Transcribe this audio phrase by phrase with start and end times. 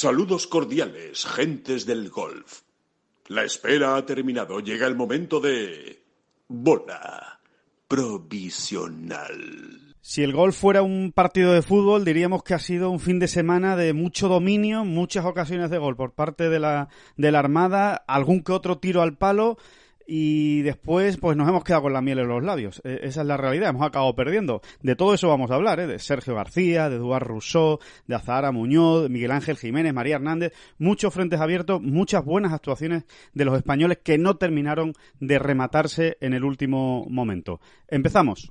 [0.00, 2.60] Saludos cordiales, gentes del golf.
[3.26, 4.60] La espera ha terminado.
[4.60, 6.04] Llega el momento de...
[6.46, 7.40] Bola
[7.88, 9.26] provisional.
[10.00, 13.26] Si el golf fuera un partido de fútbol, diríamos que ha sido un fin de
[13.26, 17.96] semana de mucho dominio, muchas ocasiones de gol por parte de la, de la Armada,
[18.06, 19.58] algún que otro tiro al palo
[20.10, 22.80] y después pues nos hemos quedado con la miel en los labios.
[22.82, 24.62] E, esa es la realidad, hemos acabado perdiendo.
[24.82, 25.86] De todo eso vamos a hablar, ¿eh?
[25.86, 30.54] de Sergio García, de Eduard Rousseau, de Azahara Muñoz, de Miguel Ángel Jiménez, María Hernández,
[30.78, 36.32] muchos frentes abiertos, muchas buenas actuaciones de los españoles que no terminaron de rematarse en
[36.32, 37.60] el último momento.
[37.86, 38.50] Empezamos.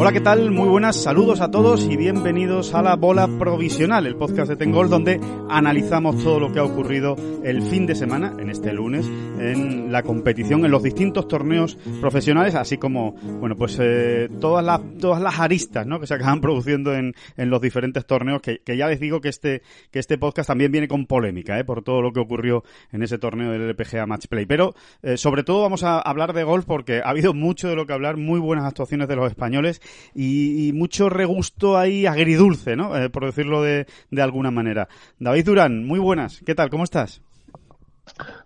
[0.00, 0.50] Hola, ¿qué tal?
[0.50, 4.88] Muy buenas, saludos a todos y bienvenidos a la Bola Provisional, el podcast de Tengol,
[4.88, 5.20] donde
[5.50, 10.02] analizamos todo lo que ha ocurrido el fin de semana, en este lunes, en la
[10.02, 15.38] competición, en los distintos torneos profesionales, así como, bueno, pues eh, todas, las, todas las
[15.38, 16.00] aristas ¿no?
[16.00, 19.28] que se acaban produciendo en, en los diferentes torneos, que, que, ya les digo que
[19.28, 21.64] este, que este podcast también viene con polémica, ¿eh?
[21.64, 24.46] por todo lo que ocurrió en ese torneo del LPGA Match Play.
[24.46, 27.84] Pero, eh, sobre todo, vamos a hablar de golf porque ha habido mucho de lo
[27.84, 29.82] que hablar, muy buenas actuaciones de los españoles
[30.14, 32.96] y, mucho regusto ahí agridulce, ¿no?
[32.96, 34.88] Eh, por decirlo de, de alguna manera.
[35.18, 36.40] David Durán, muy buenas.
[36.44, 36.70] ¿Qué tal?
[36.70, 37.20] ¿Cómo estás?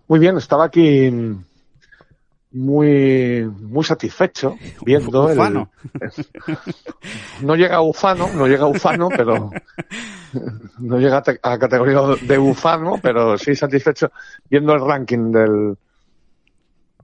[0.07, 1.11] Muy bien, estaba aquí
[2.55, 5.71] muy muy satisfecho viendo ufano.
[7.41, 9.51] no llega a ufano no llega a ufano pero
[10.79, 14.09] no llega a categoría de ufano pero sí satisfecho
[14.49, 15.77] viendo el ranking del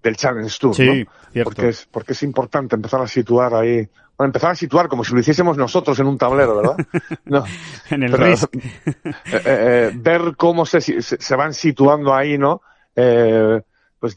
[0.02, 1.44] del Challenge Tour sí, ¿no?
[1.44, 3.90] porque es porque es importante empezar a situar ahí
[4.26, 6.78] empezar a situar como si lo hiciésemos nosotros en un tablero, ¿verdad?
[7.26, 7.44] No,
[7.90, 8.56] en el risk.
[8.56, 12.62] Eh, eh, ver cómo se, se, van situando ahí, ¿no?
[12.96, 13.62] Eh,
[14.00, 14.16] pues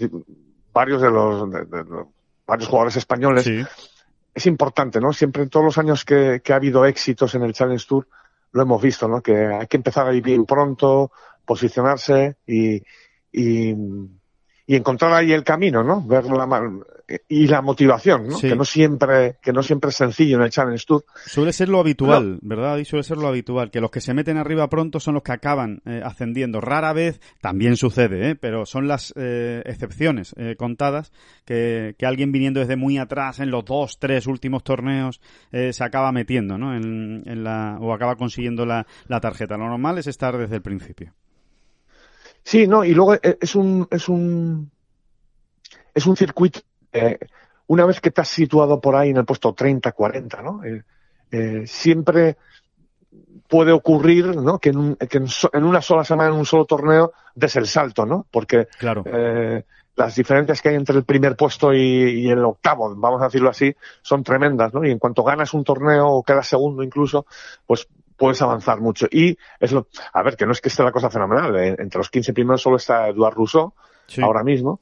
[0.73, 2.05] varios de los, de, de, de,
[2.47, 3.45] varios jugadores españoles.
[3.45, 3.65] Sí.
[4.35, 5.13] Es importante, ¿no?
[5.13, 8.09] Siempre en todos los años que, que, ha habido éxitos en el Challenge Tour,
[8.53, 9.23] lo hemos visto, ¿no?
[9.23, 11.13] Que hay que empezar ahí bien pronto,
[11.45, 12.83] posicionarse y,
[13.33, 13.75] y,
[14.67, 16.03] y encontrar ahí el camino, ¿no?
[16.03, 16.47] Ver la,
[17.29, 18.39] y la motivación, ¿no?
[18.39, 18.49] Sí.
[18.49, 21.05] Que no siempre, que no siempre es sencillo en el Challenge Tour.
[21.27, 22.39] Suele ser lo habitual, no.
[22.43, 22.79] ¿verdad?
[22.79, 25.33] Y suele ser lo habitual, que los que se meten arriba pronto son los que
[25.33, 26.61] acaban eh, ascendiendo.
[26.61, 28.37] Rara vez, también sucede, ¿eh?
[28.37, 31.13] Pero son las eh, excepciones eh, contadas
[31.45, 35.21] que, que, alguien viniendo desde muy atrás en los dos, tres últimos torneos
[35.53, 36.75] eh, se acaba metiendo, ¿no?
[36.75, 39.59] En, en la, o acaba consiguiendo la, la tarjeta.
[39.59, 41.13] Lo normal es estar desde el principio.
[42.45, 44.71] Sí, no, y luego eh, es un, es un,
[45.95, 46.61] es un circuito
[46.93, 47.19] eh,
[47.67, 50.63] una vez que te has situado por ahí en el puesto 30, 40, ¿no?
[50.63, 50.83] Eh,
[51.31, 52.37] eh, siempre
[53.49, 54.59] puede ocurrir, ¿no?
[54.59, 57.57] Que, en, un, que en, so, en, una sola semana, en un solo torneo, des
[57.57, 58.27] el salto, ¿no?
[58.31, 59.05] Porque claro.
[59.97, 63.49] Las diferencias que hay entre el primer puesto y, y, el octavo, vamos a decirlo
[63.49, 64.85] así, son tremendas, ¿no?
[64.85, 67.27] Y en cuanto ganas un torneo o quedas segundo incluso,
[67.65, 67.87] pues
[68.17, 69.07] puedes avanzar mucho.
[69.11, 71.57] Y es lo, a ver, que no es que esté la cosa fenomenal.
[71.57, 73.75] Eh, entre los 15 primeros solo está Eduard Rousseau,
[74.07, 74.23] sí.
[74.23, 74.81] ahora mismo.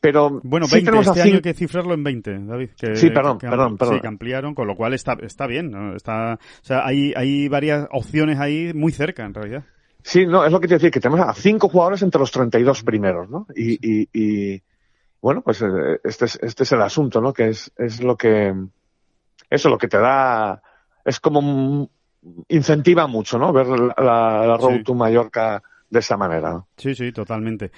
[0.00, 1.28] Pero bueno, sí 20, tenemos este así...
[1.28, 2.70] año hay que cifrarlo en 20, David.
[2.78, 3.96] Que, sí, perdón, que, perdón, perdón.
[3.96, 5.70] Sí, que ampliaron, con lo cual está, está bien.
[5.70, 5.94] ¿no?
[5.94, 9.64] Está, o sea, hay, hay varias opciones ahí muy cerca, en realidad.
[10.02, 12.82] Sí, no, es lo que te decía, que tenemos a cinco jugadores entre los 32
[12.82, 13.46] primeros, ¿no?
[13.54, 14.62] Y, y, y
[15.20, 15.62] bueno, pues
[16.04, 17.34] este es, este es el asunto, ¿no?
[17.34, 18.54] Que es, es lo que,
[19.50, 20.62] eso lo que te da,
[21.04, 21.90] es como
[22.48, 23.52] incentiva mucho, ¿no?
[23.52, 24.84] Ver la, la, la Road sí.
[24.84, 26.64] to Mallorca de esa manera.
[26.76, 27.70] Sí, sí, totalmente.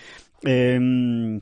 [0.42, 1.40] Eh,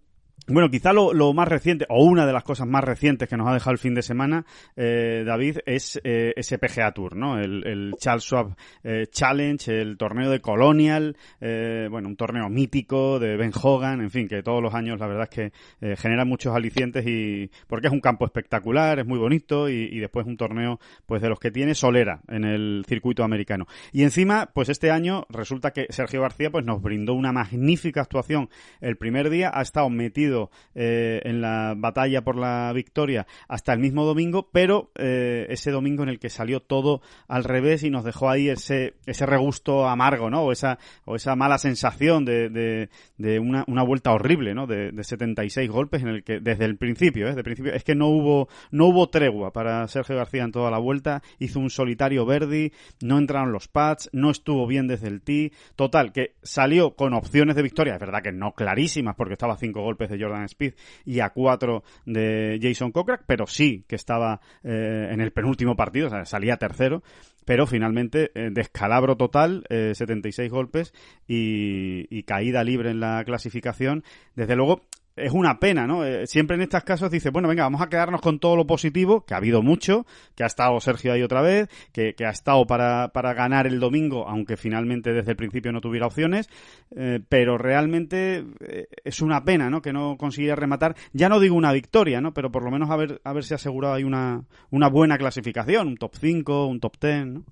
[0.50, 3.48] bueno, quizá lo, lo, más reciente, o una de las cosas más recientes que nos
[3.48, 4.44] ha dejado el fin de semana,
[4.76, 7.38] eh, David, es eh, ese PGA Tour, ¿no?
[7.38, 13.36] El, Charles Schwab eh, Challenge, el torneo de Colonial, eh, bueno, un torneo mítico de
[13.36, 17.06] Ben Hogan, en fin, que todos los años la verdad es que genera muchos alicientes
[17.06, 21.22] y porque es un campo espectacular, es muy bonito y, y, después un torneo, pues
[21.22, 23.66] de los que tiene solera en el circuito americano.
[23.92, 28.48] Y encima, pues este año resulta que Sergio García, pues nos brindó una magnífica actuación.
[28.80, 30.39] El primer día ha estado metido
[30.74, 36.02] eh, en la batalla por la victoria hasta el mismo domingo, pero eh, ese domingo
[36.02, 40.30] en el que salió todo al revés y nos dejó ahí ese, ese regusto amargo,
[40.30, 40.42] ¿no?
[40.42, 42.88] O esa, o esa mala sensación de,
[43.18, 44.66] de, una, una, vuelta horrible, ¿no?
[44.66, 47.30] De, de 76 golpes en el que desde el principio, ¿eh?
[47.30, 50.70] Desde el principio, es que no hubo, no hubo tregua para Sergio García en toda
[50.70, 52.72] la vuelta, hizo un solitario Verdi,
[53.02, 57.56] no entraron los pads, no estuvo bien desde el tee, total, que salió con opciones
[57.56, 60.74] de victoria, es verdad que no clarísimas porque estaba a cinco golpes de Jordan Speed
[61.04, 66.06] y a cuatro de Jason Kokrak, pero sí que estaba eh, en el penúltimo partido,
[66.06, 67.02] o sea, salía tercero,
[67.44, 70.92] pero finalmente eh, descalabro total, eh, 76 golpes
[71.26, 74.04] y, y, caída libre en la clasificación.
[74.36, 74.82] Desde luego,
[75.24, 76.04] es una pena, ¿no?
[76.04, 79.24] Eh, siempre en estos casos dice, bueno, venga, vamos a quedarnos con todo lo positivo,
[79.24, 82.66] que ha habido mucho, que ha estado Sergio ahí otra vez, que, que ha estado
[82.66, 86.48] para, para, ganar el domingo, aunque finalmente desde el principio no tuviera opciones,
[86.96, 89.82] eh, pero realmente eh, es una pena, ¿no?
[89.82, 92.34] Que no consiguiera rematar, ya no digo una victoria, ¿no?
[92.34, 96.66] Pero por lo menos haber, haberse asegurado ahí una, una buena clasificación, un top 5,
[96.66, 97.44] un top 10, ¿no?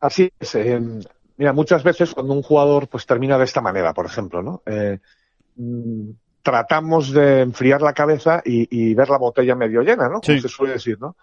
[0.00, 0.56] Así es.
[1.38, 4.62] Mira, muchas veces cuando un jugador pues termina de esta manera, por ejemplo, ¿no?
[5.58, 10.20] Eh, tratamos de enfriar la cabeza y, y, ver la botella medio llena, ¿no?
[10.20, 10.40] Como sí.
[10.40, 11.16] se suele decir, ¿no?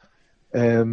[0.52, 0.84] Eh,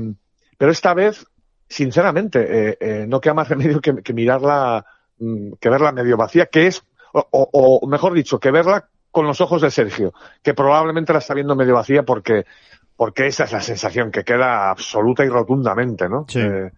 [0.57, 1.27] pero esta vez,
[1.69, 2.39] sinceramente,
[2.69, 4.85] eh, eh, no queda más remedio que, que, mirarla,
[5.19, 9.41] mm, que verla medio vacía, que es, o, o, mejor dicho, que verla con los
[9.41, 12.45] ojos de Sergio, que probablemente la está viendo medio vacía porque,
[12.95, 16.27] porque esa es la sensación que queda absoluta y rotundamente, ¿no?
[16.29, 16.41] Sí.
[16.41, 16.71] Eh,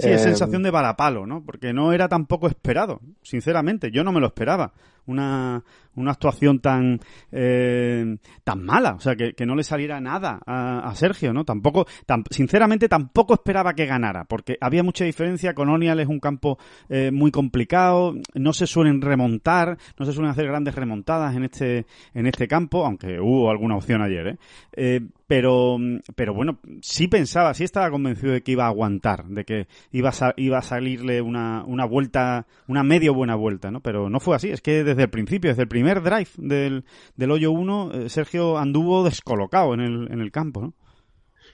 [0.00, 1.44] Sí, es sensación de balapalo, ¿no?
[1.44, 3.90] Porque no era tampoco esperado, sinceramente.
[3.90, 4.72] Yo no me lo esperaba.
[5.06, 5.64] Una,
[5.96, 7.00] una actuación tan
[7.32, 11.44] eh, tan mala, o sea, que, que no le saliera nada a, a Sergio, ¿no?
[11.44, 15.54] Tampoco, tam, sinceramente, tampoco esperaba que ganara, porque había mucha diferencia.
[15.54, 16.58] Colonial es un campo
[16.88, 21.86] eh, muy complicado, no se suelen remontar, no se suelen hacer grandes remontadas en este
[22.14, 24.38] en este campo, aunque hubo alguna opción ayer,
[24.76, 25.00] ¿eh?
[25.30, 25.78] Eh pero,
[26.16, 30.10] pero bueno, sí pensaba, sí estaba convencido de que iba a aguantar, de que iba
[30.10, 33.80] a, iba a salirle una, una vuelta, una medio buena vuelta, ¿no?
[33.80, 36.84] Pero no fue así, es que desde el principio, desde el primer drive del,
[37.16, 40.74] del hoyo 1, eh, Sergio anduvo descolocado en el, en el campo, ¿no?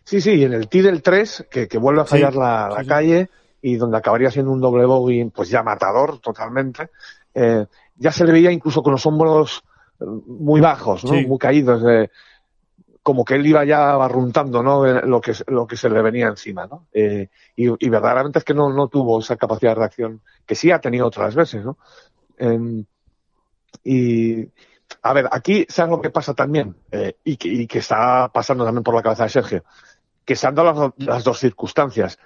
[0.04, 2.82] Sí, sí, en el tee del 3, que, que vuelve a fallar sí, la, la
[2.82, 3.30] sí, calle
[3.60, 6.90] y donde acabaría siendo un doble bogey, pues ya matador totalmente,
[7.34, 9.64] eh, ya se le veía incluso con los hombros
[10.00, 11.12] eh, muy bajos, ¿no?
[11.12, 12.10] Muy caídos de
[13.06, 14.84] como que él iba ya barruntando, ¿no?
[14.84, 16.88] Lo que, lo que se le venía encima, ¿no?
[16.92, 20.72] Eh, y, y, verdaderamente es que no, no tuvo esa capacidad de reacción que sí
[20.72, 21.78] ha tenido otras veces, ¿no?
[22.36, 22.84] Eh,
[23.84, 24.48] y,
[25.02, 26.74] a ver, aquí, ¿sabes lo que pasa también?
[26.90, 29.64] Eh, y, que, y, que, está pasando también por la cabeza de Sergio.
[30.24, 32.18] Que se han dado las, las dos circunstancias.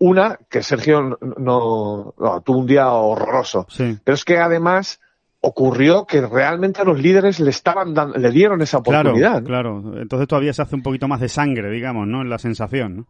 [0.00, 3.64] Una, que Sergio no, no, no tuvo un día horroroso.
[3.68, 3.96] Sí.
[4.02, 4.98] Pero es que además,
[5.46, 9.42] ocurrió que realmente a los líderes le estaban dando, le dieron esa oportunidad.
[9.44, 9.82] Claro, ¿no?
[9.82, 10.02] claro.
[10.02, 12.22] Entonces todavía se hace un poquito más de sangre, digamos, ¿no?
[12.22, 13.06] En la sensación, ¿no?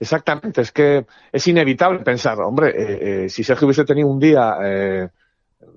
[0.00, 4.56] Exactamente, es que es inevitable pensar, hombre, eh, eh, si Sergio hubiese tenido un día
[4.62, 5.08] eh,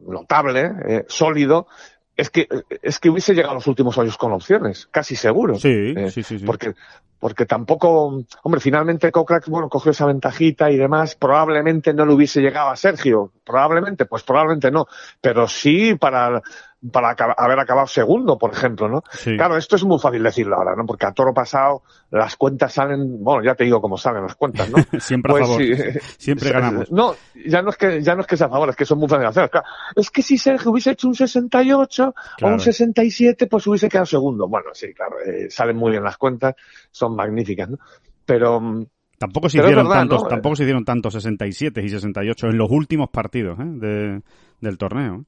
[0.08, 1.68] notable, eh, sólido,
[2.20, 2.48] es que
[2.82, 5.56] es que hubiese llegado a los últimos años con opciones, casi seguro.
[5.56, 6.46] Sí, sí, sí, sí.
[6.46, 6.74] Porque
[7.20, 12.40] porque tampoco, hombre, finalmente Kokrak, bueno, cogió esa ventajita y demás, probablemente no le hubiese
[12.42, 14.88] llegado a Sergio, probablemente, pues probablemente no,
[15.20, 16.42] pero sí para,
[16.92, 19.04] para haber acabado segundo, por ejemplo, ¿no?
[19.12, 19.36] Sí.
[19.36, 20.86] Claro, esto es muy fácil decirlo ahora, ¿no?
[20.86, 24.70] Porque a toro pasado las cuentas salen, bueno, ya te digo cómo salen las cuentas,
[24.70, 24.78] ¿no?
[25.00, 25.62] Siempre pues, a favor.
[25.62, 25.74] Sí,
[26.18, 26.92] Siempre ganamos.
[26.92, 27.16] No,
[27.46, 29.10] ya no es que, ya no es que sea a favor, es que son muy
[29.10, 29.52] fáciles de hacer.
[29.52, 32.54] Claro, es que si Sergio hubiese hecho un 68 claro.
[32.54, 34.48] o un 67, pues hubiese quedado segundo.
[34.48, 36.56] Bueno, sí, claro, eh, salen muy bien las cuentas,
[36.92, 37.78] son magníficas, ¿no?
[38.26, 38.62] Pero,
[39.18, 40.30] Tampoco se, hicieron verdad, tantos, ¿no?
[40.30, 43.64] tampoco se hicieron tantos 67 y 68 en los últimos partidos ¿eh?
[43.66, 44.22] de,
[44.62, 45.26] del torneo.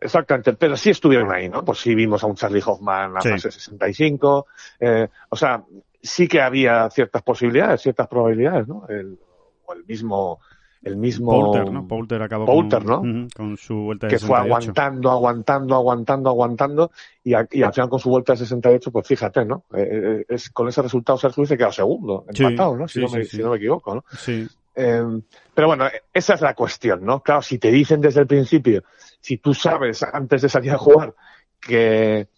[0.00, 1.64] Exactamente, pero sí estuvieron ahí, ¿no?
[1.64, 3.28] Pues sí vimos a un Charlie Hoffman a sí.
[3.28, 4.46] fase 65,
[4.80, 5.62] eh, o sea,
[6.02, 8.86] sí que había ciertas posibilidades, ciertas probabilidades, ¿no?
[8.88, 9.18] El,
[9.66, 10.40] o el mismo,
[10.82, 11.86] el mismo Poulter, ¿no?
[11.86, 13.28] Poulter acabó Poulter, con, ¿no?
[13.36, 14.26] con su vuelta de que 68.
[14.26, 16.90] fue aguantando, aguantando, aguantando, aguantando
[17.22, 19.64] y, a, y al final con su vuelta de 68, pues fíjate, ¿no?
[19.74, 22.88] Eh, es, con ese resultado Sergio hubiese quedado segundo, empatado, ¿no?
[22.88, 24.04] Si, sí, no me, sí, si no me equivoco, ¿no?
[24.16, 24.48] Sí.
[24.74, 25.20] Eh,
[25.52, 27.22] pero bueno, esa es la cuestión, ¿no?
[27.22, 28.82] Claro, si te dicen desde el principio,
[29.20, 31.14] si tú sabes antes de salir a jugar
[31.60, 32.28] que,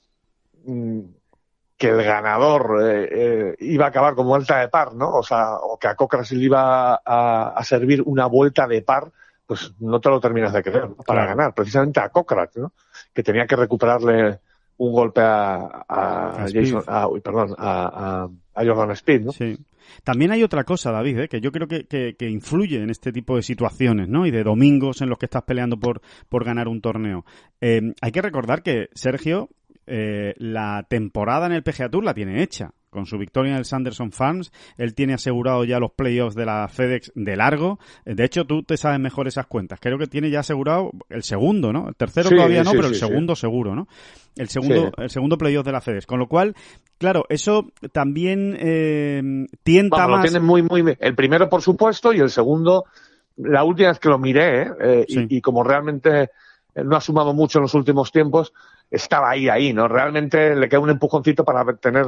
[0.65, 1.01] mm,
[1.77, 5.11] que el ganador eh, eh, iba a acabar como vuelta de par, ¿no?
[5.15, 9.11] O sea, o que a Cochrane le iba a, a, servir una vuelta de par,
[9.47, 10.97] pues no te lo terminas de creer ¿no?
[10.97, 12.73] para ganar, precisamente a Cochrane, ¿no?
[13.13, 14.41] Que tenía que recuperarle
[14.79, 19.33] un golpe a, a, Jason, a, perdón, a, a, Jordan Speed, ¿no?
[19.33, 19.57] Sí.
[20.05, 21.29] También hay otra cosa, David, ¿eh?
[21.29, 24.27] que yo creo que, que, influye en este tipo de situaciones, ¿no?
[24.27, 27.25] Y de domingos en los que estás peleando por, por ganar un torneo.
[27.61, 29.51] Eh, hay que recordar que Sergio,
[29.87, 33.65] eh, la temporada en el PGA Tour la tiene hecha con su victoria en el
[33.65, 37.79] Sanderson Farms, él tiene asegurado ya los playoffs de la FedEx de largo.
[38.05, 39.81] De hecho, tú te sabes mejor esas cuentas.
[39.81, 41.89] Creo que tiene ya asegurado el segundo, ¿no?
[41.89, 43.89] El tercero todavía no, pero el segundo seguro, ¿no?
[44.37, 46.05] El segundo, el segundo playoff de la FedEx.
[46.05, 46.55] Con lo cual,
[46.99, 50.23] claro, eso también eh, tienta más.
[50.23, 50.97] tiene muy, muy.
[51.01, 52.85] El primero, por supuesto, y el segundo,
[53.39, 54.71] la última vez que lo miré, ¿eh?
[54.81, 56.31] eh y, y, como realmente
[56.75, 58.53] no ha sumado mucho en los últimos tiempos,
[58.91, 59.89] estaba ahí, ahí, ¿no?
[59.89, 62.07] Realmente le queda un empujoncito para tener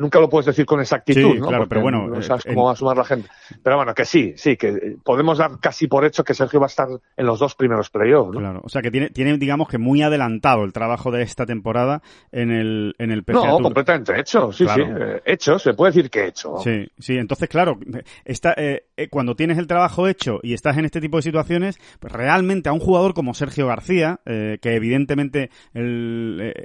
[0.00, 1.48] nunca lo puedes decir con exactitud, ¿no?
[1.48, 3.28] Claro, pero bueno, no sabes cómo va a sumar la gente.
[3.62, 6.68] Pero bueno, que sí, sí, que podemos dar casi por hecho que Sergio va a
[6.68, 8.40] estar en los dos primeros playoffs, ¿no?
[8.40, 12.02] Claro, o sea que tiene, tiene, digamos que muy adelantado el trabajo de esta temporada
[12.32, 16.10] en el, en el PGA No, completamente hecho, sí, sí, eh, hecho, se puede decir
[16.10, 16.56] que hecho.
[16.58, 17.78] Sí, sí, entonces claro,
[18.24, 21.78] está, eh, eh, cuando tienes el trabajo hecho y estás en este tipo de situaciones,
[21.98, 25.50] pues realmente a un jugador como Sergio García, que evidentemente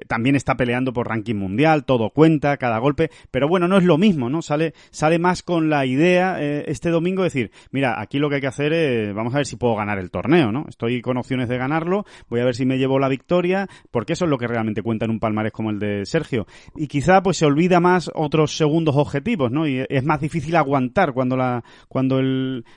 [0.07, 3.97] también está peleando por ranking mundial, todo cuenta, cada golpe, pero bueno, no es lo
[3.97, 4.41] mismo, ¿no?
[4.41, 8.35] Sale, sale más con la idea eh, este domingo de decir, mira, aquí lo que
[8.35, 10.65] hay que hacer es, vamos a ver si puedo ganar el torneo, ¿no?
[10.67, 14.25] Estoy con opciones de ganarlo, voy a ver si me llevo la victoria, porque eso
[14.25, 16.47] es lo que realmente cuenta en un palmarés como el de Sergio.
[16.75, 19.67] Y quizá pues se olvida más otros segundos objetivos, ¿no?
[19.67, 22.24] Y es más difícil aguantar cuando la, cuando el,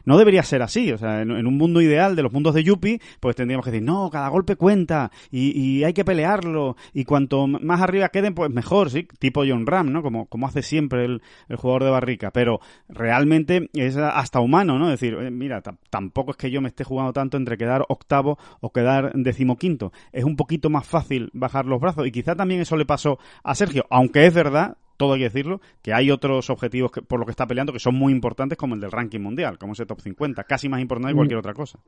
[0.04, 3.00] no debería ser así, o sea, en, un mundo ideal de los mundos de Yuppie,
[3.20, 7.80] pues tendríamos que decir, no, cada golpe cuenta, y, hay que pelearlo, y cuanto más
[7.80, 10.02] arriba queden, pues mejor, sí, tipo John Ram, ¿no?
[10.02, 14.88] Como, como hace siempre el, el jugador de barrica, pero realmente es hasta humano, ¿no?
[14.88, 18.72] Decir, eh, mira, tampoco es que yo me esté jugando tanto entre quedar octavo o
[18.72, 19.92] quedar decimoquinto.
[20.12, 23.54] Es un poquito más fácil bajar los brazos y quizá también eso le pasó a
[23.54, 27.30] Sergio, aunque es verdad todo hay que decirlo, que hay otros objetivos por los que
[27.30, 30.44] está peleando que son muy importantes, como el del ranking mundial, como ese top 50,
[30.44, 31.16] casi más importante que mm.
[31.16, 31.78] cualquier otra cosa.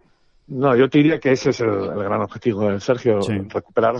[0.46, 3.96] No, yo te diría que ese es el, gran objetivo de Sergio, recuperar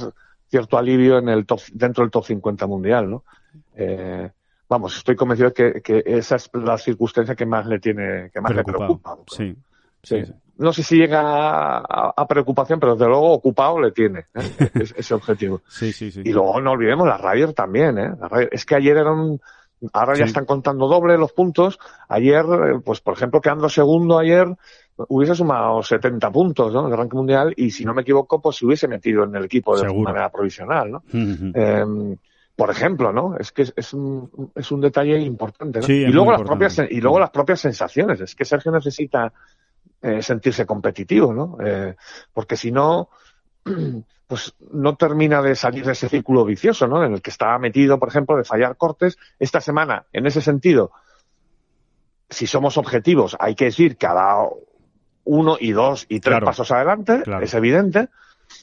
[0.49, 3.25] cierto alivio en el top, dentro del top 50 mundial, ¿no?
[3.77, 4.31] Eh,
[4.69, 8.55] vamos, estoy convencido de que, esa es la circunstancia que más le tiene, que más
[8.55, 9.19] le preocupa.
[9.29, 9.55] Sí.
[10.03, 10.23] Sí.
[10.61, 14.71] No sé si llega a, preocupación, pero desde luego ocupado le tiene ¿eh?
[14.97, 15.63] ese objetivo.
[15.67, 16.21] Sí, sí, sí.
[16.23, 18.13] Y luego no olvidemos la Ryder también, ¿eh?
[18.51, 19.41] es que ayer eran,
[19.95, 21.79] ahora ya están contando doble los puntos.
[22.11, 22.45] Ayer,
[22.85, 24.55] pues por ejemplo, quedando segundo ayer,
[25.09, 26.87] hubiese sumado 70 puntos, ¿no?
[26.87, 29.47] En el ranking mundial y si no me equivoco, pues se hubiese metido en el
[29.47, 31.03] equipo de manera provisional, ¿no?
[32.55, 33.39] por ejemplo, ¿no?
[33.39, 35.87] Es que es, un, es un detalle importante, ¿no?
[35.89, 38.21] y luego las propias y luego las propias sensaciones.
[38.21, 39.33] Es que Sergio necesita
[40.03, 41.59] eh, sentirse competitivo, ¿no?
[41.65, 41.97] Eh,
[42.33, 43.11] porque si no,
[44.27, 47.05] pues no termina de salir de ese círculo vicioso, ¿no?
[47.05, 49.19] En el que estaba metido, por ejemplo, de fallar cortes.
[49.39, 50.93] Esta semana, en ese sentido,
[52.29, 54.59] si somos objetivos, hay que decir que ha dado
[55.25, 58.09] uno y dos y tres pasos adelante, es evidente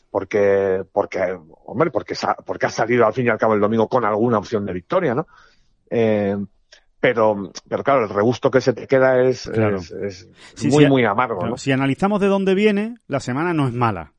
[0.09, 2.15] porque, porque, hombre, porque,
[2.45, 5.13] porque ha salido al fin y al cabo el domingo con alguna opción de victoria,
[5.13, 5.27] ¿no?
[5.89, 6.35] Eh,
[6.99, 10.27] pero, pero claro, el regusto que se te queda es, es,
[10.65, 11.45] muy, muy amargo.
[11.45, 11.57] ¿no?
[11.57, 14.13] Si analizamos de dónde viene, la semana no es mala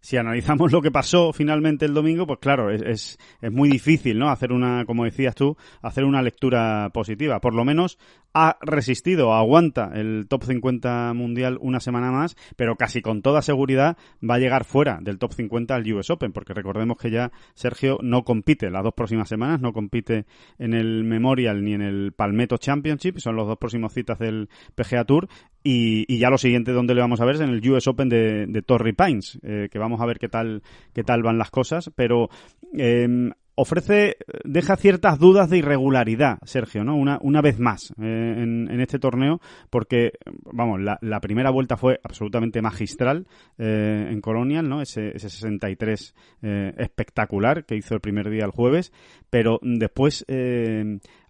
[0.00, 4.30] si analizamos lo que pasó finalmente el domingo, pues claro, es, es, muy difícil, ¿no?
[4.30, 7.40] Hacer una, como decías tú, hacer una lectura positiva.
[7.40, 7.98] Por lo menos
[8.34, 13.96] ha resistido, aguanta el top 50 mundial una semana más, pero casi con toda seguridad
[14.22, 17.98] va a llegar fuera del top 50 al US Open, porque recordemos que ya Sergio
[18.02, 20.26] no compite las dos próximas semanas, no compite
[20.58, 25.04] en el Memorial ni en el Palmetto Championship, son los dos próximos citas del PGA
[25.04, 25.28] Tour,
[25.62, 28.62] y, ya lo siguiente donde le vamos a ver es en el US Open de,
[28.64, 32.28] Torrey Pines, eh, que vamos a ver qué tal, qué tal van las cosas, pero
[32.76, 36.94] eh, ofrece, deja ciertas dudas de irregularidad, Sergio, ¿no?
[36.94, 40.12] Una, una vez más eh, en, este torneo, porque,
[40.52, 43.26] vamos, la, primera vuelta fue absolutamente magistral
[43.58, 44.80] eh, en Colonial, ¿no?
[44.80, 48.92] Ese, ese 63 eh, espectacular que hizo el primer día el jueves,
[49.28, 50.24] pero después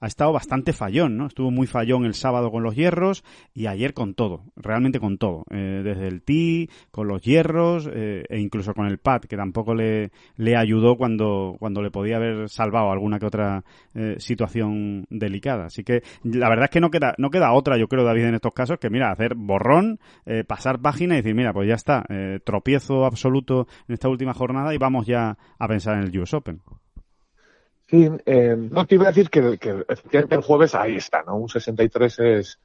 [0.00, 1.26] ha estado bastante fallón, ¿no?
[1.26, 5.44] Estuvo muy fallón el sábado con los hierros y ayer con todo, realmente con todo,
[5.48, 10.56] desde el tee, con los hierros e incluso con el pad, que tampoco le, le
[10.56, 15.66] ayudó cuando, cuando le podía haber salvado alguna que otra eh, situación delicada.
[15.66, 18.34] Así que la verdad es que no queda, no queda otra, yo creo, David, en
[18.34, 19.98] estos casos, que mira, hacer borrón,
[20.46, 22.04] pasar página y decir, mira, pues ya está,
[22.44, 26.60] tropiezo absoluto en esta última jornada y vamos ya a pensar en el US Open.
[27.88, 29.58] Sí, eh, no te iba a decir que,
[30.12, 31.36] el jueves ahí está, ¿no?
[31.36, 32.58] Un 63 es,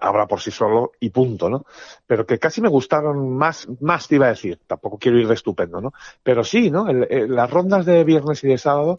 [0.00, 1.64] habla por sí solo y punto, ¿no?
[2.06, 5.34] Pero que casi me gustaron más, más te iba a decir, tampoco quiero ir de
[5.34, 5.92] estupendo, ¿no?
[6.22, 6.86] Pero sí, ¿no?
[6.88, 8.96] las rondas de viernes y de sábado,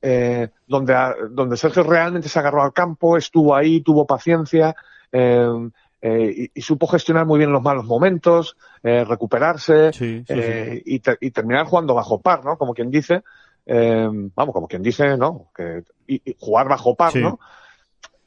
[0.00, 0.94] eh, donde,
[1.30, 4.74] donde Sergio realmente se agarró al campo, estuvo ahí, tuvo paciencia,
[5.12, 5.70] eh,
[6.04, 11.66] eh, y, supo gestionar muy bien los malos momentos, eh, recuperarse eh, y, y, terminar
[11.66, 12.58] jugando bajo par, ¿no?
[12.58, 13.22] Como quien dice,
[13.64, 15.46] vamos, como quien dice, ¿no?
[15.54, 17.38] Que, y, jugar bajo par, ¿no?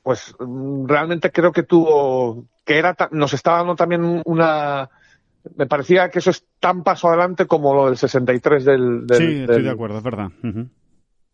[0.05, 4.87] Pues mm, realmente creo que tuvo, que era, nos estaba dando también una,
[5.55, 9.41] me parecía que eso es tan paso adelante como lo del 63 del, del sí,
[9.41, 10.29] estoy de acuerdo, es verdad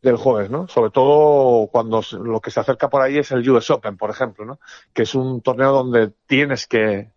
[0.01, 0.69] del jueves, ¿no?
[0.69, 4.45] Sobre todo cuando lo que se acerca por ahí es el US Open, por ejemplo,
[4.45, 4.59] ¿no?
[4.93, 7.11] Que es un torneo donde tienes que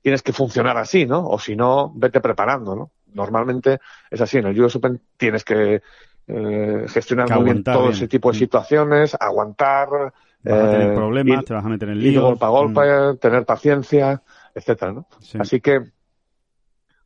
[0.00, 1.28] tienes que funcionar así, ¿no?
[1.28, 2.90] O si no, vete preparando, ¿no?
[3.12, 3.78] Normalmente
[4.10, 5.82] es así, en el US Open tienes que
[6.26, 10.14] eh, gestionar muy bien todo ese tipo de situaciones, aguantar,
[10.50, 13.16] vas a tener eh, problemas, te vas a meter en lío, golpe a golpe, mm.
[13.18, 14.22] tener paciencia,
[14.54, 15.06] etcétera, ¿no?
[15.38, 15.80] Así que,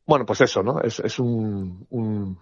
[0.05, 0.81] bueno, pues eso, ¿no?
[0.81, 2.37] Es, es un, un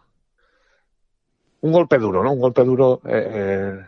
[1.61, 2.33] un golpe duro, ¿no?
[2.33, 3.79] Un golpe duro, eh,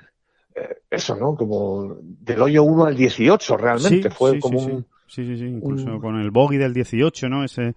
[0.56, 1.36] eh, eso, ¿no?
[1.36, 4.86] Como del hoyo 1 al 18 realmente, fue como un...
[5.08, 7.44] Sí, sí, sí, incluso con el bogey del 18, ¿no?
[7.44, 7.74] Ese,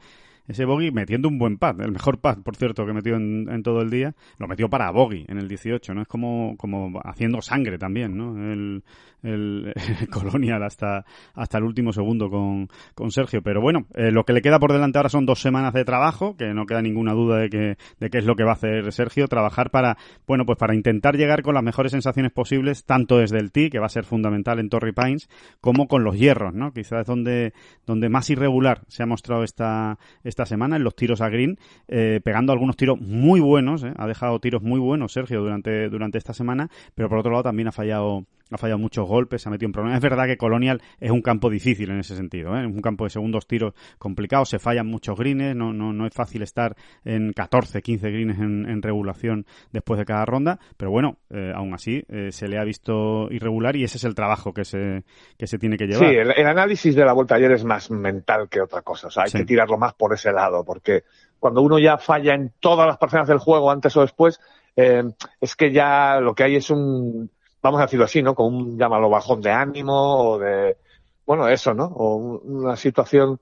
[0.46, 3.62] ese bogey metiendo un buen pad, el mejor pad, por cierto, que metió en, en
[3.62, 6.02] todo el día, lo metió para bogey en el 18, ¿no?
[6.02, 8.52] Es como, como haciendo sangre también, ¿no?
[8.52, 8.84] El,
[9.28, 9.72] el,
[10.10, 13.42] Colonial hasta, hasta el último segundo con, con Sergio.
[13.42, 16.36] Pero bueno, eh, lo que le queda por delante ahora son dos semanas de trabajo,
[16.36, 18.92] que no queda ninguna duda de que, de qué es lo que va a hacer
[18.92, 23.38] Sergio, trabajar para, bueno, pues para intentar llegar con las mejores sensaciones posibles, tanto desde
[23.38, 25.28] el tee, que va a ser fundamental en Torrey Pines,
[25.60, 26.72] como con los hierros, ¿no?
[26.72, 27.52] Quizás es donde,
[27.86, 32.20] donde más irregular se ha mostrado esta, esta semana, en los tiros a green, eh,
[32.22, 33.92] pegando algunos tiros muy buenos, ¿eh?
[33.96, 37.68] ha dejado tiros muy buenos Sergio durante, durante esta semana, pero por otro lado también
[37.68, 39.96] ha fallado ha fallado muchos golpes, se ha metido en problemas.
[39.96, 42.60] Es verdad que Colonial es un campo difícil en ese sentido, ¿eh?
[42.60, 46.14] es un campo de segundos tiros complicado, se fallan muchos greens, no, no, no es
[46.14, 51.52] fácil estar en 14, 15 greens en, regulación después de cada ronda, pero bueno, eh,
[51.54, 55.04] aún así eh, se le ha visto irregular y ese es el trabajo que se,
[55.38, 56.08] que se tiene que llevar.
[56.08, 59.24] Sí, el, análisis de la vuelta ayer es más mental que otra cosa, o sea,
[59.24, 61.04] hay que tirarlo más por ese lado, porque
[61.38, 64.40] cuando uno ya falla en todas las parcelas del juego, antes o después,
[64.76, 65.02] eh,
[65.40, 67.30] es que ya lo que hay es un
[67.62, 68.34] vamos a decirlo así, ¿no?
[68.34, 70.76] Con un, llámalo, bajón de ánimo o de,
[71.24, 71.84] bueno, eso, ¿no?
[71.84, 73.40] O una situación,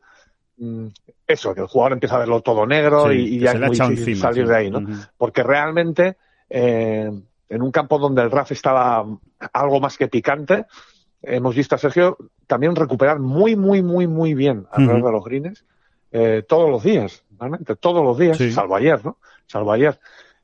[0.58, 0.86] mm,
[1.26, 4.46] eso, que el jugador empieza a verlo todo negro y, ya es muy difícil salir
[4.46, 4.86] de ahí, ¿no?
[5.16, 6.16] Porque realmente,
[6.48, 7.10] eh,
[7.48, 9.04] en un campo donde el RAF estaba
[9.52, 10.66] algo más que picante,
[11.22, 15.64] hemos visto a Sergio también recuperar muy, muy, muy, muy bien alrededor de los greens,
[16.12, 19.18] eh, todos los días, realmente, todos los días, salvo ayer, ¿no?
[19.46, 19.98] Salvo ayer.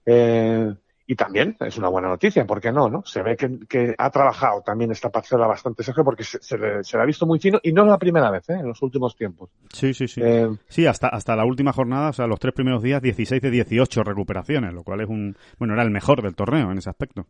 [0.04, 0.72] Eh,
[1.06, 2.88] y también es una buena noticia, ¿por qué no?
[2.88, 3.02] no?
[3.04, 7.26] Se ve que, ha trabajado también esta parcela bastante Sergio porque se, le, ha visto
[7.26, 8.54] muy fino y no es la primera vez ¿eh?
[8.54, 9.50] en los últimos tiempos.
[9.72, 10.20] Sí, sí, sí.
[10.24, 13.50] Eh, sí, hasta, hasta la última jornada, o sea, los tres primeros días, 16 de
[13.50, 15.36] 18 recuperaciones, lo cual es un.
[15.58, 17.26] Bueno, era el mejor del torneo en ese aspecto.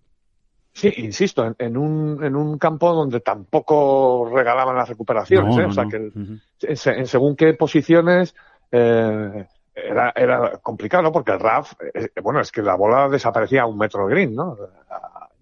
[0.72, 5.64] Sí, insisto, en, un, en un campo donde tampoco regalaban las recuperaciones, ¿eh?
[5.64, 8.34] o sea, que en, según qué posiciones.
[8.70, 11.12] Eh, era, era complicado, ¿no?
[11.12, 14.56] Porque el RAF, eh, bueno, es que la bola desaparecía a un metro green, ¿no?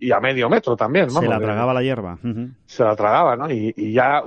[0.01, 1.21] Y a medio metro también, ¿no?
[1.21, 2.19] Se la tragaba la hierba.
[2.67, 3.49] Se la tragaba, ¿no?
[3.49, 4.23] Y, y, ya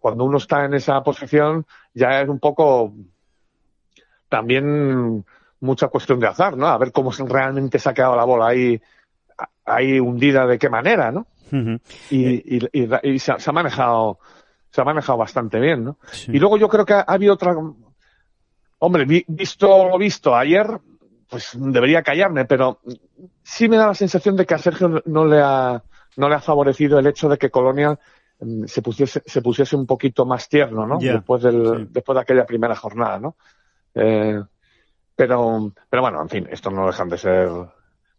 [0.00, 2.94] cuando uno está en esa posición, ya es un poco
[4.28, 5.24] también
[5.60, 6.68] mucha cuestión de azar, ¿no?
[6.68, 8.80] A ver cómo realmente se ha quedado la bola ahí,
[9.66, 11.26] ahí hundida de qué manera, ¿no?
[12.10, 12.70] y, y,
[13.02, 14.18] y, se, ha, manejado
[14.68, 15.98] se ha manejado bastante bien, ¿no?
[16.26, 17.54] Y luego yo creo que ha habido otra
[18.78, 20.66] Hombre, visto lo visto ayer,
[21.28, 22.80] pues debería callarme, pero
[23.42, 25.82] sí me da la sensación de que a Sergio no le ha,
[26.16, 27.98] no le ha favorecido el hecho de que Colonial
[28.40, 30.98] mm, se pusiese, se pusiese un poquito más tierno, ¿no?
[30.98, 33.36] después, del, después de aquella primera jornada, ¿no?
[33.94, 34.40] Eh,
[35.16, 37.50] pero, pero bueno, en fin, esto no dejan de ser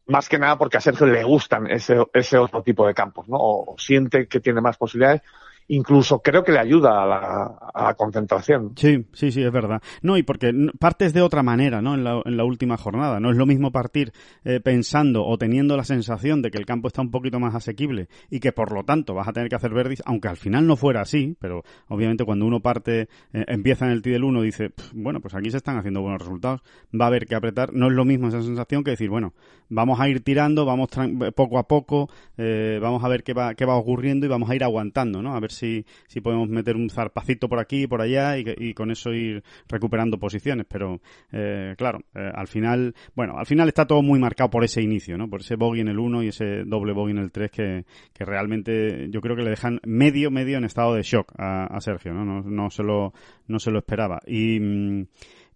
[0.07, 3.37] más que nada porque a Sergio le gustan ese, ese otro tipo de campos, ¿no?
[3.39, 5.21] O siente que tiene más posibilidades
[5.69, 8.73] incluso creo que le ayuda a la, concentración.
[8.75, 9.81] Sí, sí, sí, es verdad.
[10.01, 11.95] No, y porque partes de otra manera, ¿no?
[11.95, 13.19] En la, en la última jornada.
[13.19, 14.11] No es lo mismo partir
[14.43, 18.09] eh, pensando o teniendo la sensación de que el campo está un poquito más asequible
[18.29, 20.75] y que por lo tanto vas a tener que hacer verdis, aunque al final no
[20.75, 24.71] fuera así, pero obviamente cuando uno parte, eh, empieza en el T del 1 dice,
[24.93, 26.61] bueno, pues aquí se están haciendo buenos resultados,
[26.99, 27.73] va a haber que apretar.
[27.73, 29.33] No es lo mismo esa sensación que decir, bueno,
[29.69, 30.89] vamos a ir tirando, vamos
[31.35, 34.55] poco a poco, eh, vamos a ver qué va, qué va ocurriendo y vamos a
[34.55, 35.35] ir aguantando, ¿no?
[35.35, 38.91] A ver si, si podemos meter un zarpacito por aquí y por allá y, con
[38.91, 40.65] eso ir recuperando posiciones.
[40.69, 44.81] Pero, eh, claro, eh, al final, bueno, al final está todo muy marcado por ese
[44.81, 45.29] inicio, ¿no?
[45.29, 48.25] Por ese bogey en el 1 y ese doble bogey en el 3 que, que
[48.25, 52.13] realmente yo creo que le dejan medio, medio en estado de shock a, a Sergio,
[52.13, 52.25] ¿no?
[52.25, 53.13] No, no, se lo,
[53.47, 54.19] no se lo esperaba.
[54.27, 54.59] Y,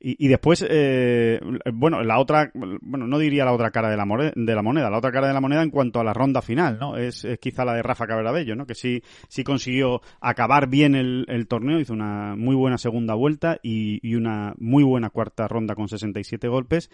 [0.06, 1.40] y, después, eh,
[1.74, 4.54] bueno, la otra, bueno, no diría la otra cara de la, moneda, de
[4.92, 6.98] la otra cara de la moneda en cuanto a la ronda final, ¿no?
[6.98, 8.66] Es, quizá la de Rafa Cabrabello, ¿no?
[8.66, 13.60] Que sí, sí consiguió acabar bien el, el torneo, hizo una muy buena segunda vuelta
[13.64, 16.90] y, y, una muy buena cuarta ronda con 67 golpes.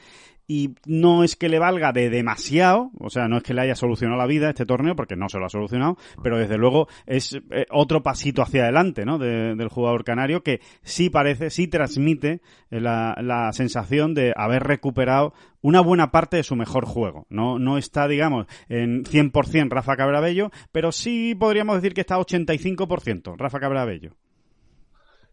[0.47, 3.75] Y no es que le valga de demasiado, o sea, no es que le haya
[3.75, 7.33] solucionado la vida este torneo, porque no se lo ha solucionado, pero desde luego es
[7.51, 9.17] eh, otro pasito hacia adelante, ¿no?
[9.19, 15.81] del jugador canario que sí parece, sí transmite la la, sensación de haber recuperado una
[15.81, 17.25] buena parte de su mejor juego.
[17.29, 23.35] No, no está, digamos, en 100% Rafa Cabrabello, pero sí podríamos decir que está 85%
[23.37, 24.15] Rafa Cabrabello.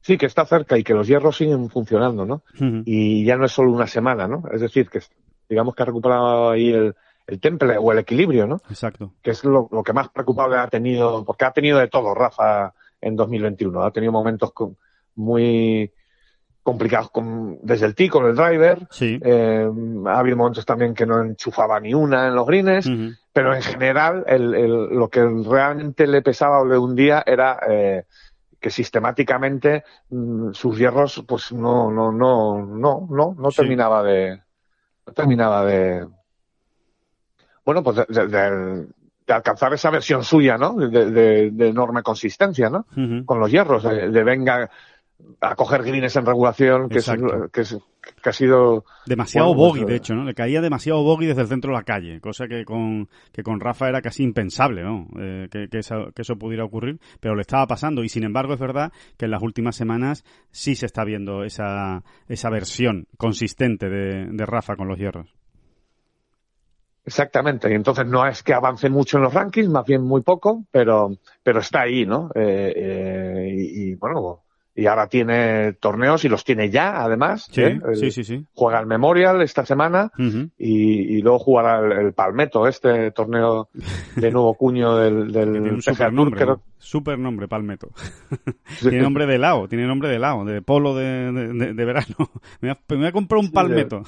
[0.00, 2.42] Sí, que está cerca y que los hierros siguen funcionando, ¿no?
[2.84, 4.44] Y ya no es solo una semana, ¿no?
[4.52, 5.00] Es decir, que
[5.48, 6.94] digamos que ha recuperado ahí el,
[7.40, 8.60] temple o el equilibrio, ¿no?
[8.70, 9.14] Exacto.
[9.20, 13.16] Que es lo, que más preocupable ha tenido, porque ha tenido de todo Rafa en
[13.16, 13.82] 2021.
[13.82, 14.52] Ha tenido momentos
[15.16, 15.90] muy
[16.66, 18.88] complicados con, desde el tee con el driver.
[18.90, 19.20] Sí.
[19.22, 19.70] Eh,
[20.06, 22.90] ha habido momentos también que no enchufaba ni una en los greens,
[23.32, 28.02] pero en general el, el, lo que realmente le pesaba o le hundía era eh,
[28.58, 34.42] que sistemáticamente mm, sus hierros pues no no no no no no terminaba de
[35.06, 36.04] no terminaba de
[37.64, 38.86] bueno pues de, de,
[39.28, 40.74] alcanzar esa versión suya, ¿no?
[40.74, 42.86] De, enorme consistencia, ¿no?
[43.24, 44.70] Con los hierros, de, venga,
[45.40, 47.10] a coger greens en regulación, que, es,
[48.22, 48.84] que, ha sido...
[49.06, 50.24] Demasiado bogey, pues, de hecho, ¿no?
[50.24, 53.60] Le caía demasiado bogey desde el centro de la calle, cosa que con, que con
[53.60, 55.08] Rafa era casi impensable, ¿no?
[55.18, 58.54] Eh, que, que, eso, que eso pudiera ocurrir, pero le estaba pasando y sin embargo
[58.54, 63.88] es verdad que en las últimas semanas sí se está viendo esa, esa versión consistente
[63.88, 65.34] de, de Rafa con los hierros.
[67.04, 70.64] Exactamente, y entonces no es que avance mucho en los rankings, más bien muy poco,
[70.72, 72.30] pero, pero está ahí, ¿no?
[72.34, 74.42] Eh, eh, y, y, bueno,
[74.76, 77.48] y ahora tiene torneos y los tiene ya, además.
[77.50, 77.80] Sí, ¿eh?
[77.94, 80.12] sí, sí, sí, Juega el Memorial esta semana
[80.58, 83.70] y, luego jugará el, Palmetto, este torneo
[84.16, 87.88] de nuevo cuño del, del tiene un super nombre, super nombre, Palmetto.
[88.82, 91.32] tiene nombre de helado, tiene nombre de helado, de polo de,
[91.72, 92.30] de, verano.
[92.60, 94.02] me, voy a, comprar un Palmetto.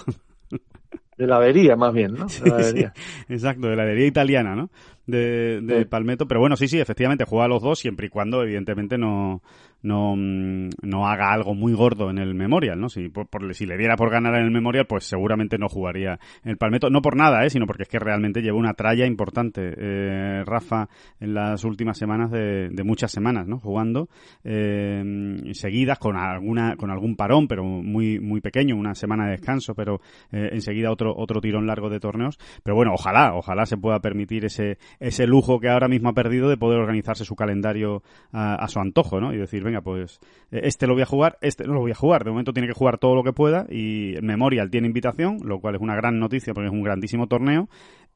[1.16, 2.26] De heladería, más bien, ¿no?
[2.26, 2.92] De
[3.28, 4.70] exacto, de heladería italiana, ¿no?
[5.06, 6.28] De, de Palmetto.
[6.28, 9.42] Pero bueno, sí, sí, efectivamente, juega a los dos siempre y cuando, evidentemente, no,
[9.82, 12.88] no, mm, no haga algo muy gordo en el Memorial, ¿no?
[12.88, 16.50] Si, por, si le diera por ganar en el Memorial, pues seguramente no jugaría en
[16.50, 16.90] el Palmetto.
[16.90, 17.50] No por nada, ¿eh?
[17.50, 20.88] Sino porque es que realmente lleva una tralla importante, eh, Rafa,
[21.20, 23.58] en las últimas semanas de, de muchas semanas, ¿no?
[23.58, 24.08] Jugando
[24.44, 29.74] eh, seguidas con alguna con algún parón, pero muy muy pequeño, una semana de descanso,
[29.74, 30.00] pero
[30.32, 32.38] eh, enseguida otro otro tirón largo de torneos.
[32.62, 36.48] Pero bueno, ojalá, ojalá se pueda permitir ese ese lujo que ahora mismo ha perdido
[36.48, 39.32] de poder organizarse su calendario a, a su antojo, ¿no?
[39.32, 41.94] Y decir, venga, pues eh, este lo voy a jugar, este no lo voy a
[41.94, 42.24] jugar.
[42.24, 45.76] De momento tiene que jugar todo lo que pueda y Memorial tiene invitación, lo cual
[45.76, 47.68] es una gran noticia porque es un grandísimo torneo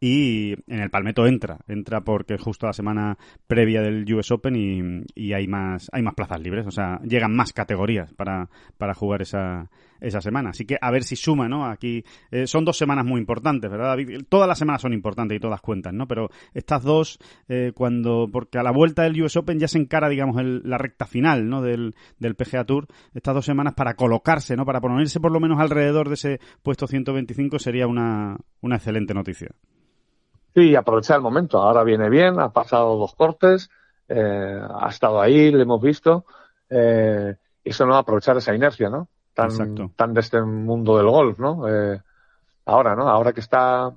[0.05, 5.05] y en el Palmetto entra, entra porque justo la semana previa del US Open y,
[5.15, 9.23] y, hay más hay más plazas libres, o sea, llegan más categorías para, para jugar
[9.23, 10.51] esa, esa semana.
[10.51, 11.67] Así que a ver si suma, ¿no?
[11.67, 14.25] Aquí eh, son dos semanas muy importantes, ¿verdad, David?
[14.29, 16.09] Todas las semanas son importantes y todas cuentan, ¿no?
[16.09, 20.09] Pero estas dos, eh, cuando, porque a la vuelta del US Open ya se encara,
[20.09, 21.63] digamos, el, la recta final, ¿no?
[21.63, 24.67] Del, del PGA Tour, estas dos semanas para colocarse, ¿no?
[24.67, 29.51] Para ponerse por lo menos alrededor de ese puesto 125 sería una, una excelente noticia.
[30.55, 31.59] Sí, aprovechar el momento.
[31.59, 33.71] Ahora viene bien, ha pasado dos cortes,
[34.09, 36.27] eh, ha estado ahí, le hemos visto.
[36.69, 39.09] Eh, eso no aprovechar esa inercia, ¿no?
[39.35, 41.67] Tan, tan de este mundo del golf, ¿no?
[41.69, 42.01] Eh,
[42.67, 43.09] ahora, ¿no?
[43.09, 43.93] Ahora que está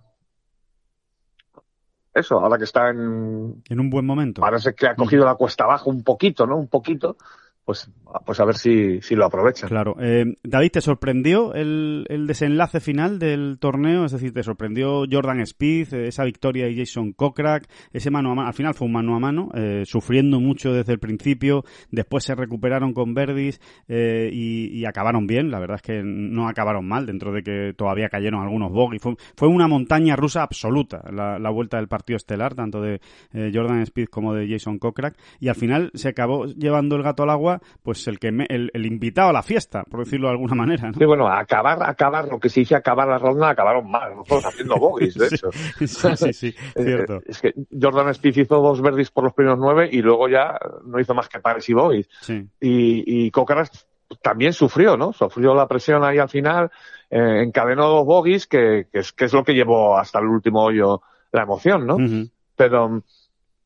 [2.16, 3.62] eso, ahora que está en...
[3.68, 4.40] En un buen momento.
[4.40, 6.56] Parece que ha cogido la cuesta abajo un poquito, ¿no?
[6.56, 7.18] Un poquito
[7.66, 7.90] pues,
[8.26, 9.70] pues a ver si, si lo aprovechan.
[9.70, 9.96] Claro.
[10.00, 14.06] Eh, David, ¿te sorprendió el, el, desenlace final del torneo?
[14.06, 18.36] Es decir, ¿te sorprendió Jordan Speed, eh, esa victoria de Jason Kokrak, ese mano a
[18.36, 18.48] mano?
[18.48, 22.36] Al final fue un mano a mano, eh, sufriendo mucho desde el principio, después se
[22.36, 25.50] recuperaron con Verdis eh, y, y, acabaron bien.
[25.50, 29.02] La verdad es que no acabaron mal, dentro de que todavía cayeron algunos bogies.
[29.02, 33.02] Fue, fue una montaña rusa absoluta la, la vuelta del partido estelar, tanto de
[33.34, 37.24] eh, Jordan Speed como de Jason Kokrak, y al final se acabó llevando el gato
[37.24, 40.56] al agua pues el que el, el, invitado a la fiesta, por decirlo de alguna
[40.56, 40.88] manera.
[40.88, 40.94] ¿no?
[40.94, 44.78] Sí, bueno, acabar, acabar, lo que se dice acabar la ronda, acabaron mal, nosotros haciendo
[44.78, 45.52] bogies, de hecho.
[45.52, 47.22] sí, sí, sí, cierto.
[47.26, 51.00] es que Jordan Spieth hizo dos verdis por los primeros nueve y luego ya no
[51.00, 52.10] hizo más que pares y bogies.
[52.22, 52.48] Sí.
[52.60, 53.88] Y, y Cocaras
[54.22, 55.14] también sufrió, ¿no?
[55.14, 56.72] Sufrió la presión ahí al final,
[57.10, 60.64] eh, encadenó dos bogies, que, que, es, que es lo que llevó hasta el último
[60.64, 61.96] hoyo la emoción, ¿no?
[61.96, 62.32] Uh -huh.
[62.56, 63.04] Pero,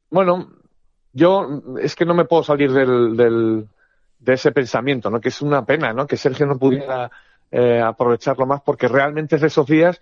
[0.10, 0.49] bueno,
[1.13, 3.67] yo es que no me puedo salir del, del,
[4.19, 5.19] de ese pensamiento, ¿no?
[5.21, 6.05] Que es una pena, ¿no?
[6.05, 7.10] Que Sergio no pudiera
[7.51, 9.99] eh, aprovecharlo más porque realmente es de esos días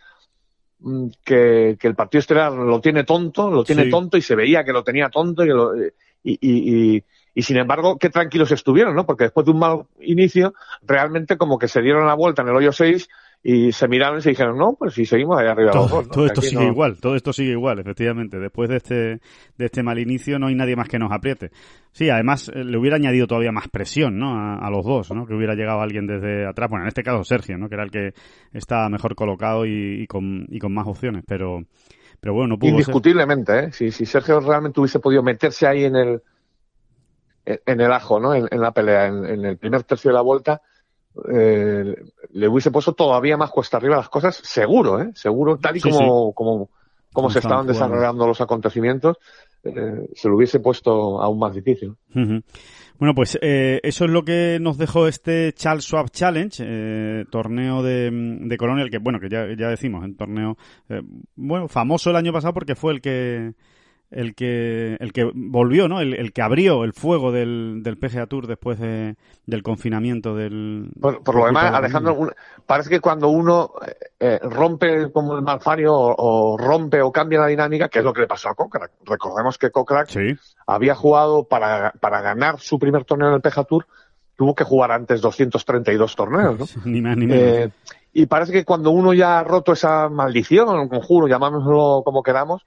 [0.80, 3.90] mm, que, que el partido estelar lo tiene tonto, lo tiene Sí.
[3.92, 5.92] tonto y se veía que lo tenía tonto y, lo- y,
[6.24, 6.38] y,
[6.98, 7.04] y,
[7.34, 9.06] y sin embargo, qué tranquilos estuvieron, ¿no?
[9.06, 12.56] Porque después de un mal inicio, realmente como que se dieron la vuelta en el
[12.56, 13.08] hoyo 6
[13.50, 16.08] y se miraron y se dijeron, no, pues si seguimos ahí arriba los Todo, dos,
[16.08, 16.12] ¿no?
[16.12, 18.38] todo Que esto sigue no- igual, todo esto sigue igual, efectivamente.
[18.40, 21.52] Después de este, de este mal inicio no hay nadie más que nos apriete.
[21.94, 24.36] Sí, además eh, le hubiera añadido todavía más presión, ¿no?
[24.38, 25.26] A, a los dos, ¿no?
[25.26, 26.70] Que hubiera llegado alguien desde atrás.
[26.70, 27.70] Bueno, en este caso Sergio, ¿no?
[27.70, 28.14] Que era el que
[28.52, 31.62] estaba mejor colocado y, y con, y con más opciones, pero,
[32.20, 32.80] pero bueno, no pudo ser.
[32.80, 33.72] Indiscutiblemente, ¿eh?
[33.72, 36.22] Si, si Sergio realmente hubiese podido meterse ahí en el
[37.46, 38.34] en el ajo, ¿no?
[38.36, 40.62] En, en la pelea, en, en el primer tercio de la vuelta,
[41.32, 41.96] eh,
[42.32, 45.12] le hubiese puesto todavía más cuesta arriba las cosas, seguro, ¿eh?
[45.16, 46.70] Seguro, tal y Sí, como, como,
[47.14, 47.74] como se estaban jugando.
[47.74, 49.18] desarrollando los acontecimientos,
[49.64, 51.96] eh, se lo hubiese puesto aún más difícil.
[53.00, 57.84] Bueno, pues eh, eso es lo que nos dejó este Charles Schwab Challenge, eh, torneo
[57.84, 60.58] de, de Colonial, que bueno, que ya, ya decimos, un torneo,
[60.90, 61.02] eh,
[61.36, 63.54] bueno, famoso el año pasado porque fue el que
[64.10, 66.00] el que el que volvió, ¿no?
[66.00, 69.16] El, el que abrió el fuego del, del PGA Tour después de,
[69.46, 70.92] del confinamiento del...
[71.00, 72.32] Por, por lo demás, Alejandro,
[72.66, 77.40] parece que cuando uno eh, eh, rompe como el malfario o, o rompe o cambia
[77.40, 78.92] la dinámica, que es lo que le pasó a Kokrak.
[79.06, 83.66] Recordemos que Kokrak Sí, había jugado para, para ganar su primer torneo en el PGA
[83.66, 83.88] Tour,
[84.38, 86.66] tuvo que jugar antes 232 torneos, ¿no?
[86.86, 87.44] ni más ni menos.
[87.44, 87.70] Eh,
[88.14, 92.66] y parece que cuando uno ya ha roto esa maldición, conjuro, llamámoslo como queramos,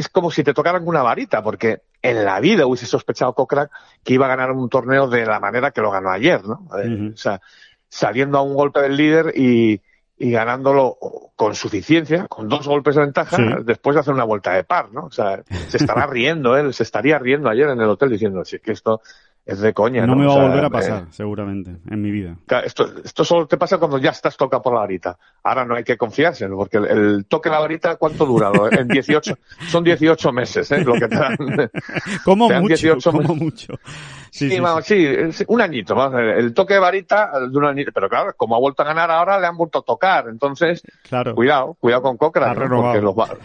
[0.00, 3.70] es como si te tocaran una varita, porque en la vida hubiese sospechado Kokrak
[4.02, 6.66] que iba a ganar un torneo de la manera que lo ganó ayer, ¿no?
[6.82, 7.12] Eh.
[7.14, 7.40] O sea,
[7.88, 9.80] saliendo a un golpe del líder y,
[10.18, 10.96] y ganándolo
[11.36, 13.42] con suficiencia, con dos golpes de ventaja, Sí.
[13.64, 15.04] después de hacer una vuelta de par, ¿no?
[15.06, 18.56] O sea, se estará riendo él, se estaría riendo ayer en el hotel diciendo, si
[18.56, 19.00] es que esto
[19.46, 20.20] es de coña, no ¿no?
[20.20, 22.36] me va O sea, a volver a eh, pasar, seguramente, en mi vida.
[22.64, 25.18] Esto, esto solo te pasa cuando ya estás tocado por la varita.
[25.42, 28.52] Ahora no hay que confiarse, porque el, el toque de la varita, ¿cuánto dura?
[28.70, 29.34] En 18,
[29.68, 30.84] son 18 meses, ¿eh?
[30.84, 31.36] Lo que te dan.
[32.24, 33.36] Como te dan mucho, 18 como meses.
[33.42, 33.72] mucho.
[34.30, 37.64] Sí, Sí, sí, vamos, sí, es un añito, vamos El toque de varita de un
[37.64, 37.90] añito.
[37.92, 40.28] Pero claro, como ha vuelto a ganar ahora, le han vuelto a tocar.
[40.28, 40.82] Entonces.
[41.08, 41.34] Claro.
[41.34, 43.36] cuidado, cuidado con Cochrane, porque los va-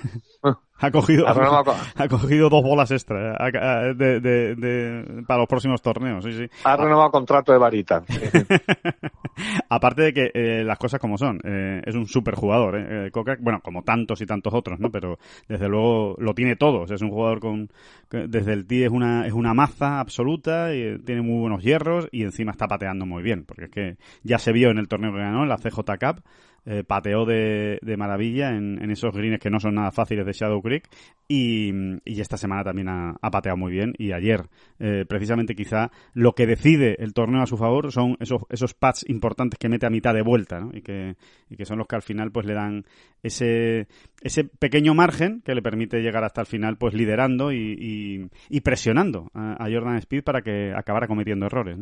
[0.78, 5.48] Ha cogido, ha con- ha cogido dos bolas extra eh, de, de- de- para los
[5.48, 6.46] próximos torneos, sí, sí.
[6.66, 8.04] ha renovado contrato de varita.
[9.70, 13.12] Aparte de que eh, las cosas como son, eh, es un super jugador, eh, eh,
[13.12, 14.90] Kokrak, bueno, como tantos y tantos otros, ¿no?
[14.92, 17.70] Pero desde luego lo tiene todo, o sea, es un jugador con,
[18.10, 22.08] desde el tee es una, es una maza absoluta, y eh, tiene muy buenos hierros
[22.12, 25.12] y encima está pateando muy bien, porque es que ya se vio en el torneo
[25.12, 26.22] que ganó, en la CJ Cup,
[26.66, 30.34] eh, pateó de, de maravilla en, en esos greens que no son nada fáciles de
[30.34, 30.88] Shadow Creek
[31.28, 31.72] y,
[32.06, 34.48] y esta semana también ha, pateado muy bien y ayer
[34.80, 39.06] eh, precisamente quizá lo que decide el torneo a su favor son esos, esos pads
[39.10, 40.72] importantes que mete a mitad de vuelta ¿no?
[40.74, 41.16] y, que,
[41.50, 42.86] y que son los que al final pues le dan
[43.24, 43.88] ese,
[44.22, 49.30] ese pequeño margen que le permite llegar hasta el final pues liderando y, y, presionando
[49.34, 51.78] a, Jordan Speed para que acabara cometiendo errores.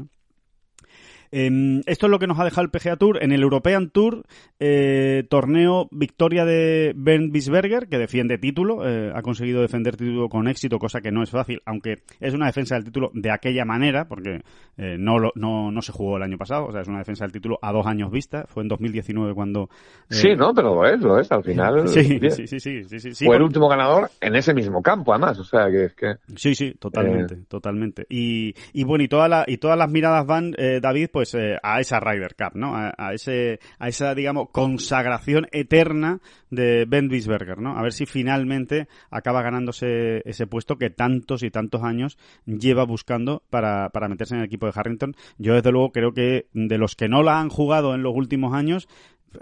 [1.36, 3.24] Eh, esto es lo que nos ha dejado el PGA Tour.
[3.24, 4.24] En el European Tour,
[4.60, 10.48] eh, torneo victoria de Bernd Bisberger, que defiende título, eh, ha conseguido defender título con
[10.48, 14.08] éxito, cosa que no es fácil, aunque es una defensa del título de aquella manera,
[14.08, 14.42] porque
[14.78, 17.26] eh, no, lo, no, no se jugó el año pasado, o sea, es una defensa
[17.26, 19.70] del título a dos años vista, fue en 2019 cuando...
[20.10, 20.54] eh, Sí, ¿no?
[20.54, 21.32] Pero lo es, lo es.
[21.32, 22.32] Al final, Sí, bien.
[22.32, 25.40] sí, sí, sí, sí, sí, sí, fue el último ganador en ese mismo campo, además.
[25.40, 26.16] O sea, que es que...
[26.36, 28.06] Sí, sí, totalmente, totalmente.
[28.08, 31.58] Y, y bueno, y, toda la, y todas las miradas van, eh, David, pues eh,
[31.64, 32.76] a esa Ryder Cup, ¿no?
[32.76, 37.78] A, a ese, a esa, digamos, consagración eterna de Ben Wiesberger, ¿no?
[37.78, 43.44] A ver si finalmente acaba ganándose ese puesto que tantos y tantos años lleva buscando
[43.50, 45.16] para, para meterse en el equipo de Harrington.
[45.38, 48.54] Yo, desde luego, creo que de los que no la han jugado en los últimos
[48.54, 48.88] años,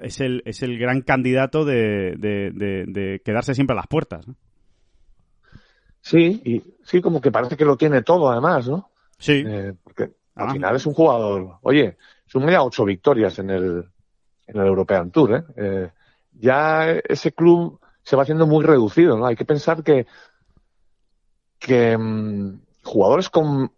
[0.02, 4.28] es el, es el gran candidato de, de, de, de quedarse siempre a las puertas,
[4.28, 4.36] ¿no?
[6.04, 8.89] Sí, y sí, como que parece que lo tiene todo, además, ¿no?
[9.20, 9.44] Sí.
[9.46, 9.74] Eh,
[10.36, 10.52] al Ah.
[10.54, 11.58] final es un jugador.
[11.62, 13.86] Oye, suma ya ocho victorias en el,
[14.48, 15.44] en el European Tour, ¿eh?
[15.56, 15.91] Eh,
[16.34, 19.26] Ya ese club se va haciendo muy reducido, ¿no?
[19.26, 20.08] Hay que pensar que,
[21.60, 23.72] que mm, jugadores con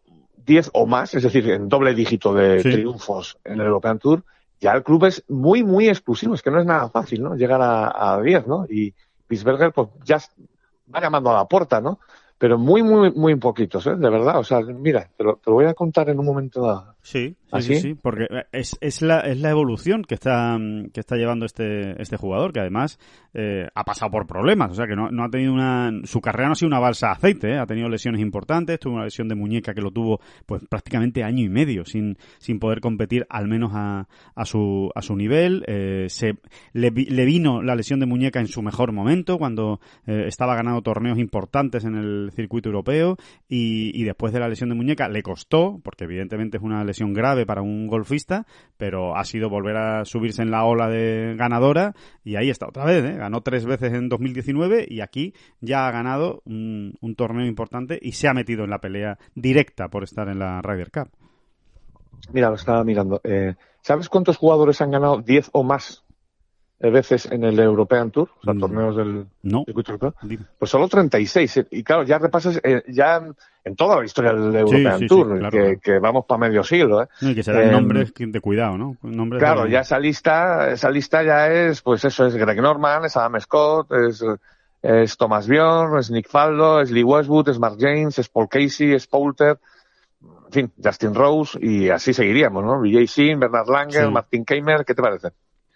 [0.46, 2.72] 10 o más, es decir, en doble dígito de Sí.
[2.72, 4.24] triunfos en el European Tour,
[4.60, 6.36] ya el club es muy, muy exclusivo.
[6.36, 7.36] Es que no es nada fácil, ¿no?
[7.36, 8.66] Llegar a, a 10, ¿no?
[8.70, 8.94] Y
[9.28, 10.20] Bisberger, pues ya
[10.94, 12.00] va llamando a la puerta, ¿no?
[12.44, 13.96] Pero muy, muy, muy poquitos, ¿eh?
[13.96, 14.38] De verdad.
[14.38, 16.94] O sea, mira, te lo, te lo voy a contar en un momento dado.
[17.02, 17.94] Sí, ¿Ah, sí, sí?
[17.94, 22.18] porque es, es, la, es la evolución que está, mm, que está llevando este, este
[22.18, 23.00] jugador, que además
[23.34, 25.92] eh, ha pasado por problemas, o sea que no, no ha tenido una...
[26.04, 27.58] Su carrera no ha sido una balsa aceite, ¿eh?
[27.60, 31.44] ha tenido lesiones importantes, tuvo una lesión de muñeca que lo tuvo pues prácticamente año
[31.44, 36.08] y medio sin, sin poder competir al menos a, a, su, a su nivel, eh,
[36.10, 36.36] se,
[36.74, 40.82] le, le vino la lesión de muñeca en su mejor momento, cuando eh, estaba ganando
[40.82, 45.24] torneos importantes en el circuito europeo y, y después de la lesión de muñeca le
[45.24, 48.46] costó, porque evidentemente es una lesión grave para un golfista,
[48.78, 52.86] pero ha sido volver a subirse en la ola de ganadora y ahí está otra
[52.86, 53.16] vez, ¿eh?
[53.18, 58.28] ganó tres veces en 2019 y aquí ya ha ganado un, torneo importante y se
[58.28, 61.10] ha metido en la pelea directa por estar en la Ryder Cup.
[62.32, 63.22] Mira, lo estaba mirando.
[63.24, 66.03] Eh, ¿Sabes cuántos jugadores han ganado 10 o más
[66.92, 68.30] veces en el European Tour?
[68.40, 68.60] O sea, Mm.
[68.60, 70.16] torneos del No, circuito europeo.
[70.24, 70.44] dime.
[70.60, 71.58] Pues solo 36.
[71.58, 73.22] eh, Y claro, ya repasas eh, ya
[73.64, 75.80] en, toda la historia del European sí, sí, Tour, claro, que, claro.
[75.82, 77.02] que vamos para medio siglo.
[77.04, 77.08] ¿eh?
[77.22, 78.98] Y que se dan Em, nombres de cuidado, ¿no?
[79.04, 83.06] Nombres Claro, de- ya esa lista, esa lista ya es, pues eso es Greg Norman,
[83.06, 84.24] es Adam Scott, es,
[84.82, 88.94] es Thomas Bjorn, es Nick Faldo, es Lee Westwood, es Mark James, es Paul Casey,
[88.94, 89.58] es Poulter,
[90.48, 92.80] en fin, Justin Rose y así seguiríamos, ¿no?
[92.82, 94.12] Vijay Singh, Bernard Langer.
[94.12, 95.30] Martin Keimer, ¿qué te parece?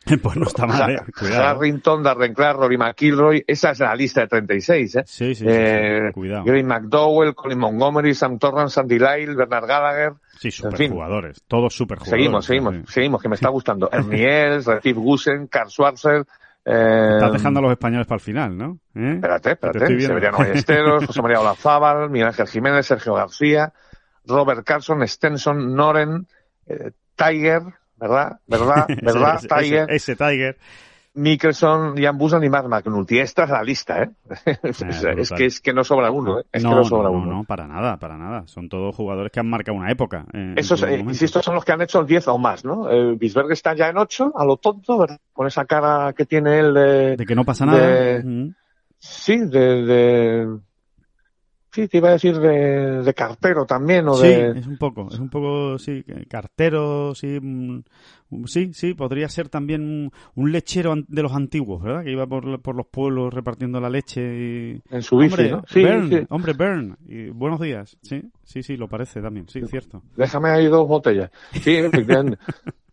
[0.21, 0.99] pues no está mal, ¿eh?
[1.17, 1.43] Cuidado.
[1.59, 5.03] Harrington, Darren Clark, Rory McIlroy, esa es la lista de 36, ¿eh?
[5.05, 6.43] Sí, sí, sí, sí, Eh, cuidado.
[6.45, 10.71] Greg McDowell, Colin Montgomery, Sam Torrance, Sandy Lyle, Bernard Gallagher, Sí, fin.
[10.71, 11.43] superjugadores.
[11.47, 12.19] Todos superjugadores.
[12.21, 12.83] Seguimos, seguimos, Sí.
[12.93, 13.89] seguimos, que me está gustando.
[13.91, 16.25] Erniel, Retief Gusen, Karl Schwarzer.
[16.69, 18.79] Eh, Estás dejando a los españoles para el final, ¿no?
[18.93, 19.13] ¿Eh?
[19.15, 19.99] Espérate, espérate.
[20.01, 23.71] Severiano Ballesteros, José María Olazábal, Miguel Ángel Jiménez, Sergio García,
[24.25, 26.27] Robert Carlson, Stenson, Noren,
[26.65, 27.61] eh, Tiger,
[27.97, 28.39] ¿verdad?
[28.47, 28.85] ¿Verdad?
[29.01, 29.35] ¿Verdad?
[29.37, 30.57] Ese- Tiger, Ese, Tiger.
[31.13, 33.17] Mickelson, Jan Busan y Mark McNulty.
[33.17, 34.09] Esta es la lista, ¿eh?
[35.17, 36.43] es, que, es que no sobra uno, ¿eh?
[36.51, 37.25] Es no, que no sobra no, uno.
[37.37, 38.45] no, para nada, para nada.
[38.45, 40.25] Son todos jugadores que han marcado una época.
[40.31, 42.87] eh, Esos, eh, insisto, son los que han hecho 10 o más, ¿no?
[42.91, 45.19] Eh, Bisberg está ya en 8, a lo tonto, ¿verdad?
[45.33, 47.17] Con esa cara que tiene él de...
[47.17, 47.79] De que no pasa nada.
[47.79, 48.51] de-.
[48.99, 50.57] Sí, de, de...
[51.77, 54.57] Sí, te iba a decir de, de cartero también, o Sí, de...
[54.57, 57.83] es un poco, es un poco, sí, cartero, sí, mm,
[58.45, 62.03] sí, sí, podría ser también un, un lechero de los antiguos, ¿verdad?
[62.03, 64.81] Que iba por, por los pueblos repartiendo la leche y...
[64.89, 65.63] En su bici, hombre, ¿no?
[65.67, 66.25] Sí, Bern, sí.
[66.29, 70.01] hombre, Bern, y buenos días, sí, sí, sí, lo parece también, sí, cierto.
[70.15, 71.29] Déjame ahí dos botellas.
[71.61, 72.39] Sí, efectivamente.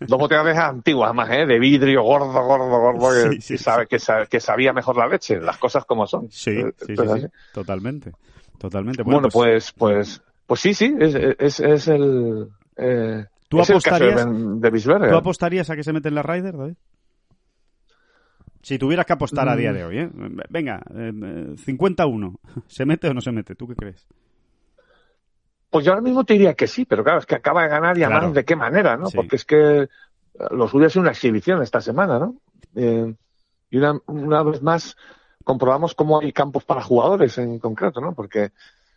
[0.00, 1.46] dos botellas de esas antiguas, además, ¿eh?
[1.46, 3.58] De vidrio, gordo, gordo, gordo, que, Sí, sí, que
[3.98, 6.30] sabe, que, sabía mejor la leche, las cosas como son.
[6.30, 7.34] Sí, Eh, sí, esto sí, es sí, así.
[7.52, 8.12] totalmente,
[8.58, 9.02] totalmente.
[9.02, 12.48] Bueno, pues, pues, pues sí, sí, es, es, es el...
[12.76, 15.10] Eh, ¿Tú es el caso de, apostarías- Ben- de Bisberger.
[15.10, 16.74] ¿Tú apostarías a que se mete en la Ryder, David?
[18.62, 19.58] Si tuvieras que apostar a Mm.
[19.58, 20.08] día de hoy, ¿eh?
[20.48, 22.38] Venga, eh, eh, 51.
[22.68, 23.54] ¿Se mete o no se mete?
[23.56, 24.06] ¿Tú qué crees?
[25.72, 27.96] Pues yo ahora mismo te diría que sí, pero claro, es que acaba de ganar
[27.96, 28.16] y Claro.
[28.16, 29.06] además de qué manera, ¿no?
[29.06, 29.16] Sí.
[29.16, 29.88] Porque es que eh,
[30.50, 32.36] lo suyo es una exhibición esta semana, ¿no?
[32.76, 33.14] Eh,
[33.70, 34.94] y una, una vez más
[35.44, 38.12] comprobamos cómo hay campos para jugadores en concreto, ¿no?
[38.14, 38.52] Porque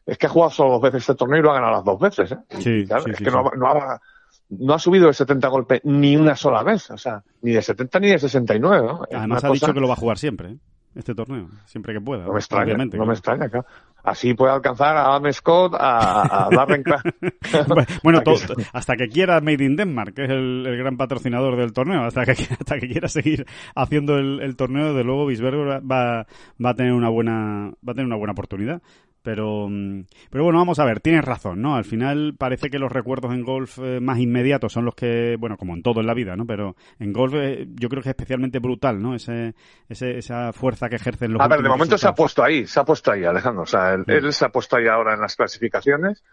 [0.06, 1.98] es que ha jugado solo dos veces este torneo y lo ha ganado las dos
[2.00, 2.38] veces, ¿eh?
[2.60, 3.32] Sí, claro, sí, es sí, que.
[3.32, 4.02] No, ha- no, ha,
[4.50, 8.00] no ha subido de 70 golpes ni una sola vez, o sea, ni de 70
[8.02, 9.02] ni de 69, ¿no?
[9.12, 10.58] Además ha dicho que lo va a jugar siempre, ¿eh?
[10.94, 12.26] este torneo, siempre que pueda.
[12.26, 13.08] no me extraña, obviamente, no claro.
[13.08, 13.66] me extraña, claro.
[14.06, 16.84] Así puede alcanzar a Adam Scott, a, a Darren.
[18.04, 18.36] Bueno, todo-
[18.74, 22.24] hasta que quiera Made in Denmark, que es el, el gran patrocinador del torneo, hasta
[22.26, 26.26] que, hasta que quiera seguir haciendo el, el torneo, de luego Bisberger va,
[26.63, 28.82] va a tener una buena, va a tener una buena oportunidad.
[29.26, 31.76] Pero, mm, pero bueno, vamos a ver, tienes razón, ¿no?
[31.76, 35.58] Al final parece que los recuerdos en golf eh, más inmediatos son los que, bueno,
[35.58, 36.46] como en todo en la vida, ¿no?
[36.46, 39.16] Pero en golf eh, yo creo que es especialmente brutal, ¿no?
[39.16, 39.56] Ese,
[39.90, 42.80] ese, esa fuerza que ejercen los A ver, de momento se ha puesto ahí, se
[42.80, 43.64] ha puesto ahí, Alejandro.
[43.64, 44.12] O sea, él, Sí.
[44.14, 46.24] él se ha puesto ahí ahora en las clasificaciones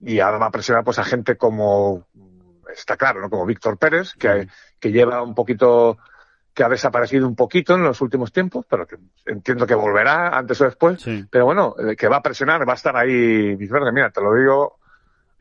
[0.00, 2.06] y ahora va a presionar pues a gente como,
[2.74, 3.28] está claro, ¿no?
[3.28, 4.48] Como Víctor Pérez, que,
[4.78, 5.98] que lleva un poquito,
[6.52, 10.60] que ha desaparecido un poquito en los últimos tiempos, pero que entiendo que volverá antes
[10.60, 11.00] o después.
[11.00, 11.24] Sí.
[11.30, 13.56] Pero bueno, eh, que va a presionar, va a estar ahí.
[13.56, 14.79] Mira, te lo digo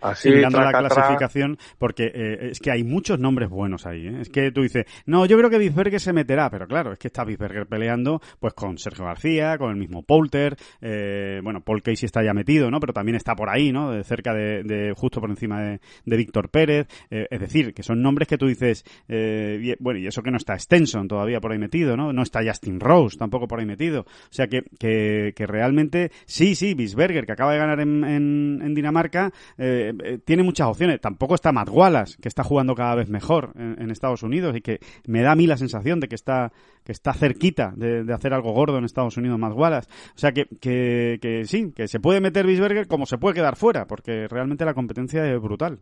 [0.01, 0.79] así, mirando la tra.
[0.87, 4.07] clasificación, porque eh, es que hay muchos nombres buenos ahí.
[4.07, 4.21] ¿eh?
[4.21, 7.07] Es que tú dices, no, yo creo que Bisberger se meterá, pero claro, es que
[7.07, 12.05] está Bisberger peleando pues con Sergio García, con el mismo Poulter, eh, bueno, Paul Casey
[12.05, 12.79] está ya metido, ¿no?
[12.79, 13.91] Pero también está por ahí, ¿no?
[13.91, 16.87] De cerca de, de- justo por encima de, de Víctor Pérez.
[17.09, 20.57] Es decir, que son nombres que tú dices, y- bueno, y eso que no está
[20.57, 22.13] Stenson todavía por ahí metido, ¿no?
[22.13, 24.01] No está Justin Rose tampoco por ahí metido.
[24.01, 28.59] O sea que, que, que realmente, sí, sí, Bisberger, que acaba de ganar en, en,
[28.63, 30.99] en Dinamarca, eh, eh, tiene muchas opciones.
[31.01, 34.79] Tampoco está Matt Wallace, que está jugando cada vez mejor en, Estados Unidos y que
[35.05, 36.51] me da a mí la sensación de que está,
[36.83, 39.89] que está cerquita de, hacer algo gordo en Estados Unidos Matt Wallace.
[40.15, 43.55] O sea que, que, que sí, que se puede meter Bisberger como se puede quedar
[43.55, 45.79] fuera, porque realmente la competencia es brutal.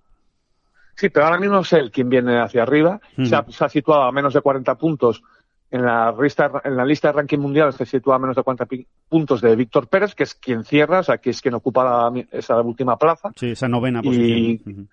[0.98, 3.00] Sí, pero ahora mismo no sé el quién viene hacia arriba.
[3.24, 5.22] se, ha, se, ha, situado a menos de 40 puntos
[5.70, 8.68] en la, lista, en la lista de ranking mundial se sitúa a menos de 40
[9.10, 12.62] puntos de Víctor Pérez, que es quien cierra, o sea, que es quien ocupa esa
[12.62, 13.32] última plaza.
[13.36, 14.88] Sí, esa novena posición.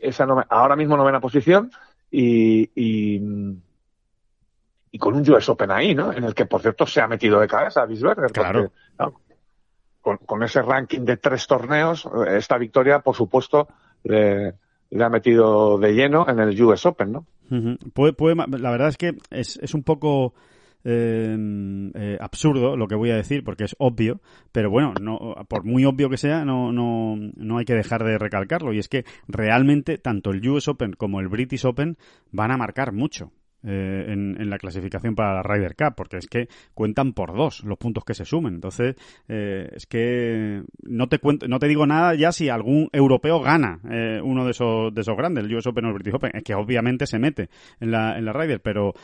[0.00, 1.70] esa ahora mismo novena posición
[2.10, 3.20] y, y,
[4.98, 6.12] con un US Open ahí, ¿no?
[6.12, 8.32] En el que, por cierto, se ha metido de cabeza a Bisberger.
[8.32, 8.72] Claro.
[10.02, 13.68] con, ese ranking de tres torneos, esta victoria, por supuesto,
[14.02, 14.54] le,
[14.90, 17.26] le ha metido de lleno en el US Open, ¿no?
[17.50, 20.34] La verdad es que es, es un poco
[20.84, 21.36] eh,
[21.94, 24.20] eh, absurdo lo que voy a decir porque es obvio,
[24.52, 28.18] pero bueno, no, por muy obvio que sea, no, no, no hay que dejar de
[28.18, 28.72] recalcarlo.
[28.72, 31.98] Y es que realmente tanto el US Open como el British Open
[32.30, 33.32] van a marcar mucho.
[33.64, 37.76] Eh, en, la clasificación para la Ryder Cup, porque es que cuentan por dos los
[37.76, 38.54] puntos que se sumen.
[38.54, 38.94] Entonces,
[39.26, 43.80] eh, es que no te cuento, no te digo nada ya si algún europeo gana
[43.90, 46.44] eh, uno de esos, de esos grandes, el US Open o el British Open, es
[46.44, 47.50] que obviamente se mete
[47.80, 48.94] en la, en la Ryder, pero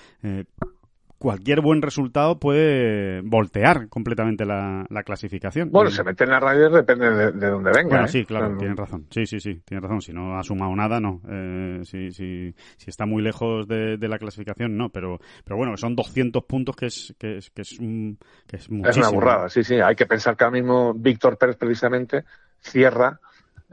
[1.25, 5.71] cualquier buen resultado puede voltear completamente la, clasificación.
[5.71, 7.89] Bueno, se mete en la radio depende de, de dónde venga.
[7.89, 9.07] Bueno, sí, claro, tienen razón.
[9.09, 10.03] Sí, sí, sí, tiene razón.
[10.03, 11.23] Si no ha sumado nada, no.
[11.27, 14.91] Eh, si, si, si está muy lejos de, la clasificación, no.
[14.91, 18.71] Pero, pero bueno, son 200 puntos que es, que es, que es, un, que es
[18.71, 18.91] muchísimo.
[18.91, 19.77] Es una burrada, sí, sí.
[19.77, 22.25] Hay que pensar que ahora mismo Víctor Pérez precisamente
[22.61, 23.19] cierra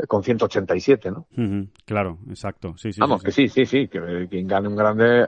[0.08, 1.28] con 187, ¿no?
[1.86, 2.76] claro, exacto.
[2.78, 5.28] Sí, sí, Vamos, que sí, sí, sí, que quien gane un grande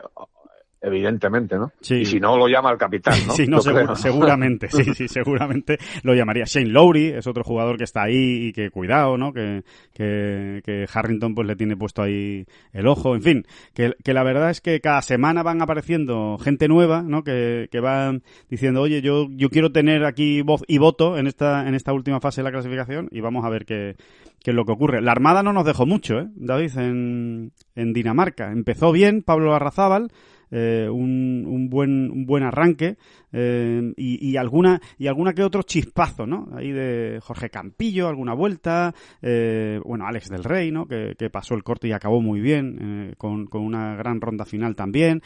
[0.83, 1.71] evidentemente, ¿no?
[1.79, 1.95] Sí.
[1.95, 3.33] Y si no, lo llama el capitán, ¿no?
[3.33, 3.61] Sí, no,
[3.95, 6.43] seguramente, sí, sí, seguramente lo llamaría.
[6.45, 9.31] Shane Lowry es otro jugador que está ahí y que cuidado, ¿no?
[9.33, 9.63] Que,
[9.93, 14.23] que, que Harrington pues le tiene puesto ahí el ojo, en fin, que, que la
[14.23, 17.23] verdad es que cada semana van apareciendo gente nueva, ¿no?
[17.23, 21.67] Que, que van diciendo, oye, yo, yo quiero tener aquí voz y voto en esta,
[21.67, 23.95] en esta última fase de la clasificación y vamos a ver qué,
[24.43, 25.01] qué es lo que ocurre.
[25.01, 26.27] La Armada no nos dejó mucho, ¿eh?
[26.35, 28.51] David, en, en Dinamarca.
[28.51, 30.11] Empezó bien Pablo Arrazábal,
[30.53, 32.97] eh, un, un, buen, un buen arranque
[33.31, 36.49] eh, y, y, alguna y alguna que otro chispazo, ¿no?
[36.55, 38.93] Ahí de Jorge Campillo, alguna vuelta,
[39.23, 40.85] eh, bueno, Alex del Rey, ¿no?
[40.85, 42.77] Que, que, pasó el corte y acabó muy bien,
[43.09, 45.23] eh, con, con, una gran ronda final también,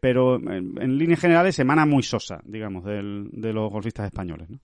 [0.00, 4.58] pero en, en, líneas generales semana muy sosa, digamos, del, de los golfistas españoles, ¿no?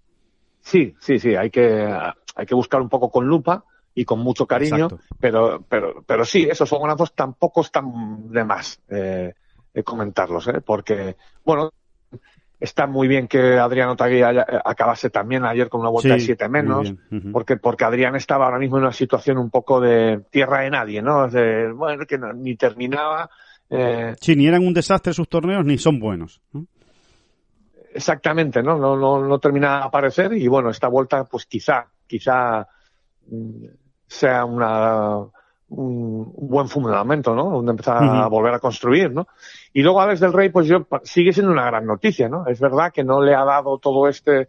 [0.60, 1.86] Sí, sí, sí, hay que,
[2.34, 4.88] hay que buscar un poco con lupa y con mucho cariño,
[5.20, 8.80] pero, pero, pero sí, esos fogonazos tampoco están de más.
[8.88, 9.34] Eh,
[9.84, 10.60] comentarlos, ¿eh?
[10.64, 11.72] porque, bueno,
[12.62, 16.94] está muy bien que Adrián Tagui acabase también ayer con una vuelta de siete menos,
[17.32, 21.02] porque, porque Adrián estaba ahora mismo en una situación un poco de tierra de nadie,
[21.02, 21.28] ¿no?
[21.28, 23.28] De, bueno, que ni terminaba.
[23.68, 24.14] Eh...
[24.20, 26.40] Sí, ni eran un desastre sus torneos, ni son buenos.
[27.94, 28.78] Exactamente, ¿no?
[28.78, 32.66] No, no, no termina de aparecer y bueno, esta vuelta, pues quizá, quizá
[33.28, 33.64] mm,
[34.06, 35.26] sea una
[35.72, 37.50] un, buen fundamento, ¿no?
[37.50, 39.26] Donde empezar a volver a construir, ¿no?
[39.72, 42.46] Y luego Alex del Rey, pues yo, sigue siendo una gran noticia, ¿no?
[42.46, 44.48] Es verdad que no le ha dado todo este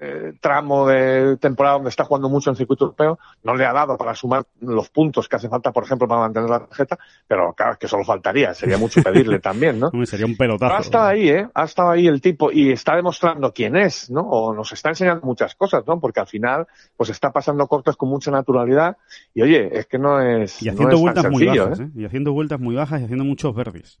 [0.00, 3.98] eh, tramo de temporada donde está jugando mucho en circuito europeo, no le ha dado
[3.98, 6.98] para sumar los puntos que hace falta, por ejemplo, para mantener la tarjeta,
[7.28, 9.90] pero claro, que solo faltaría, sería mucho pedirle también, ¿no?
[10.06, 10.74] sería un pelotazo.
[10.74, 11.48] ha estado ahí, ¿eh?
[11.52, 14.22] Ha estado ahí el tipo y está demostrando quién es, ¿no?
[14.22, 16.00] O nos está enseñando muchas cosas, ¿no?
[16.00, 18.96] Porque al final, pues está pasando cortes con mucha naturalidad
[19.34, 20.62] y oye, es que no es.
[20.62, 21.90] Y haciendo vueltas muy bajas, ¿eh?
[21.94, 24.00] Y haciendo vueltas muy bajas y haciendo muchos verdes.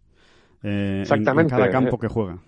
[0.64, 1.54] Eh, Exactamente.
[1.54, 2.38] En, cada campo que juega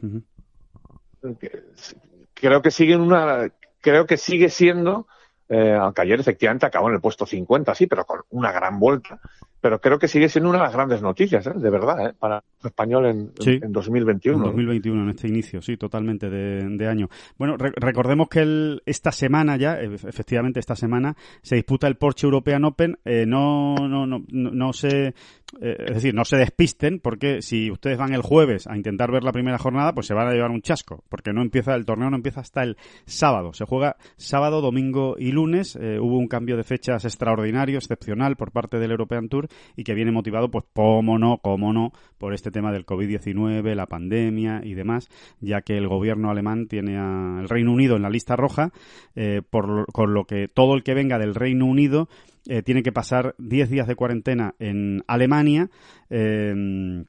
[2.34, 3.50] creo que sigue una,
[3.80, 5.08] creo que sigue siendo,
[5.48, 9.20] eh, aunque ayer efectivamente acabó en el puesto 50, sí, pero con una gran vuelta,
[9.60, 11.52] pero creo que sigue siendo una de las grandes noticias, ¿eh?
[11.54, 12.14] de verdad, ¿eh?
[12.18, 14.36] para el español en, en 2021.
[14.36, 17.08] En 2021, en este inicio, sí, totalmente de, año.
[17.36, 22.64] Bueno, recordemos que el, esta semana ya, efectivamente esta semana, se disputa el Porsche European
[22.64, 22.98] Open.
[23.04, 25.14] Eh, no, no, no, no, se, eh,
[25.60, 29.32] es decir, no se despisten, porque si ustedes van el jueves a intentar ver la
[29.32, 32.16] primera jornada, pues se van a llevar un chasco, porque no empieza, el torneo no
[32.16, 32.76] empieza hasta el
[33.06, 33.52] sábado.
[33.52, 35.76] Se juega sábado, domingo y lunes.
[35.76, 39.45] hubo un cambio de fechas extraordinario, excepcional por parte del European Tour
[39.76, 43.86] y que viene motivado, pues, cómo no, cómo no, por este tema del COVID-19, la
[43.86, 45.08] pandemia y demás,
[45.40, 48.72] ya que el gobierno alemán tiene al Reino Unido en la lista roja,
[49.14, 52.08] eh, por con lo que todo el que venga del Reino Unido
[52.48, 55.68] eh, tiene que pasar 10 días de cuarentena en Alemania.
[56.10, 57.04] Eh,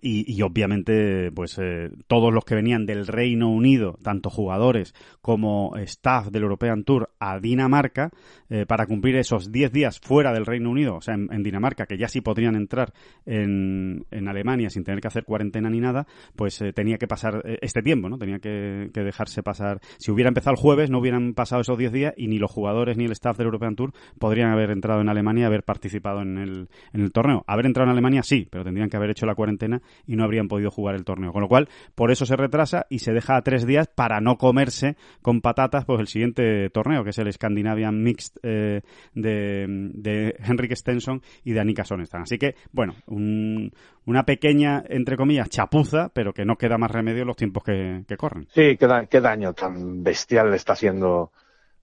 [0.00, 6.28] y, obviamente, pues eh, todos los que venían del Reino Unido, tanto jugadores como staff
[6.28, 8.10] del European Tour, a Dinamarca,
[8.48, 11.98] eh, para cumplir esos 10 días fuera del Reino Unido, o sea, en, Dinamarca, que
[11.98, 12.92] ya sí podrían entrar
[13.24, 17.42] en, en, Alemania sin tener que hacer cuarentena ni nada, pues eh, tenía que pasar
[17.60, 18.18] este tiempo, ¿no?
[18.18, 19.80] Tenía que, que, dejarse pasar.
[19.98, 22.96] Si hubiera empezado el jueves, no hubieran pasado esos 10 días y ni los jugadores
[22.96, 26.38] ni el staff del European Tour podrían haber entrado en Alemania y haber participado en
[26.38, 27.44] el, en el torneo.
[27.46, 30.48] Haber entrado en Alemania sí, pero tendrían que haber hecho la cuarentena y no habrían
[30.48, 31.32] podido jugar el torneo.
[31.32, 34.36] Con lo cual, por eso se retrasa y se deja a tres días para no
[34.36, 38.82] comerse con patatas pues el siguiente torneo, que es el Scandinavian Mixed eh,
[39.14, 42.22] de, de Henrik Stenson y de Annika Sonestan.
[42.22, 47.28] Así que, bueno, una pequeña, entre comillas, chapuza, pero que no queda más remedio en
[47.28, 48.46] los tiempos que, corren.
[48.54, 51.32] Sí, qué, qué, daño tan bestial le está haciendo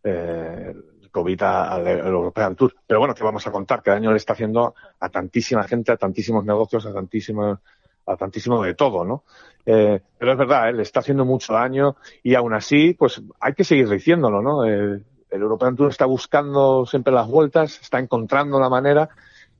[0.03, 0.73] eh,
[1.11, 2.73] COVID al, European Tour.
[2.87, 3.81] Pero bueno, que vamos a contar?
[3.81, 7.59] ¿Qué daño le está haciendo a tantísima gente, a tantísimos negocios, a tantísimos
[8.05, 9.23] a tantísimo de todo, ¿no?
[9.65, 10.73] Eh, pero es verdad, ¿eh?
[10.73, 14.65] le está haciendo mucho daño y aún así, pues hay que seguir diciéndolo, ¿no?
[15.31, 19.09] el European Tour está buscando siempre las vueltas, está encontrando la manera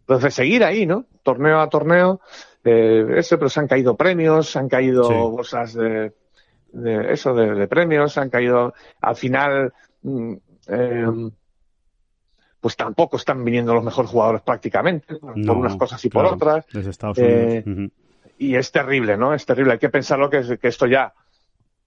[0.05, 1.05] pues, de seguir ahí, ¿no?
[1.23, 2.19] Torneo a torneo,
[2.63, 6.13] eh, eso, pero se han caído premios, se han caído bolsas de,
[6.73, 10.33] de eso, de, premios, se han caído, al final, mm,
[10.67, 11.31] eh,
[12.59, 16.65] pues tampoco están viniendo los mejores jugadores prácticamente, por unas cosas y por otras.
[16.71, 17.63] Desde Estados Unidos.
[17.65, 17.89] Eh,
[18.41, 19.35] y es terrible, ¿no?
[19.35, 19.73] Es terrible.
[19.73, 21.13] Hay que pensarlo que, que esto ya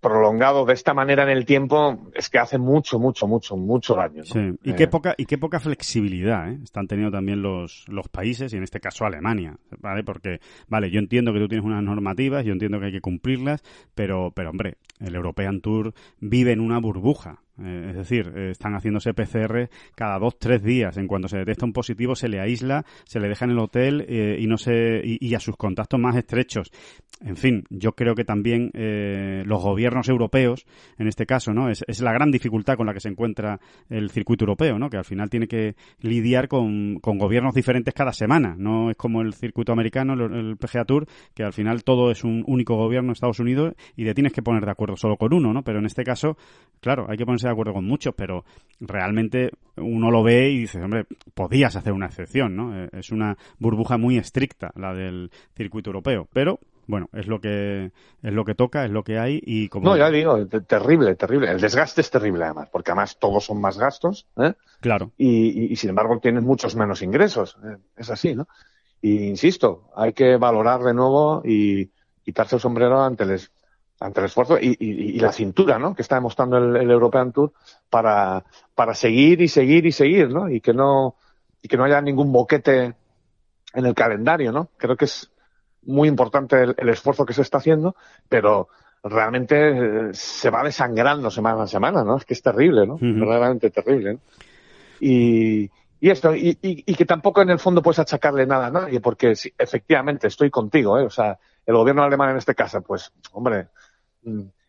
[0.01, 4.23] prolongado de esta manera en el tiempo es que hace mucho, mucho, mucho, mucho daño.
[4.23, 4.53] Sí.
[4.63, 4.89] Y, qué eh.
[4.89, 6.59] poca, y qué poca flexibilidad ¿eh?
[6.63, 10.05] están teniendo también los, los países, y en este caso Alemania, ¿vale?
[10.05, 13.63] Porque, vale, yo entiendo que tú tienes unas normativas, yo entiendo que hay que cumplirlas,
[13.95, 17.41] pero, pero hombre, el European Tour vive en una burbuja.
[17.63, 20.97] Eh, es decir, eh, están haciéndose PCR cada dos, tres días.
[20.97, 24.05] En cuanto se detecta un positivo, se le aísla, se le deja en el hotel
[24.09, 26.71] eh, y no se y, a sus contactos más estrechos.
[27.21, 30.67] En fin, yo creo que también los gobiernos europeos,
[30.99, 34.45] en este caso, no, es, la gran dificultad con la que se encuentra el circuito
[34.45, 34.91] europeo, ¿no?
[34.91, 38.57] Que al final tiene que lidiar con, gobiernos diferentes cada semana.
[38.59, 42.45] No es como el circuito americano, el, PGA Tour, que al final todo es un
[42.47, 45.63] único gobierno Estados Unidos y te tienes que poner de acuerdo solo con uno, ¿no?
[45.63, 46.37] Pero en este caso,
[46.81, 48.45] claro, hay que ponerse de acuerdo con muchos, pero
[48.81, 52.85] realmente uno lo ve y dice, hombre, podías hacer una excepción, ¿no?
[52.85, 57.93] Eh, es una burbuja muy estricta la del circuito europeo, pero bueno, es lo que
[58.23, 61.51] es lo que toca, es lo que hay y como No, ya digo, terrible, terrible.
[61.51, 64.55] El desgaste es terrible además, porque además todos son más gastos, ¿eh?
[64.81, 65.13] Claro.
[65.17, 67.77] Y, sin embargo tienes muchos menos ingresos, ¿eh?
[67.97, 68.49] es así, ¿no?
[69.01, 71.91] Y insisto, hay que valorar de nuevo y
[72.23, 73.31] quitarse el sombrero ante el
[74.01, 75.95] ante el esfuerzo y, y, la cintura, ¿no?
[75.95, 77.53] Que está demostrando el, European Tour
[77.89, 80.51] para, para seguir y seguir y seguir, ¿no?
[80.51, 81.17] Y que no,
[81.63, 82.95] y que no haya ningún boquete
[83.73, 84.69] en el calendario, ¿no?
[84.77, 85.31] Creo que es
[85.83, 87.95] muy importante el, esfuerzo que se está haciendo,
[88.29, 88.69] pero
[89.03, 92.17] realmente eh, se va desangrando semana a semana, ¿no?
[92.17, 92.99] Es que es terrible, ¿no?
[93.01, 94.21] Verdaderamente terrible, ¿no?
[95.01, 95.71] Y,
[96.01, 99.35] y esto, y, y, que tampoco en el fondo puedes achacarle nada a nadie, porque
[99.35, 101.05] sí, efectivamente estoy contigo, ¿eh?
[101.05, 103.69] O sea, el gobierno alemán en este caso, pues, hombre,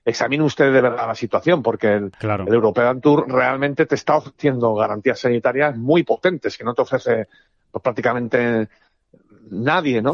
[0.04, 4.76] examine usted de verdad la situación, porque el, el European Tour realmente te está ofreciendo
[4.76, 7.28] garantías sanitarias muy potentes que no te ofrece
[7.72, 8.70] pues, prácticamente
[9.50, 10.14] nadie, ¿no?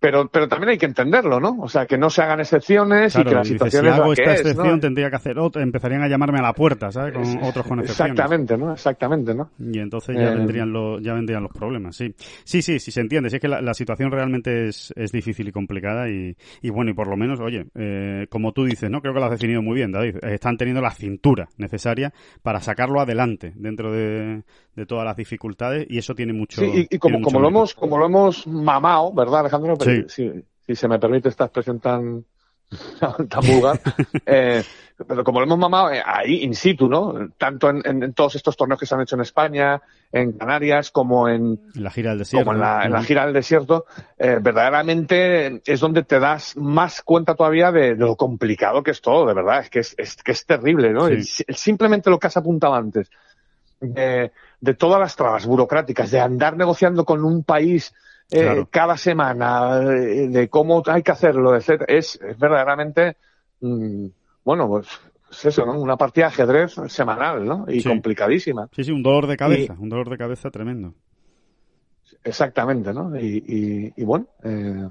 [0.00, 1.56] Pero, pero también hay que entenderlo, ¿no?
[1.60, 4.80] O sea, que no se hagan excepciones y que la situación si hago esta excepción
[4.80, 7.14] tendría que hacer otra, empezarían a llamarme a la puerta, ¿sabes?
[7.14, 8.12] Con otros con excepciones.
[8.12, 8.72] Exactamente, ¿no?
[8.72, 9.50] Exactamente, ¿no?
[9.58, 12.14] Y entonces ya eh, vendrían los, ya vendrían los problemas, sí.
[12.44, 15.52] Sí, sí, sí se entiende, sí es que la, situación realmente es, es difícil y
[15.52, 19.00] complicada y, y bueno, y por lo menos, oye, eh, como tú dices, ¿no?
[19.00, 20.16] Creo que lo has definido muy bien, David.
[20.22, 24.42] Están teniendo la cintura necesaria para sacarlo adelante dentro de,
[24.78, 26.60] de todas las dificultades y eso tiene mucho.
[26.60, 29.76] Sí, y, como, como lo hemos, como lo hemos mamado, ¿verdad, Alejandro?
[30.08, 32.24] Sí si se me permite esta expresión tan,
[33.28, 33.80] tan vulgar,
[34.26, 34.62] eh,
[35.06, 37.30] pero como lo hemos mamado eh, ahí in situ, ¿no?
[37.38, 39.80] Tanto en, todos estos torneos que se han hecho en España,
[40.12, 42.44] en Canarias, como en, la gira del desierto.
[42.44, 43.86] Como en la, gira del desierto,
[44.18, 49.26] eh, verdaderamente es donde te das más cuenta todavía de, lo complicado que es todo,
[49.26, 51.08] de verdad, es que es, que es terrible, ¿no?
[51.22, 53.08] simplemente lo que has apuntado antes,
[53.80, 57.94] de, de todas las trabas burocráticas, de andar negociando con un país
[58.30, 61.84] eh, cada semana eh, de cómo hay que hacerlo, etc.
[61.88, 63.16] Es, verdaderamente,
[63.60, 64.06] mm,
[64.44, 64.88] bueno, pues
[65.30, 65.78] es eso, ¿no?
[65.78, 67.64] Una partida de ajedrez semanal, ¿no?
[67.68, 68.68] Y complicadísima.
[68.72, 70.94] Sí, sí, un dolor de cabeza, un dolor de cabeza tremendo.
[72.24, 73.18] Exactamente, ¿no?
[73.18, 74.88] Y, y, bueno, eh,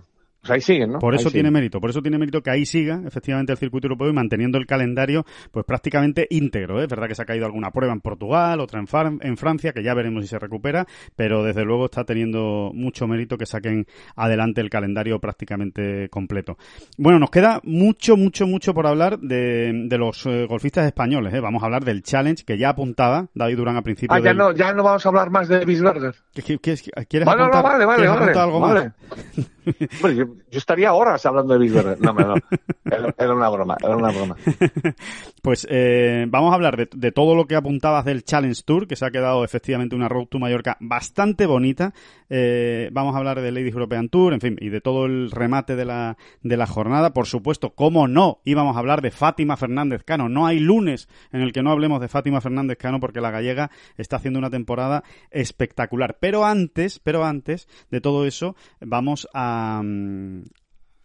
[0.48, 1.00] pues ahí siguen, ¿no?
[1.00, 1.54] Por eso Ahí tiene siguen.
[1.54, 4.66] mérito, por eso tiene mérito que ahí siga efectivamente el circuito europeo y manteniendo el
[4.66, 6.80] calendario pues prácticamente íntegro.
[6.80, 6.84] ¿eh?
[6.84, 9.74] Es verdad que se ha caído alguna prueba en Portugal, otra en, Fran- en Francia,
[9.74, 10.86] que ya veremos si se recupera,
[11.16, 13.86] pero desde luego está teniendo mucho mérito que saquen
[14.16, 16.58] adelante el calendario prácticamente completo.
[16.98, 21.34] Bueno, nos queda mucho, mucho, mucho por hablar de, de los eh, golfistas españoles.
[21.34, 21.40] ¿eh?
[21.40, 24.38] Vamos a hablar del Challenge que ya apuntaba David Durán a principio Ah, ya del...
[24.38, 26.16] no, ya no vamos a hablar más de Bisberger.
[26.34, 26.78] ¿Qué- qué- qué-
[27.08, 29.48] ¿Quieres Vale, no, apuntar, vale, vale, ¿quieres vale, apuntar algo más?
[29.98, 32.02] Hombre, yo, estaría horas hablando de Bisberger.
[32.02, 32.36] No, no, no.
[33.18, 34.36] Era, una broma, era una broma.
[35.42, 38.98] Pues eh, vamos a hablar de, de todo lo que apuntabas del Challenge Tour, que
[38.98, 41.94] se ha quedado efectivamente una Road to Mallorca bastante bonita.
[42.30, 45.76] Eh, vamos a hablar de Ladies European Tour, en fin, y de todo el remate
[45.76, 47.14] de la, de la jornada.
[47.14, 50.30] Por supuesto, cómo no, íbamos a hablar de Fátima Fernández Cano.
[50.30, 53.72] No hay lunes en el que no hablemos de Fátima Fernández Cano porque la gallega
[53.98, 56.18] está haciendo una temporada espectacular.
[56.20, 59.57] Pero antes, pero antes de todo eso, vamos a...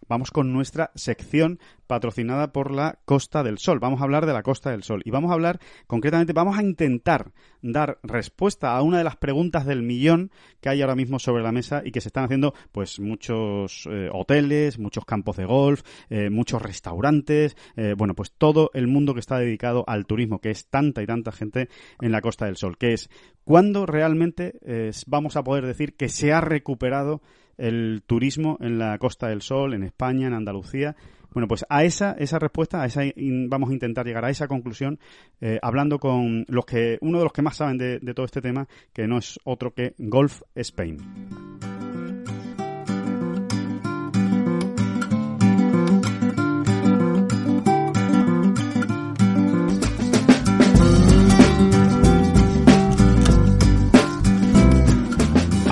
[0.08, 3.78] Vamos con nuestra sección patrocinada por la Costa del Sol.
[3.78, 6.62] Vamos a hablar de la Costa del Sol y vamos a hablar concretamente, vamos a
[6.62, 7.32] intentar
[7.62, 10.30] dar respuesta a una de las preguntas del millón
[10.60, 14.10] que hay ahora mismo sobre la mesa y que se están haciendo pues muchos eh,
[14.12, 19.20] hoteles, muchos campos de golf, eh, muchos restaurantes, eh, bueno, pues todo el mundo que
[19.20, 21.70] está dedicado al turismo, que es tanta y tanta gente
[22.02, 23.08] en la Costa del Sol, que es
[23.44, 24.60] cuándo realmente
[25.06, 27.22] vamos a poder decir que se ha recuperado
[27.58, 30.96] el turismo en la Costa del Sol, en España, en Andalucía.
[31.32, 33.02] Bueno, pues a esa, esa respuesta, a esa
[33.48, 34.98] vamos a intentar llegar a esa conclusión
[35.40, 38.68] eh, hablando con los que, uno de los que más saben de todo este tema,
[38.92, 40.98] que no es otro que Golf Spain.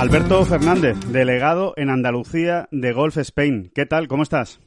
[0.00, 3.70] Alberto Fernández, delegado en Andalucía de Golf Spain.
[3.74, 4.08] ¿Qué tal?
[4.08, 4.58] ¿Cómo estás?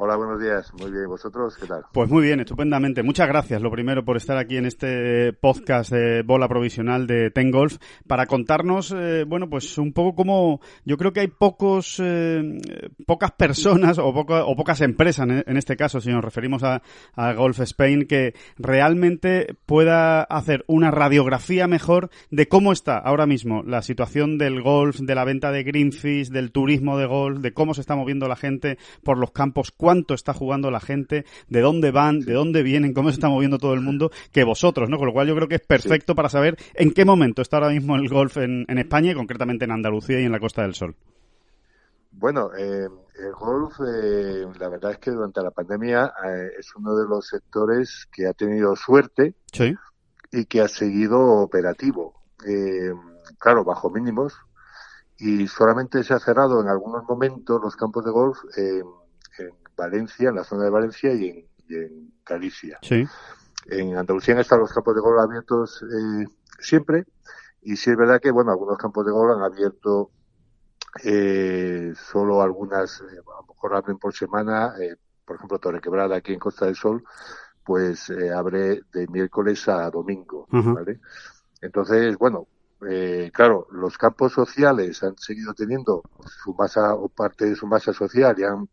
[0.00, 0.72] Hola, buenos días.
[0.74, 1.08] Muy bien.
[1.08, 1.82] ¿Vosotros qué tal?
[1.92, 3.02] Pues muy bien, estupendamente.
[3.02, 7.50] Muchas gracias, lo primero, por estar aquí en este podcast de bola provisional de Ten
[7.50, 12.60] Golf para contarnos, eh, bueno, pues un poco como yo creo que hay pocos, eh,
[13.06, 16.80] pocas personas o, poca- o pocas empresas, en, este caso, si nos referimos a,
[17.34, 23.82] Golf Spain, que realmente pueda hacer una radiografía mejor de cómo está ahora mismo la
[23.82, 27.74] situación del golf, de la venta de green fees, del turismo de golf, de cómo
[27.74, 31.90] se está moviendo la gente por los campos, cuánto está jugando la gente, de dónde
[31.90, 34.98] van, de dónde vienen, cómo se está moviendo todo el mundo, que vosotros, ¿no?
[34.98, 37.70] Con lo cual yo creo que es perfecto para saber en qué momento está ahora
[37.70, 40.74] mismo el golf en, en España y concretamente en Andalucía y en la Costa del
[40.74, 40.94] Sol.
[42.10, 42.86] Bueno, eh,
[43.18, 47.26] el golf, eh, la verdad es que durante la pandemia eh, es uno de los
[47.28, 49.74] sectores que ha tenido suerte Sí.
[50.30, 52.12] y que ha seguido operativo.
[52.46, 52.92] Eh,
[53.38, 54.34] claro, bajo mínimos.
[55.18, 58.82] Y solamente se ha cerrado en algunos momentos los campos de golf eh,
[59.78, 62.78] Valencia, en la zona de Valencia y en, y en Galicia.
[62.82, 63.06] Sí.
[63.66, 66.26] En Andalucía han estado los campos de golf abiertos eh,
[66.58, 67.04] siempre.
[67.62, 70.10] Y sí es verdad que, bueno, algunos campos de golf han abierto
[71.04, 76.32] eh, solo algunas, eh, a lo mejor abren por semana, eh, por ejemplo, Torrequebrada aquí
[76.32, 77.04] en Costa del Sol,
[77.64, 80.46] pues eh, abre de miércoles a domingo.
[80.50, 81.00] ¿vale?
[81.60, 82.46] Entonces, bueno,
[82.88, 86.02] eh, claro, los campos sociales han seguido teniendo
[86.44, 88.68] su masa o parte de su masa social y, han,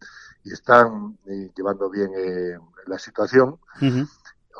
[0.45, 4.07] y están eh, llevando bien eh, la situación, Ujú.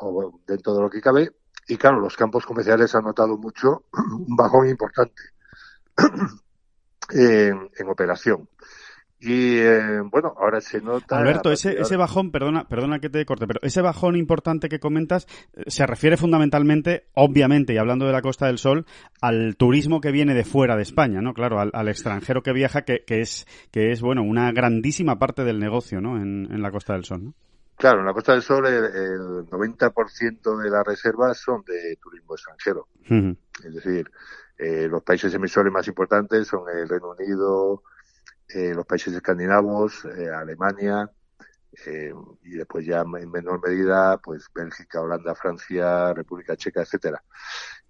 [0.00, 1.32] o dentro de lo que cabe.
[1.68, 3.84] Y claro, los campos comerciales han notado mucho
[4.26, 5.22] un bajón importante
[7.10, 8.48] en, en operación.
[9.18, 11.16] Y eh, bueno, ahora se nota.
[11.18, 15.26] Alberto, ese, ese bajón, perdona, perdona que te corte, pero ese bajón importante que comentas
[15.54, 18.84] eh, se refiere fundamentalmente, obviamente, y hablando de la Costa del Sol,
[19.22, 21.32] al turismo que viene de fuera de España, ¿no?
[21.32, 25.44] Claro, al, al extranjero que viaja, que, que es, que es, bueno, una grandísima parte
[25.44, 26.16] del negocio, ¿no?
[26.16, 27.34] En, en la Costa del Sol, ¿no?
[27.76, 32.34] Claro, en la Costa del Sol el, el 90% de las reservas son de turismo
[32.34, 32.88] extranjero.
[33.62, 34.10] Es decir,
[34.58, 37.82] eh, los países emisores más importantes son el Reino Unido,
[38.48, 41.10] eh, los países escandinavos, eh, Alemania,
[41.86, 47.22] eh, y después ya en menor medida, pues Bélgica, Holanda, Francia, República Checa, etcétera.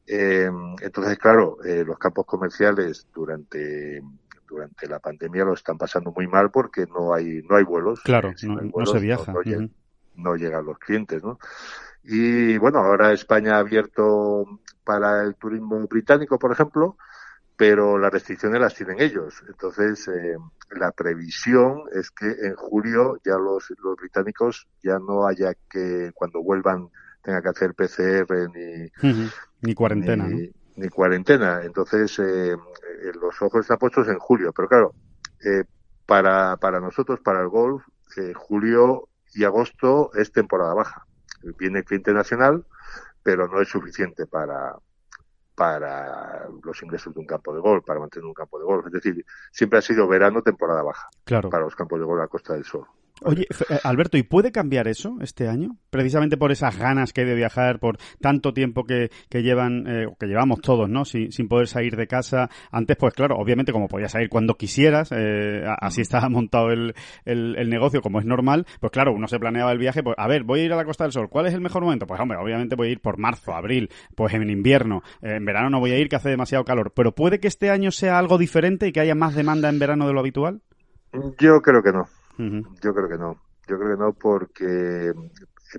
[0.06, 0.50] Eh,
[0.80, 4.02] entonces, claro, eh, los campos comerciales durante
[4.48, 8.00] durante la pandemia lo están pasando muy mal porque no hay no hay vuelos.
[8.04, 9.32] Claro, si no, hay no vuelos, se viaja.
[9.32, 9.70] no llega- Ujú.
[10.14, 11.38] no llegan los clientes, ¿no?
[12.04, 14.44] Y bueno, ahora España ha abierto
[14.84, 16.96] para el turismo británico, por ejemplo,
[17.56, 19.42] pero las restricciones las tienen ellos.
[19.48, 20.36] Entonces, eh,
[20.70, 26.42] la previsión es que en julio ya los, los británicos ya no haya que, cuando
[26.42, 26.88] vuelvan,
[27.22, 28.90] tenga que hacer PCR ni.
[29.62, 30.36] Ni cuarentena, ¿no?
[30.76, 31.62] ni, cuarentena.
[31.64, 34.52] Entonces, eh, eh, los ojos están puestos en julio.
[34.52, 34.94] Pero claro,
[35.44, 35.64] eh,
[36.06, 37.82] para, para nosotros, para el golf,
[38.16, 41.06] eh, julio y agosto es temporada baja.
[41.58, 42.64] Viene el cliente nacional,
[43.22, 44.76] pero no es suficiente para,
[45.56, 48.86] para los ingresos de un campo de golf, para mantener un campo de golf.
[48.86, 51.48] Es decir, siempre ha sido verano, temporada baja claro.
[51.50, 52.86] para los campos de golf a la Costa del Sol.
[53.22, 55.78] Oye, eh, Alberto, ¿y puede cambiar eso este año?
[55.88, 60.06] Precisamente por esas ganas que hay de viajar, por tanto tiempo que, que llevan, eh,
[60.20, 61.06] que llevamos todos, ¿no?
[61.06, 62.50] Sin, poder salir de casa.
[62.70, 66.94] Antes, pues claro, obviamente como podías salir cuando quisieras, eh, así estaba montado el,
[67.24, 70.44] el, negocio como es normal, pues claro, uno se planeaba el viaje, pues a ver,
[70.44, 72.06] voy a ir a la Costa del Sol, ¿cuál es el mejor momento?
[72.06, 75.80] Pues hombre, obviamente voy a ir por marzo, abril, pues en invierno, en verano no
[75.80, 78.86] voy a ir que hace demasiado calor, pero puede que este año sea algo diferente
[78.86, 80.60] y que haya más demanda en verano de lo habitual?
[81.38, 82.06] Yo creo que no.
[82.38, 82.80] Uh -huh.
[82.80, 83.40] Yo creo que no.
[83.68, 85.12] Yo creo que no, porque,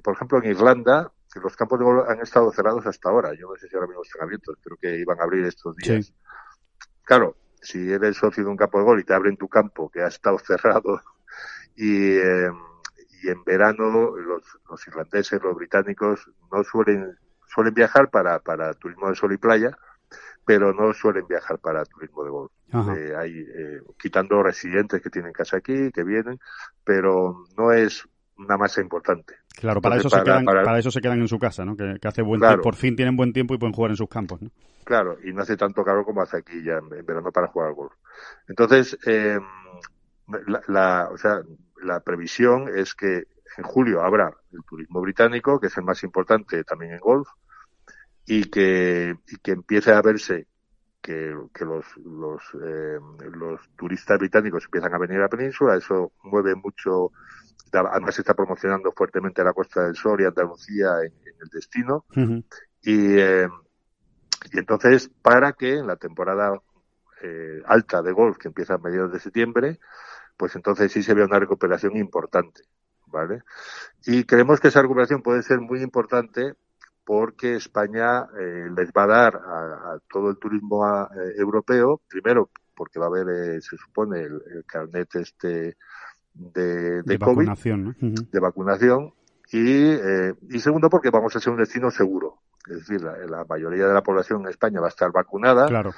[0.04, 3.34] por ejemplo, en Irlanda, los campos de golf han estado cerrados hasta ahora.
[3.34, 6.08] Yo no sé si ahora mismo están abiertos, creo que iban a abrir estos días.
[6.08, 6.14] Sí.
[7.04, 10.02] Claro, si eres socio de un campo de golf y te abren tu campo que
[10.02, 11.02] ha estado cerrado
[11.76, 12.52] y, eh,
[13.24, 19.10] y en verano los, los, irlandeses, los británicos no suelen suelen viajar para, para turismo
[19.10, 19.78] de sol y playa,
[20.48, 22.52] pero no suelen viajar para turismo de golf.
[22.74, 26.40] Eh, hay, eh, quitando residentes que tienen casa aquí, que vienen,
[26.86, 29.34] pero no es una masa importante.
[29.60, 30.64] Claro, para, Entonces, eso, para, se quedan, para...
[30.64, 31.76] para, eso se quedan en su casa, ¿no?
[31.76, 32.54] Que, que hace buen claro.
[32.56, 34.50] tiempo, por fin tienen buen tiempo y pueden jugar en sus campos, ¿no?
[34.86, 37.76] Claro, y no hace tanto calor como hace aquí ya en, verano para jugar al
[37.76, 37.94] golf.
[38.48, 39.38] Entonces, eh,
[40.48, 41.42] la, la, o sea,
[41.84, 43.24] la previsión es que
[43.58, 47.28] en julio habrá el turismo británico, que es el más importante también en golf,
[48.28, 50.48] y que, y que empiece a verse
[51.02, 53.00] que, que los, los, eh,
[53.32, 57.12] los turistas británicos empiezan a venir a la península, eso mueve mucho,
[57.72, 62.06] además se está promocionando fuertemente la Costa del Sol y Andalucía en, en el destino,
[62.16, 62.44] uh -huh.
[62.82, 63.48] y, eh,
[64.52, 66.62] y entonces para que en la temporada
[67.22, 69.80] eh, alta de golf, que empieza a mediados de septiembre,
[70.36, 72.64] pues entonces sí se ve una recuperación importante,
[73.08, 73.42] ¿vale?
[74.06, 76.54] Y creemos que esa recuperación puede ser muy importante
[77.08, 82.02] porque España eh, les va a dar a, a todo el turismo a, eh, europeo,
[82.06, 85.78] primero porque va a haber, eh, se supone, el, el, carnet este
[86.34, 87.90] de, de, de COVID, vacunación, ¿no?
[87.90, 88.30] uh -huh.
[88.30, 89.14] de vacunación,
[89.54, 92.40] y, eh, y segundo porque vamos a ser un destino seguro.
[92.70, 95.68] Es decir, la, la, mayoría de la población en España va a estar vacunada.
[95.68, 95.94] Claro.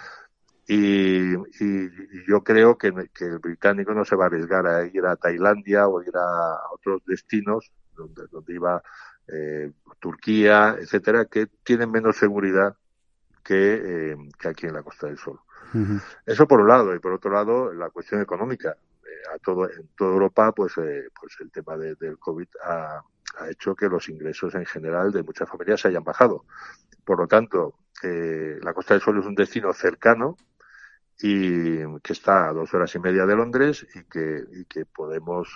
[0.67, 4.85] Y, y, y, yo creo que, que, el británico no se va a arriesgar a
[4.85, 8.83] ir a Tailandia o ir a otros destinos donde, donde iba
[9.31, 12.75] eh, Turquía, etcétera, que tienen menos seguridad
[13.43, 15.39] que, eh, que aquí en la Costa del Sol.
[15.73, 16.01] Uh -huh.
[16.25, 18.75] Eso por un lado, y por otro lado, la cuestión económica.
[19.03, 23.01] Eh, a todo, en toda Europa, pues, eh, pues el tema de, del COVID ha,
[23.39, 26.45] ha, hecho que los ingresos en general de muchas familias se hayan bajado.
[27.03, 30.37] Por lo tanto, la Costa del Sol es un destino cercano
[31.21, 35.49] y que está a dos horas y media de Londres y que, y que podemos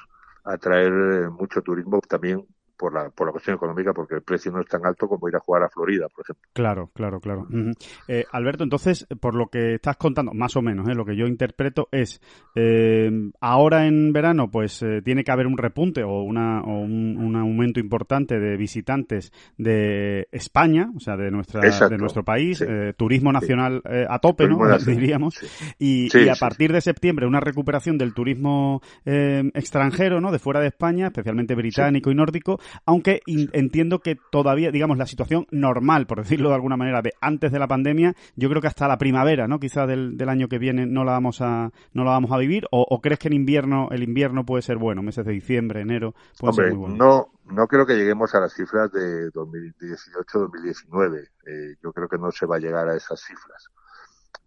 [0.44, 2.46] atraer mucho turismo también
[2.78, 5.36] por la, por la cuestión económica, porque el precio no es tan alto como ir
[5.36, 6.50] a jugar a Florida, por ejemplo.
[6.54, 7.42] Claro, claro, claro.
[7.50, 7.74] Uh -huh.
[8.08, 11.26] eh, Alberto, entonces, por lo que estás contando, más o menos, eh, lo que yo
[11.26, 12.22] interpreto es,
[12.56, 13.10] eh,
[13.42, 17.36] ahora en verano, pues eh, tiene que haber un repunte o, una, o un, un,
[17.36, 22.66] aumento importante de visitantes de España, o sea, de, nuestra, de nuestro país, sí.
[22.68, 23.92] Eh, turismo nacional sí.
[23.92, 24.78] Eh, a tope, turismo ¿no?
[24.86, 25.36] Diríamos.
[25.36, 25.48] Sí.
[25.80, 30.32] Y, y, a partir de septiembre, una recuperación del turismo eh, extranjero, ¿no?
[30.32, 35.48] De fuera de España, especialmente británico y nórdico, aunque entiendo que todavía, digamos, la situación
[35.52, 38.88] normal, por decirlo de alguna manera, de antes de la pandemia, yo creo que hasta
[38.88, 39.60] la primavera, ¿no?
[39.60, 42.66] Quizás del, del año que viene no la vamos a, no la vamos a vivir,
[42.72, 46.14] o, o, crees que en invierno, el invierno puede ser bueno, meses de diciembre, enero,
[46.40, 46.96] puede Hombre, ser muy bueno.
[46.96, 51.30] No, no creo que lleguemos a las cifras de 2018-2019.
[51.46, 53.70] Eh, yo creo que no se va a llegar a esas cifras.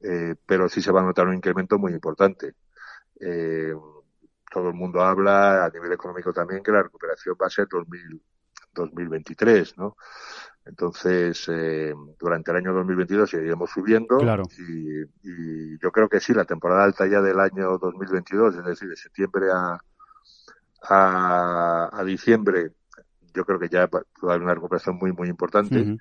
[0.00, 2.54] Eh, pero sí se va a notar un incremento muy importante.
[3.20, 3.72] Eh,
[4.56, 8.22] todo el mundo habla a nivel económico también que la recuperación va a ser 2000,
[8.72, 9.98] 2023, ¿no?
[10.64, 14.44] Entonces, eh, durante el año 2022 seguiremos subiendo claro.
[14.56, 18.88] y, y, yo creo que sí, la temporada alta ya del año 2022, es decir,
[18.88, 19.78] de septiembre a,
[20.88, 22.70] a, a diciembre,
[23.34, 25.78] yo creo que ya va a haber una recuperación muy, muy importante.
[25.78, 26.00] Uh -huh.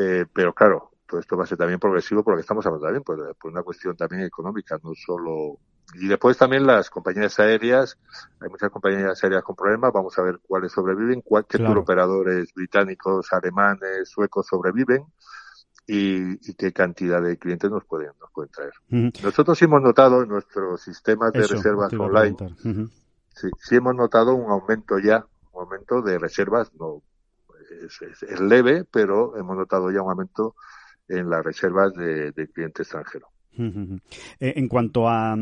[0.00, 3.34] eh, pero claro, todo esto va a ser también progresivo porque estamos hablando también por,
[3.36, 5.60] por una cuestión también económica, no solo
[5.92, 7.98] y después también las compañías aéreas,
[8.40, 11.80] hay muchas compañías aéreas con problemas, vamos a ver cuáles sobreviven, cuál, qué claro.
[11.80, 15.04] operadores británicos, alemanes, suecos sobreviven
[15.86, 18.72] y, y, qué cantidad de clientes nos pueden, nos pueden traer.
[18.90, 19.22] Uh -huh.
[19.22, 22.90] Nosotros hemos notado en nuestros sistemas de Eso, reservas online, uh -huh.
[23.34, 27.02] sí, sí, hemos notado un aumento ya, un aumento de reservas, no
[27.84, 30.56] es, es, es leve, pero hemos notado ya un aumento
[31.08, 33.33] en las reservas de, de cliente extranjero.
[33.56, 35.36] Eh, en cuanto a,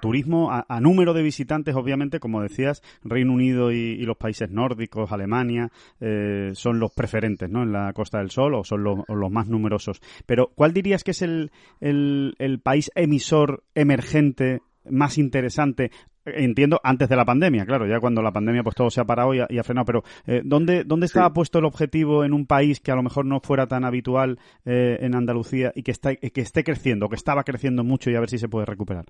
[0.00, 5.70] turismo, a, número de visitantes, obviamente, como decías, Reino Unido y, los países nórdicos, Alemania,
[6.00, 7.62] eh, son los preferentes ¿no?
[7.62, 10.00] en la Costa del Sol o son los, más numerosos.
[10.26, 11.50] Pero, ¿cuál dirías que es el,
[11.80, 14.60] el país emisor emergente
[14.90, 15.90] más interesante
[16.24, 19.34] Entiendo, antes de la pandemia, claro, ya cuando la pandemia pues todo se ha parado
[19.34, 22.92] y ha, frenado, pero eh, ¿dónde, dónde estaba puesto el objetivo en un país que
[22.92, 26.62] a lo mejor no fuera tan habitual eh, en Andalucía y que, está, que esté
[26.62, 29.06] creciendo, que estaba creciendo mucho y a ver si se puede recuperar?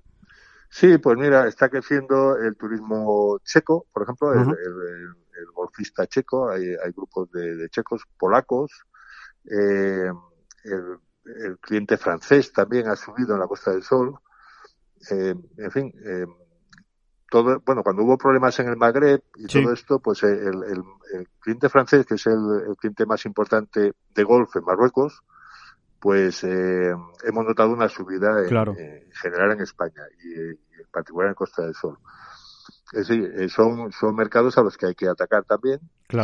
[0.71, 4.51] Sí, pues mira, está creciendo el turismo checo, por ejemplo, el,
[5.53, 8.71] golfista checo, hay, hay grupos de, checos, polacos,
[9.51, 10.09] eh,
[10.63, 14.15] el, cliente francés también ha subido en la Costa del Sol,
[15.11, 15.93] en fin,
[17.41, 22.05] bueno, cuando hubo problemas en el Magreb y todo esto, pues eh, el, cliente francés,
[22.05, 25.23] que es el, cliente más importante de golf en Marruecos,
[25.99, 31.35] pues eh, hemos notado una subida en, general en España y, y, en particular en
[31.35, 31.97] Costa del Sol.
[32.93, 35.79] Decir, eh, son, son mercados a los que hay que atacar también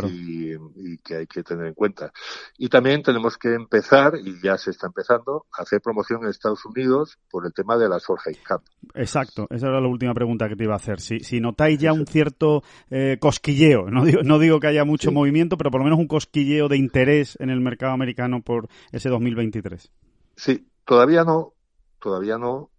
[0.08, 2.12] y, que hay que tener en cuenta.
[2.58, 6.64] Y también tenemos que empezar, y ya se está empezando, a hacer promoción en Estados
[6.66, 8.62] Unidos por el tema de la Solheim Cup.
[8.94, 11.00] Exacto, esa era la última pregunta que te iba a hacer.
[11.00, 15.12] Si, si notáis ya un cierto eh, cosquilleo, no digo, no digo que haya mucho
[15.12, 19.10] movimiento, pero por lo menos un cosquilleo de interés en el mercado americano por ese
[19.10, 19.92] 2023.
[20.36, 21.54] Sí, todavía no,
[22.00, 22.70] todavía no,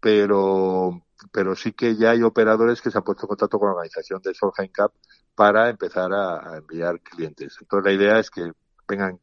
[0.00, 3.74] pero pero sí que ya hay operadores que se han puesto en contacto con la
[3.74, 4.92] organización de Solheim Cup
[5.34, 7.56] para empezar a, enviar clientes.
[7.60, 8.52] Entonces la idea es que
[8.88, 9.18] vengan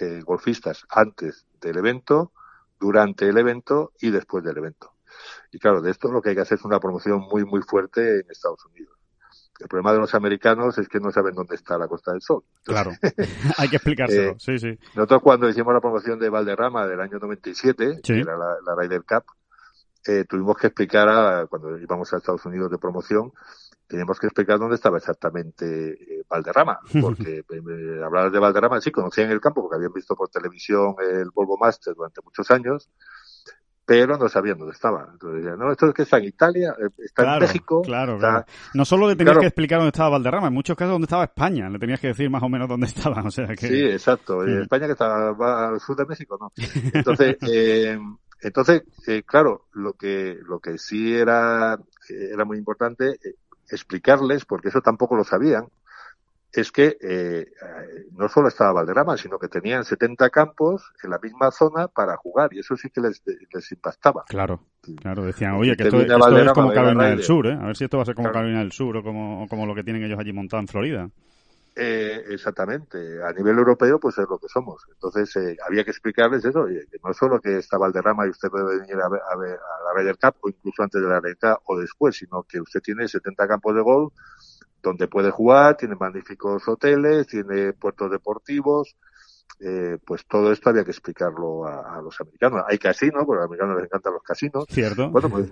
[0.00, 2.32] eh, golfistas antes del evento,
[2.78, 4.92] durante el evento y después del evento.
[5.52, 8.20] Y claro, de esto lo que hay que hacer es una promoción muy, muy fuerte
[8.20, 8.94] en Estados Unidos.
[9.60, 12.42] El problema de los americanos es que no saben dónde está la Costa del Sol.
[12.64, 12.90] claro,
[13.58, 14.76] hay que explicárselo, eh, sí, sí.
[14.96, 19.04] Nosotros cuando hicimos la promoción de Valderrama del año 97, que era la, la Ryder
[19.04, 19.24] Cup,
[20.06, 23.32] eh, tuvimos que explicar, a, cuando íbamos a Estados Unidos de promoción,
[23.86, 29.30] teníamos que explicar dónde estaba exactamente eh, Valderrama, porque eh, hablar de Valderrama, sí, conocían
[29.30, 32.88] el campo porque habían visto por televisión el Volvo Master durante muchos años,
[33.86, 35.08] pero no sabían dónde estaba.
[35.12, 37.82] Entonces no, esto es que está en Italia, eh, está en México.
[37.82, 38.44] Claro, claro.
[38.72, 41.68] No solo le tenías que explicar dónde estaba Valderrama, en muchos casos dónde estaba España,
[41.68, 43.22] le tenías que decir más o menos dónde estaba.
[43.22, 43.68] O sea que...
[43.68, 44.44] Sí, exacto.
[44.62, 46.52] España que estaba al sur de México, ¿no?
[46.94, 47.98] Entonces, eh,
[48.44, 51.78] entonces, eh, claro, lo que, lo que sí era,
[52.10, 53.36] era muy importante eh,
[53.70, 55.66] explicarles, porque eso tampoco lo sabían,
[56.52, 57.46] es que eh,
[58.12, 62.52] no solo estaba Valderrama, sino que tenían 70 campos en la misma zona para jugar,
[62.52, 64.24] y eso sí que les, les impactaba.
[64.28, 64.60] Claro,
[65.00, 67.58] claro, decían, oye, que esto, es como Carolina del Sur, ¿eh?
[67.58, 69.74] a ver si esto va a ser como Carolina del Sur o como, como lo
[69.74, 71.10] que tienen ellos allí montado en Florida.
[71.76, 73.22] Eh, exactamente.
[73.22, 74.82] A nivel europeo, pues es lo que somos.
[74.92, 78.78] Entonces, eh, había que explicarles eso, que no solo que está Valderrama y usted puede
[78.78, 81.78] venir a, ver, a, la Ryder Cup, o incluso antes de la Ryder Cup o
[81.78, 84.12] después, sino que usted tiene 70 campos de golf
[84.82, 88.96] donde puede jugar, tiene magníficos hoteles, tiene puertos deportivos,
[89.58, 92.64] eh, pues todo esto había que explicarlo a, los americanos.
[92.68, 94.64] Hay casinos, porque a los americanos les encantan los casinos.
[94.68, 95.10] Cierto.
[95.10, 95.50] Bueno, pues,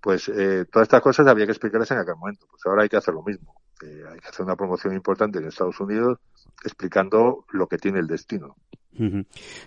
[0.00, 2.46] pues eh, todas estas cosas había que explicarles en aquel momento.
[2.50, 5.78] Pues ahora hay que hacer lo mismo hay que hacer una promoción importante en Estados
[5.80, 6.18] Unidos
[6.64, 8.56] explicando lo que tiene el destino.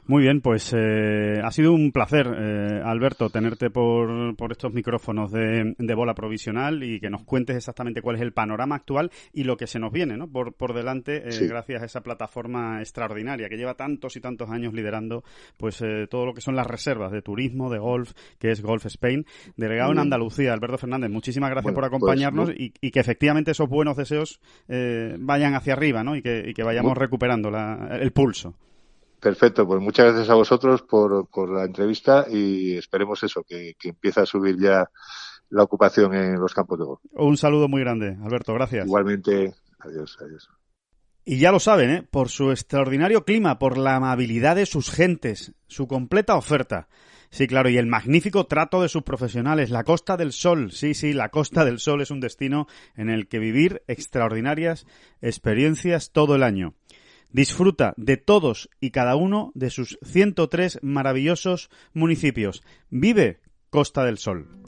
[0.06, 5.32] Muy bien, pues eh, ha sido un placer, eh, Alberto, tenerte por, por estos micrófonos
[5.32, 9.58] de, bola provisional y que nos cuentes exactamente cuál es el panorama actual y lo
[9.58, 10.28] que se nos viene ¿no?
[10.28, 14.74] por, por delante eh, gracias a esa plataforma extraordinaria que lleva tantos y tantos años
[14.74, 15.24] liderando
[15.58, 19.26] pues todo lo que son las reservas de turismo, de golf, que es Golf Spain.
[19.58, 23.70] Delegado en Andalucía, Alberto Fernández, muchísimas gracias por pues, acompañarnos y, y, que efectivamente esos
[23.70, 24.40] buenos deseos
[25.20, 26.16] vayan hacia arriba ¿no?
[26.16, 28.56] y, que, y que vayamos recuperando la, el pulso.
[29.22, 33.90] Perfecto, pues muchas gracias a vosotros por, por la entrevista y esperemos eso, que, que
[33.90, 34.90] empiece a subir ya
[35.52, 37.02] la ocupación en los campos de golf.
[37.12, 38.88] Un saludo muy grande, Alberto, gracias.
[38.88, 40.50] Igualmente, adiós, adiós.
[41.24, 42.08] Y ya lo saben, ¿eh?
[42.10, 46.88] por su extraordinario clima, por la amabilidad de sus gentes, su completa oferta.
[47.30, 50.72] Sí, claro, y el magnífico trato de sus profesionales, la Costa del Sol.
[50.72, 52.66] Sí, sí, la Costa del Sol es un destino
[52.96, 54.88] en el que vivir extraordinarias
[55.22, 56.74] experiencias todo el año.
[57.32, 62.64] Disfruta de todos y cada uno de sus 103 maravillosos municipios.
[62.90, 64.61] Vive Costa del Sol.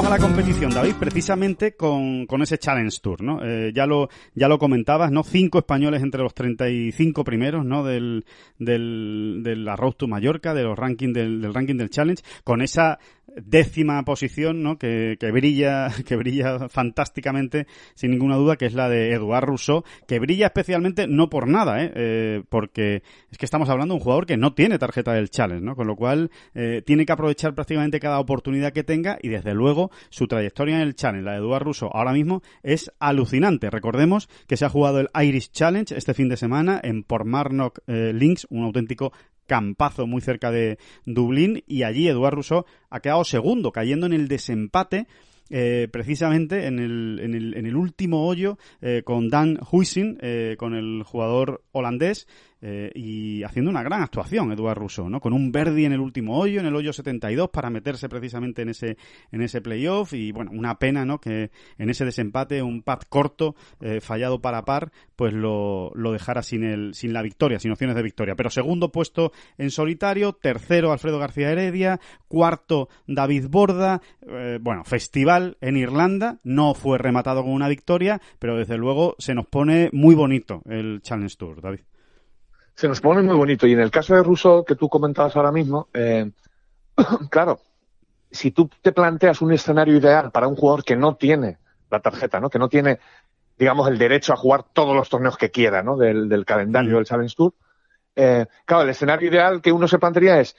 [0.00, 3.44] Volvemos a la competición, David, precisamente con, con ese Challenge Tour, ¿no?
[3.44, 5.22] Eh, ya lo ya lo comentabas, ¿no?
[5.22, 7.84] Cinco españoles entre los 35 primeros, ¿no?
[7.84, 8.24] Del,
[8.58, 12.98] del, de la to Mallorca, de los ranking del, del ranking del Challenge, con esa
[13.36, 14.78] décima posición, ¿no?
[14.78, 19.84] Que, que, brilla, que brilla fantásticamente, sin ninguna duda, que es la de Eduard Rousseau,
[20.06, 21.92] que brilla especialmente no por nada, ¿eh?
[21.94, 25.64] eh porque es que estamos hablando de un jugador que no tiene tarjeta del Challenge,
[25.64, 25.76] ¿no?
[25.76, 29.90] Con lo cual eh, tiene que aprovechar prácticamente cada oportunidad que tenga y desde luego
[30.08, 33.70] su trayectoria en el Challenge, la de Eduard Rousseau, ahora mismo es alucinante.
[33.70, 38.12] Recordemos que se ha jugado el Irish Challenge este fin de semana en Portmarnock eh,
[38.12, 39.12] Links, un auténtico
[39.50, 44.28] campazo muy cerca de Dublín y allí Eduard Rousseau ha quedado segundo, cayendo en el
[44.28, 45.08] desempate
[45.50, 50.54] eh, precisamente en el, en, el, en el, último hoyo eh, con Dan Huizing, eh,
[50.56, 52.28] con el jugador holandés,
[52.62, 55.20] eh, y haciendo una gran actuación Eduard Rousseau, ¿no?
[55.20, 58.68] Con un Verdi en el último hoyo, en el hoyo 72 para meterse precisamente en
[58.68, 58.96] ese
[59.32, 61.20] en ese playoff y bueno, una pena, ¿no?
[61.20, 66.42] Que en ese desempate un pad corto eh, fallado para par, pues lo, lo dejara
[66.42, 68.34] sin el sin la victoria, sin opciones de victoria.
[68.36, 75.56] Pero segundo puesto en solitario, tercero Alfredo García Heredia, cuarto David Borda, eh, bueno, festival
[75.60, 80.14] en Irlanda, no fue rematado con una victoria, pero desde luego se nos pone muy
[80.14, 81.89] bonito el Challenge Tour, David
[82.74, 83.66] se nos pone muy bonito.
[83.66, 86.30] Y en el caso de Russo, que tú comentabas ahora mismo, eh,
[87.30, 87.60] claro,
[88.30, 91.58] si tú te planteas un escenario ideal para un jugador que no tiene
[91.90, 92.50] la tarjeta, ¿no?
[92.50, 93.00] Que no tiene,
[93.58, 95.96] digamos, el derecho a jugar todos los torneos que quiera, ¿no?
[95.96, 97.54] Del, calendario del Challenge Tour.
[98.16, 100.56] Eh, claro, el escenario ideal que uno se plantearía es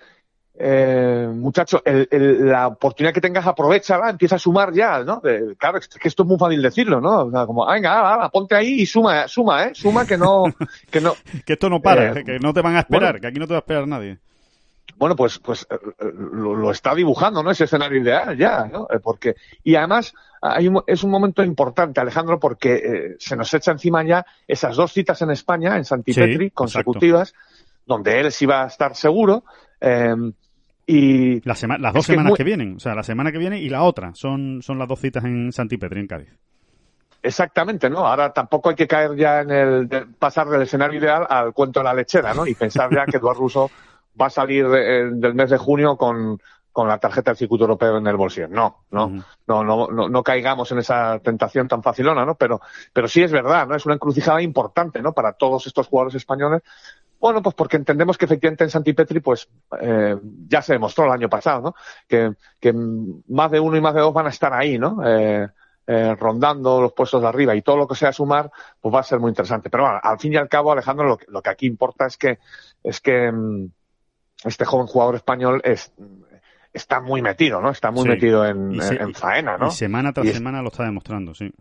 [0.63, 5.21] eh, muchacho, la oportunidad que tengas, aprovechala, empieza a sumar ya, ¿no?
[5.57, 7.25] claro, es que esto es muy fácil decirlo, ¿no?
[7.25, 9.71] O sea, como, venga, ponte ahí y suma, suma, ¿eh?
[9.73, 10.43] Suma que no,
[10.89, 11.13] que no.
[11.45, 13.53] que esto no para, eh, que no te van a esperar, que aquí no te
[13.53, 14.19] va a esperar nadie.
[14.97, 15.77] Bueno, pues, pues eh,
[16.13, 17.51] lo, está dibujando, ¿no?
[17.51, 18.87] Ese escenario ideal ya, ¿no?
[18.91, 24.03] Eh, porque, y además, hay es un momento importante, Alejandro, porque se nos echa encima
[24.03, 27.33] ya esas dos citas en España, en Santipetri, consecutivas,
[27.85, 29.43] donde él sí va a estar seguro,
[29.79, 30.15] eh,
[30.91, 31.61] y las
[31.93, 34.77] dos semanas que vienen, o sea, la semana que viene y la otra, son, son
[34.77, 36.37] las dos citas en Santipetri, en Cádiz.
[37.23, 37.99] Exactamente, ¿no?
[37.99, 39.87] Ahora tampoco hay que caer ya en el
[40.19, 42.45] pasar del escenario ideal al cuento de la lechera, ¿no?
[42.45, 43.71] Y pensar ya que Eduardo Russo
[44.19, 48.07] va a salir del mes de junio con, con la tarjeta del circuito europeo en
[48.07, 48.47] el bolsillo.
[48.49, 52.35] No, no, no, no, no, no, caigamos en esa tentación tan facilona, ¿no?
[52.35, 52.59] Pero,
[52.91, 53.75] pero sí es verdad, ¿no?
[53.75, 55.13] Es una encrucijada importante, ¿no?
[55.13, 56.63] Para todos estos jugadores españoles
[57.21, 59.47] bueno, pues porque entendemos que efectivamente en Santipetri, pues
[59.79, 60.17] eh,
[60.47, 61.75] ya se demostró el año pasado, ¿no?
[62.07, 65.05] Que, que, más de uno y más de dos van a estar ahí, ¿no?
[65.05, 65.47] Eh,
[65.85, 69.03] eh, rondando los puestos de arriba y todo lo que sea sumar, pues va a
[69.03, 69.69] ser muy interesante.
[69.69, 72.39] Pero bueno, al fin y al cabo, Alejandro, lo, lo que aquí importa es que
[72.83, 73.67] es que mm,
[74.43, 75.93] este joven jugador español es,
[76.73, 77.69] está muy metido, ¿no?
[77.69, 79.67] Está muy metido en, en, faena, ¿no?
[79.67, 81.51] Y semana tras semana lo está demostrando, sí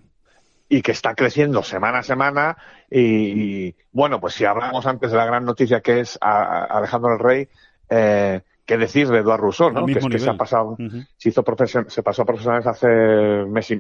[0.73, 2.57] y que está creciendo semana a semana.
[2.89, 7.49] Y, bueno, pues si hablamos antes de la gran noticia que es Alejandro el Rey,
[7.91, 9.85] eh, ¿qué decir de Eduardo Rousseau, ¿no?
[9.85, 10.77] Que es que se ha pasado,
[11.17, 11.45] se hizo
[11.89, 12.89] se pasó a profesionales hace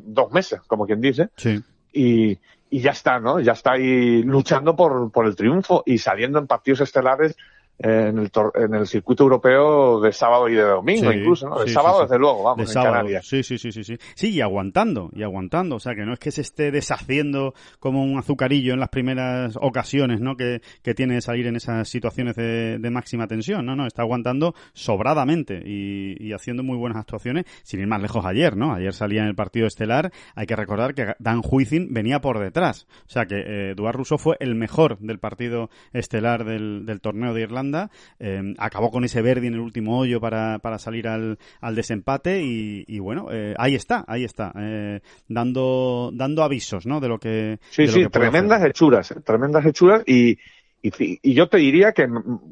[0.04, 1.28] dos meses, como quien dice.
[1.36, 1.62] Sí.
[1.92, 2.36] Y,
[2.70, 3.38] y ya está, ¿no?
[3.38, 7.36] Ya está ahí luchando por, por el triunfo y saliendo en partidos estelares
[7.82, 11.60] en el, en el circuito europeo de sábado y de domingo incluso, ¿no?
[11.60, 13.26] De sábado desde luego, vamos, de en Canarias.
[13.26, 13.96] Sí, sí, sí, sí, sí.
[14.14, 18.04] Sí, y aguantando, y aguantando, o sea, que no es que se esté deshaciendo como
[18.04, 20.36] un azucarillo en las primeras ocasiones, ¿no?
[20.36, 24.02] Que, que tiene de salir en esas situaciones de, de máxima tensión, no, no, está
[24.02, 28.74] aguantando sobradamente y, y, haciendo muy buenas actuaciones, sin ir más lejos ayer, ¿no?
[28.74, 32.86] Ayer salía en el partido estelar, hay que recordar que Dan Huizin venía por detrás,
[33.06, 37.32] o sea que eh, Eduard Rousseau fue el mejor del partido estelar del, del torneo
[37.32, 37.69] de Irlanda
[38.18, 42.42] Em, acabó con ese Verdi en el último hoyo para, para salir al, al desempate
[42.42, 47.00] y, bueno, eh, ahí está, ahí está, eh, dando, dando avisos, ¿no?
[47.00, 47.58] De lo que...
[47.70, 50.38] Sí, sí, tremendas hechuras, eh, tremendas hechuras y,
[50.82, 52.08] y, yo te diría que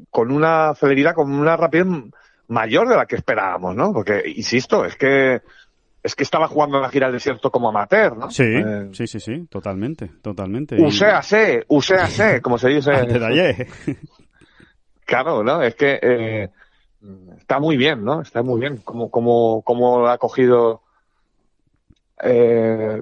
[0.09, 1.87] con una celeridad, con una rapidez
[2.47, 3.93] mayor de la que esperábamos, ¿no?
[3.93, 5.41] Porque, insisto, es que
[6.01, 8.31] es que estaba jugando la gira del desierto como amateur, ¿no?
[8.31, 8.45] Sí,
[8.93, 10.81] sí, sí, sí, totalmente, totalmente.
[10.81, 12.91] Uséase, uséase, como se dice.
[15.09, 15.63] Claro, ¿no?
[15.63, 16.49] Es que eh,
[17.39, 18.21] está muy bien, ¿no?
[18.21, 20.83] Está muy bien como, como, como ha cogido
[22.21, 23.01] eh,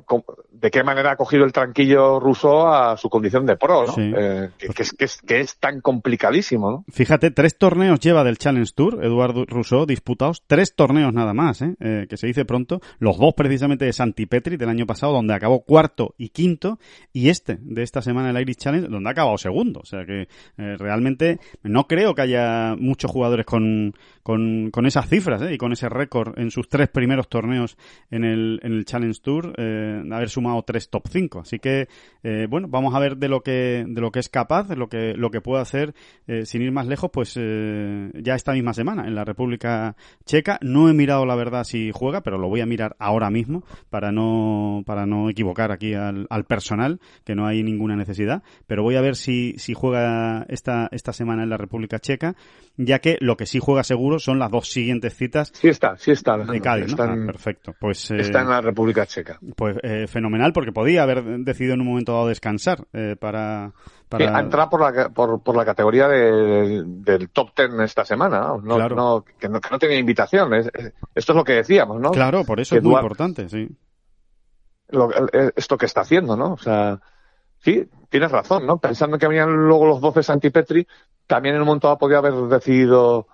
[0.59, 3.93] de qué manera ha cogido el tranquillo ruso a su condición de pro, ¿no?
[3.97, 6.85] Eh, que, es, que, es, tan complicadísimo, ¿no?
[6.89, 11.75] Fíjate, tres torneos lleva del Challenge Tour, Eduardo Rousseau, disputados, tres torneos nada más, ¿eh?
[11.79, 12.07] ¿eh?
[12.09, 16.15] que se dice pronto, los dos precisamente de Santipetri del año pasado, donde acabó cuarto
[16.17, 16.79] y quinto,
[17.13, 19.81] y este, de esta semana, el Irish Challenge, donde ha acabado segundo.
[19.81, 23.93] O sea que eh, realmente no creo que haya muchos jugadores con,
[24.23, 27.77] con, con esas cifras, y con ese récord en sus tres primeros torneos
[28.09, 31.39] en el, en el Challenge Challenge Tour, eh, haber sumado tres top 5.
[31.39, 31.87] Así que,
[32.23, 34.87] eh, bueno, vamos a ver de lo que, de lo que es capaz, de lo
[34.87, 35.93] que, lo que puede hacer,
[36.27, 39.95] eh, sin ir más lejos, pues ya esta misma semana en la República
[40.25, 40.59] Checa.
[40.61, 44.11] No he mirado la verdad si juega, pero lo voy a mirar ahora mismo para
[44.11, 48.43] no, para no equivocar aquí al, al personal, que no hay ninguna necesidad.
[48.65, 52.35] Pero voy a ver si, si juega esta, esta semana en la República Checa,
[52.77, 55.51] ya que lo que sí juega seguro son las dos siguientes citas.
[55.53, 56.37] Sí está, sí está.
[56.37, 56.91] De Cádiz, ¿no?
[56.91, 57.75] está, Ah, perfecto.
[57.79, 59.39] Pues, está en la República Checa.
[59.55, 63.71] pues eh, fenomenal, porque podía haber decidido en un momento dado descansar eh, para,
[64.09, 64.25] para...
[64.27, 68.39] Sí, ha entrado por la, por, por la categoría de- del top ten esta semana,
[68.39, 68.57] ¿no?
[68.61, 68.95] No- Claro.
[68.95, 70.53] no- que, no, que no tenía invitación.
[70.53, 72.11] Es- es- esto es lo que decíamos, ¿no?
[72.11, 73.69] Claro, por eso que es muy Duarte- importante, sí.
[74.89, 76.53] Lo- eh, esto que está haciendo, ¿no?
[76.53, 76.99] O sea,
[77.59, 78.77] sí, tienes razón, ¿no?
[78.79, 80.87] Pensando que habían luego los 12 Santipetri,
[81.27, 83.27] también en un momento dado podía haber decidido,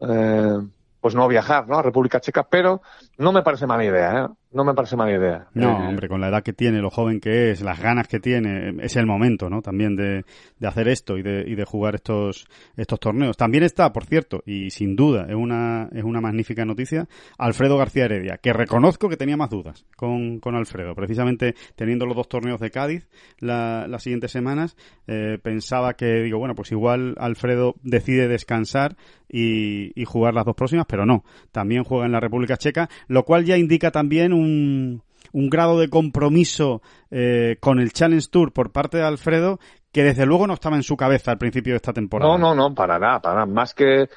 [0.00, 0.58] eh,
[1.00, 1.76] pues no viajar, ¿no?
[1.78, 2.80] A República Checa, pero
[3.18, 4.28] no me parece mala idea, ¿eh?
[4.52, 5.48] No me parece mala idea.
[5.54, 8.20] No, Eh, hombre, con la edad que tiene, lo joven que es, las ganas que
[8.20, 9.62] tiene, es el momento, ¿no?
[9.62, 10.24] También de,
[10.60, 12.46] de hacer esto y de, y de jugar estos,
[12.76, 13.36] estos torneos.
[13.36, 18.04] También está, por cierto, y sin duda es una, es una magnífica noticia, Alfredo García
[18.04, 20.94] Heredia, que reconozco que tenía más dudas con, con Alfredo.
[20.94, 23.08] Precisamente teniendo los dos torneos de Cádiz
[23.40, 24.76] la- las siguientes semanas,
[25.08, 28.94] eh, pensaba que, digo, bueno, pues igual Alfredo decide descansar
[29.28, 31.24] y, y jugar las dos próximas, pero no.
[31.50, 35.02] También juega en la República Checa, lo cual ya indica también un,
[35.32, 39.58] un grado de compromiso eh, con el Challenge Tour por parte de Alfredo
[39.92, 42.32] que desde luego no estaba en su cabeza al principio de esta temporada.
[42.32, 43.46] No, no, no, para nada, para nada.
[43.46, 44.08] Más que,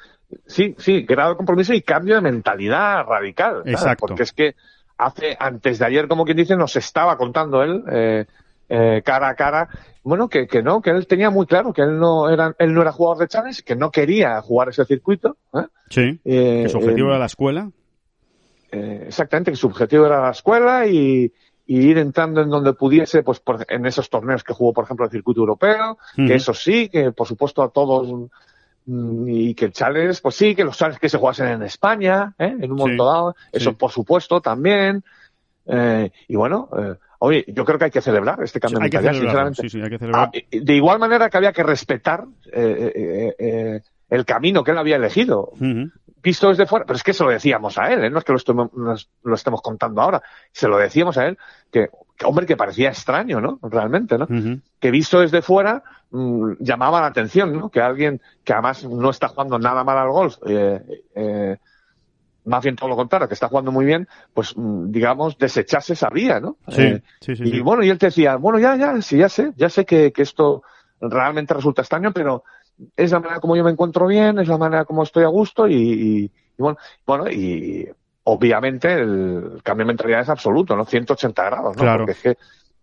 [0.44, 3.58] sí, sí, grado de compromiso y cambio de mentalidad radical.
[3.58, 3.72] ¿sabes?
[3.74, 4.06] Exacto.
[4.06, 4.56] Porque es que
[4.96, 8.26] hace, antes de ayer, como quien dice, nos estaba contando él, eh,
[8.68, 9.68] eh, cara a cara,
[10.02, 12.82] bueno, que, que no, que él tenía muy claro que él no era, él no
[12.82, 15.36] era jugador de Challenge, que no quería jugar ese circuito.
[15.54, 15.66] ¿eh?
[15.90, 17.70] Sí, Eh, que su objetivo eh, era la escuela.
[18.70, 21.32] Eh, exactamente, que su objetivo era la escuela y,
[21.66, 25.04] y ir entrando en donde pudiese, pues por- en esos torneos que jugó, por ejemplo,
[25.06, 28.30] el circuito europeo, que eso sí, que por supuesto a todos,
[28.86, 32.34] mm, y que el Challenge, pues sí, que los Challenge que se jugasen en España,
[32.38, 32.56] ¿eh?
[32.58, 33.76] en un Sí, momento dado, eso sí.
[33.76, 35.02] por supuesto también,
[35.66, 39.12] eh, y bueno, eh, oye, yo creo que hay que celebrar este cambio de mentalidad,
[39.26, 39.62] sinceramente.
[39.62, 40.30] sí, sí, hay que celebrar.
[40.34, 44.96] Ah, de igual manera que había que respetar eh, eh, el camino que él había
[44.96, 45.52] elegido.
[46.22, 48.10] Visto desde fuera, pero es que se lo decíamos a él, ¿eh?
[48.10, 48.70] no es que lo estemos,
[49.22, 51.38] lo estemos contando ahora, se lo decíamos a él,
[51.70, 53.58] que, que, hombre, que parecía extraño, ¿no?
[53.62, 54.26] Realmente, ¿no?
[54.80, 57.70] Que visto desde fuera mm, llamaba la atención, ¿no?
[57.70, 61.56] Que alguien que además no está jugando nada mal al golf, eh, eh,
[62.44, 66.08] más bien todo lo contrario, que está jugando muy bien, pues mm, digamos, desechase esa
[66.10, 66.56] vía, ¿no?
[66.68, 69.28] Sí, Eh, sí, sí, y bueno, y él te decía, bueno, ya, ya, sí, ya
[69.28, 70.62] sé, ya sé que, que esto
[71.00, 72.44] realmente resulta extraño, pero
[72.96, 75.66] es la manera como yo me encuentro bien, es la manera como estoy a gusto
[75.66, 77.88] y, y- y bueno, bueno, y
[78.24, 80.84] obviamente el cambio de mentalidad es absoluto, ¿no?
[80.84, 81.82] 180 grados, ¿no?
[81.82, 81.98] Claro.
[82.06, 82.36] Porque es que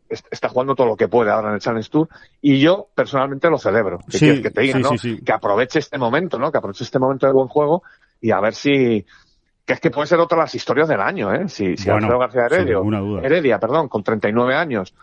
[0.10, 2.08] est- está jugando todo lo que puede ahora en el Challenge Tour
[2.41, 4.00] y yo personalmente lo celebro.
[4.10, 4.89] ¿Qué Sí, que te diga, sí, no?
[4.91, 5.22] sí, sí.
[5.24, 6.52] Que aproveche este momento, ¿no?
[6.52, 7.84] Que aproveche este momento de buen juego
[8.22, 9.06] y a ver si
[9.66, 11.48] que es que puede ser otra de las historias del año, ¿eh?
[11.50, 12.78] Si, si Bueno, Alfredo García Heredia.
[13.24, 14.93] Heredia, perdón, con 39 años,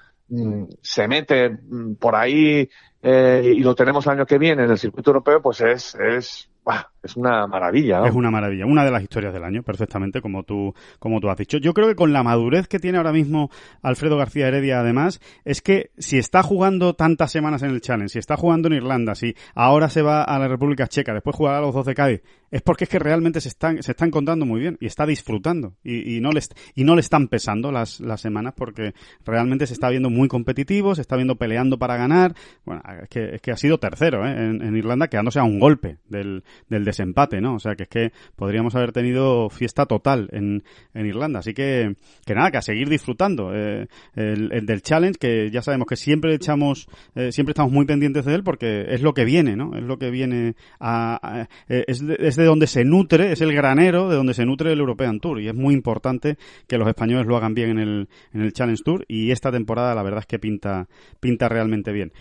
[0.80, 2.68] se mete mm, por ahí
[3.02, 6.50] eh, y lo tenemos el año que viene en el circuito europeo, pues es, es,
[6.64, 8.06] bah, es una maravilla.
[8.06, 11.36] Es una maravilla, una de las historias del año, perfectamente, como tú, como tú has
[11.36, 11.58] dicho.
[11.58, 13.50] Yo creo que con la madurez que tiene ahora mismo
[13.82, 18.18] Alfredo García Heredia, además, es que si está jugando tantas semanas en el Challenge, si
[18.18, 21.62] está jugando en Irlanda, si ahora se va a la República Checa, después jugará a
[21.62, 22.22] los 12 de Cádiz,
[22.52, 25.74] es porque es que realmente se están, se está encontrando muy bien y está disfrutando
[25.82, 26.40] y, no le,
[26.74, 28.92] y no le están pesando las, las semanas porque
[29.24, 32.34] realmente se está viendo muy competitivo, se está viendo peleando para ganar.
[32.66, 34.32] Bueno, es que, es que ha sido tercero ¿eh?
[34.32, 37.54] en, en Irlanda, quedándose a un golpe del, del desempate, ¿no?
[37.54, 40.62] O sea, que es que podríamos haber tenido fiesta total en,
[40.94, 41.40] en Irlanda.
[41.40, 43.52] Así que, que nada, que a seguir disfrutando.
[43.54, 47.86] Eh, el, el del challenge, que ya sabemos que siempre echamos, eh, siempre estamos muy
[47.86, 49.76] pendientes de él porque es lo que viene, ¿no?
[49.76, 53.40] Es lo que viene a, a- eh, es, de, es de donde se nutre, es
[53.40, 56.36] el granero de donde se nutre el European Tour y es muy importante
[56.68, 59.94] que los españoles lo hagan bien en el, en el Challenge Tour y esta temporada
[59.94, 60.86] la verdad es que pinta,
[61.20, 62.12] pinta realmente bien.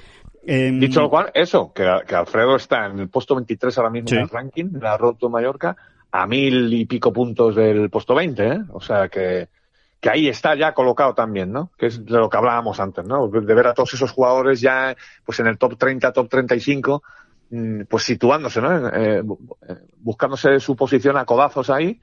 [0.45, 4.09] Em, Dicho lo cual, eso, que, que Alfredo está en el puesto 23 ahora mismo
[4.09, 4.15] Sí.
[4.15, 5.75] en el ranking de la Road to Mallorca,
[6.11, 8.59] a mil y pico puntos del puesto 20, ¿eh?
[8.73, 9.49] O sea que,
[9.99, 11.69] que ahí está ya colocado también, ¿no?
[11.77, 13.27] Que es de lo que hablábamos antes, ¿no?
[13.27, 17.03] De ver a todos esos jugadores ya, pues en el top 30, top 35,
[17.51, 18.87] mm, pues situándose, ¿no?
[18.89, 22.01] Eh, bu- eh, buscándose su posición a codazos ahí,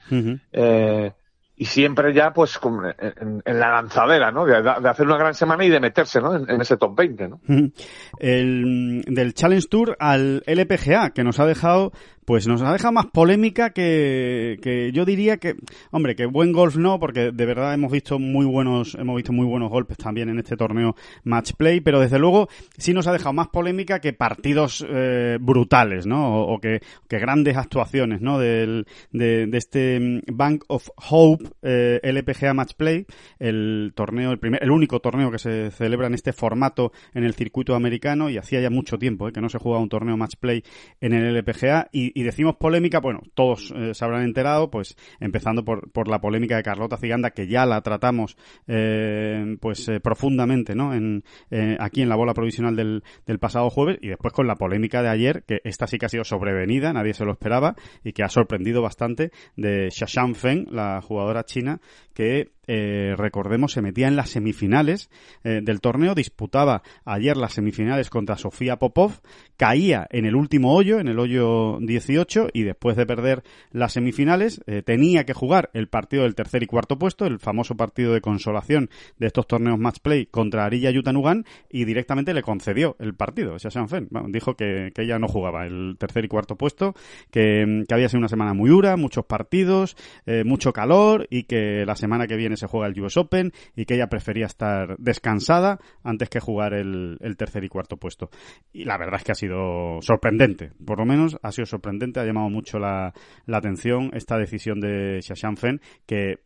[0.53, 1.13] eh,
[1.59, 4.47] y siempre ya, pues, con- en, la lanzadera, ¿no?
[4.47, 6.37] De, hacer una gran semana y de meterse, ¿no?
[6.37, 7.41] En, en ese top 20, ¿no?
[8.19, 11.93] El, del Challenge Tour al LPGA, que nos ha dejado
[12.29, 15.55] pues nos ha dejado más polémica que, que yo diría que,
[15.91, 19.47] hombre, que buen golf no, porque de verdad hemos visto muy buenos, hemos visto muy
[19.47, 23.33] buenos golpes también en este torneo match play, pero desde luego sí nos ha dejado
[23.33, 26.43] más polémica que partidos eh, brutales, ¿no?
[26.43, 28.39] O, que, grandes actuaciones, ¿no?
[28.39, 33.07] Del, de, de este mm, Bank of Hope eh, LPGA Match Play,
[33.39, 37.33] el torneo, el primer, el único torneo que se celebra en este formato en el
[37.33, 39.33] circuito americano y hacía ya mucho tiempo ¿eh?
[39.33, 40.63] que no se jugaba un torneo match play
[41.01, 45.65] en el LPGA y, y decimos polémica, bueno, todos eh, se habrán enterado, pues empezando
[45.65, 48.37] por, por la polémica de Carlota Ciganda, que ya la tratamos
[48.67, 50.95] eh, pues eh, profundamente, ¿no?
[50.95, 51.23] En,
[51.53, 55.01] eh, aquí en la bola provisional del, del pasado jueves y después con la polémica
[55.01, 58.25] de ayer, que esta sí que ha sido sobrevenida, nadie se lo esperaba y que
[58.25, 61.81] ha sorprendido bastante de Shashan Feng, la jugadora china,
[62.19, 65.09] que eh, recordemos, se metía en las semifinales
[65.45, 69.21] eh, del torneo, disputaba ayer las semifinales contra Sofía Popov,
[69.57, 74.61] caía en el último hoyo, en el hoyo 18, y después de perder las semifinales,
[74.67, 78.21] eh, tenía que jugar el partido del tercer y cuarto puesto, el famoso partido de
[78.21, 83.57] consolación de estos torneos match play contra Arilla Yutanugan, y directamente le concedió el partido.
[83.59, 84.09] Fen.
[84.11, 86.95] Bueno, dijo que, que, ella no jugaba el tercer y cuarto puesto,
[87.31, 89.97] que, que había sido una semana muy dura, muchos partidos,
[90.45, 93.95] mucho calor, y que la semana que viene se juega el US Open y que
[93.95, 98.31] ella prefería estar descansada antes que jugar el, el, tercer y cuarto puesto.
[98.73, 102.25] Y la verdad es que ha sido sorprendente, por lo menos ha sido sorprendente, ha
[102.25, 103.13] llamado mucho la,
[103.47, 106.41] la atención esta decisión de Shashan Fen que,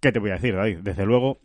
[0.00, 0.78] ¿qué te voy a decir, David?
[0.82, 1.40] Desde luego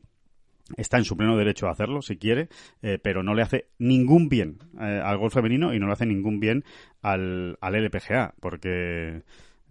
[0.77, 2.49] está en su pleno derecho a hacerlo si quiere,
[2.81, 6.05] eh, pero no le hace ningún bien eh, al golf femenino y no le hace
[6.05, 6.63] ningún bien
[7.01, 9.23] al, al LPGA, porque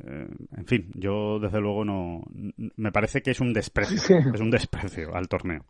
[0.07, 2.23] eh, en fin, yo desde luego no.
[2.77, 3.99] Me parece que es un desprecio.
[3.99, 4.15] Sí.
[4.15, 5.65] Es un desprecio al torneo.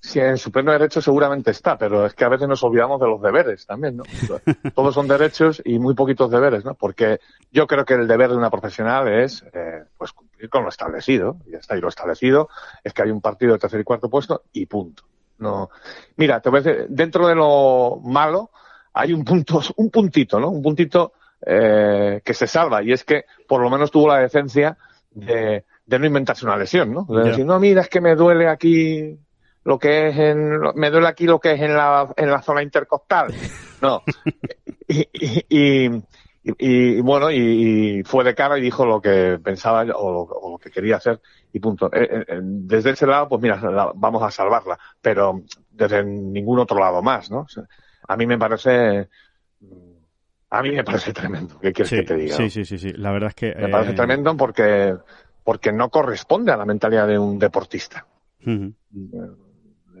[0.00, 3.08] Sí, en su pleno derecho seguramente está, pero es que a veces nos olvidamos de
[3.08, 4.04] los deberes también, ¿no?
[4.74, 6.74] Todos son derechos y muy poquitos deberes, ¿no?
[6.74, 7.18] Porque
[7.50, 11.38] yo creo que el deber de una profesional es, eh, pues, cumplir con lo establecido.
[11.46, 11.76] Y está.
[11.76, 12.48] Y lo establecido
[12.84, 15.02] es que hay un partido de tercer y cuarto puesto y punto.
[15.38, 15.70] No.
[16.16, 18.50] Mira, te voy a decir, dentro de lo malo
[18.92, 20.48] hay un punto, un puntito, ¿no?
[20.50, 21.12] Un puntito
[21.44, 24.76] eh, que se salva y es que por lo menos tuvo la decencia
[25.10, 27.04] de, de no inventarse una lesión, ¿no?
[27.08, 27.30] De yeah.
[27.30, 29.18] decir, no, mira, es que me duele aquí
[29.64, 32.62] lo que es en, me duele aquí lo que es en la, en la zona
[32.62, 33.32] intercostal.
[33.80, 34.02] No.
[34.88, 36.02] y, y, y,
[36.42, 40.58] y, bueno, y, fue de cara y dijo lo que pensaba o lo, o lo
[40.58, 41.20] que quería hacer
[41.52, 41.88] y punto.
[41.92, 46.80] Eh, eh, desde ese lado, pues mira, la, vamos a salvarla, pero desde ningún otro
[46.80, 47.42] lado más, ¿no?
[47.42, 47.62] O sea,
[48.08, 49.08] a mí me parece
[50.50, 51.58] a mí me parece tremendo.
[51.60, 52.36] ¿Qué quieres sí, que te diga?
[52.36, 52.92] Sí, sí, sí, sí.
[52.94, 53.54] La verdad es que.
[53.54, 53.94] Me parece eh...
[53.94, 54.94] tremendo porque,
[55.44, 58.06] porque no corresponde a la mentalidad de un deportista.
[58.46, 58.74] Uh -huh.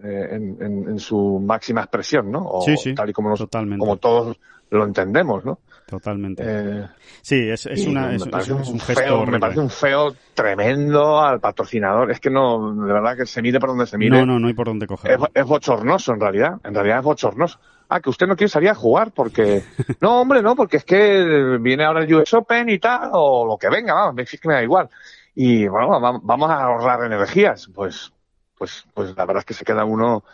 [0.02, 2.40] en, en, en, su máxima expresión, ¿no?
[2.44, 2.94] O sí, sí.
[2.94, 3.44] Tal y como, nos,
[3.78, 4.38] como todos
[4.70, 5.58] lo entendemos, ¿no?
[5.86, 6.42] Totalmente.
[6.46, 6.86] Eh,
[7.22, 11.18] sí, es, es una, es, es, un, un gesto feo, Me parece un feo tremendo
[11.20, 12.10] al patrocinador.
[12.10, 14.10] Es que no, de verdad que se mide por donde se mide.
[14.10, 15.18] No, no, no hay por dónde coger.
[15.34, 16.60] Es bochornoso en realidad.
[16.64, 17.58] En realidad es bochornoso
[17.88, 19.62] ah, que usted no quiere salir a jugar porque,
[20.00, 23.56] no, hombre, no, porque es que viene ahora el US Open y tal, o lo
[23.56, 24.88] que venga, vamos, es que me da igual.
[25.34, 27.70] Y bueno, vamos a ahorrar energías.
[27.72, 28.12] Pues,
[28.56, 30.24] pues, pues la verdad es que se queda uno,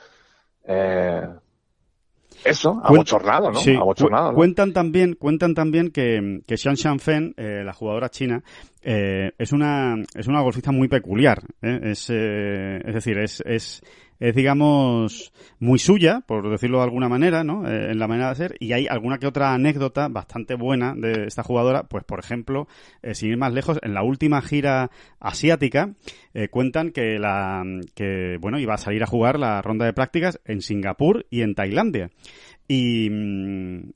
[0.66, 1.28] eh,
[2.44, 3.59] eso, abochornado, ¿no?
[3.59, 3.74] Sí.
[3.74, 4.36] Abochornado, ¿no?
[4.36, 8.43] Cuentan también, cuentan también que, que Xian Shanfen, eh, la jugadora china,
[8.82, 11.81] eh, es una, es una golfista muy peculiar, ¿eh?
[11.85, 13.82] es, eh, es decir, es, es,
[14.20, 17.69] es, digamos, muy suya, por decirlo de alguna manera, ¿no?
[17.69, 21.27] Eh, en la manera de hacer, y hay alguna que otra anécdota bastante buena de
[21.27, 22.69] esta jugadora, pues por ejemplo,
[23.03, 25.95] eh, sin ir más lejos, en la última gira asiática,
[26.32, 27.62] eh, cuentan que la,
[27.95, 31.55] que, bueno, iba a salir a jugar la ronda de prácticas en Singapur y en
[31.55, 32.11] Tailandia.
[32.66, 33.11] Y,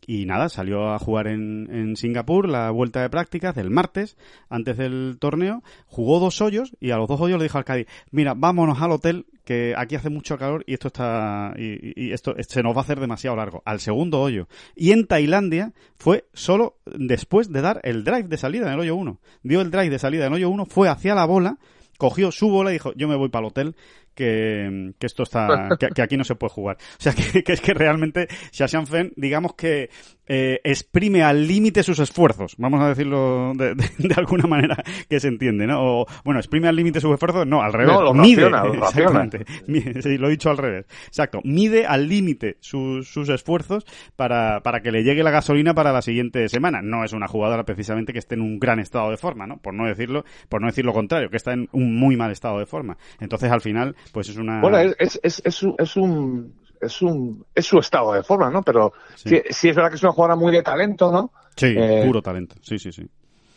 [0.07, 4.19] y, nada, salió a jugar en, en, Singapur la vuelta de prácticas del martes,
[4.51, 7.87] antes del torneo, jugó dos hoyos y a los dos hoyos le dijo al Cádiz,
[8.11, 12.63] mira, vámonos al hotel, que aquí hace mucho calor y esto está, y, esto se
[12.63, 13.63] nos va a hacer demasiado largo.
[13.65, 14.47] Al segundo hoyo.
[14.77, 18.97] Y en Tailandia fue solo después de dar el drive de salida en el hoyo
[18.97, 19.19] 1.
[19.45, 21.57] Dio el drive de salida en el hoyo 1, fue hacia la bola,
[21.97, 23.77] cogió su bola y dijo, yo me voy para el hotel,
[24.15, 26.77] que, que esto está, que, aquí no se puede jugar.
[26.77, 29.89] O sea, que, es que realmente Shashan Fen, digamos que
[30.29, 34.77] eh, exprime al límite sus esfuerzos, vamos a decirlo de, de, de, alguna manera
[35.09, 35.81] que se entiende, ¿no?
[35.81, 37.95] O, bueno, exprime al límite sus esfuerzos, no, al revés.
[37.95, 39.45] No, lo mide, raciona, lo exactamente.
[39.67, 40.87] Mide, sí, lo he dicho al revés.
[41.07, 41.41] Exacto.
[41.45, 43.85] Mide al límite sus, sus esfuerzos
[44.17, 46.83] para, para que le llegue la gasolina para la siguiente semana.
[46.83, 49.59] No es una jugadora precisamente que esté en un gran estado de forma, ¿no?
[49.59, 52.59] Por no decirlo, por no decir lo contrario, que está en un muy mal estado
[52.59, 52.99] de forma.
[53.21, 54.61] Entonces, al final, pues es una...
[54.61, 58.63] Bueno, es, es, es, es un, es un es su estado de forma, ¿no?
[58.63, 59.29] Pero sí.
[59.31, 61.33] sí, sí, es verdad que es una jugadora muy de talento, ¿no?
[61.57, 62.55] Sí, Eh, puro talento.
[62.63, 63.09] Sí, sí, sí.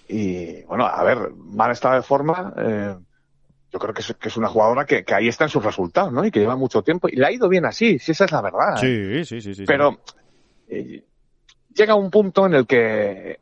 [0.07, 2.53] Y bueno, a ver, mal estado de forma.
[2.57, 2.95] eh,
[3.73, 6.11] yo creo que es, que es una jugadora que, que ahí está en sus resultados,
[6.11, 6.25] ¿no?
[6.25, 7.07] Y que lleva mucho tiempo.
[7.07, 8.75] Y le ha ido bien así, si esa es la verdad.
[8.75, 9.63] Sí, sí, sí, sí.
[9.65, 9.99] Pero
[10.67, 11.05] eh,
[11.73, 13.39] llega un punto en el que,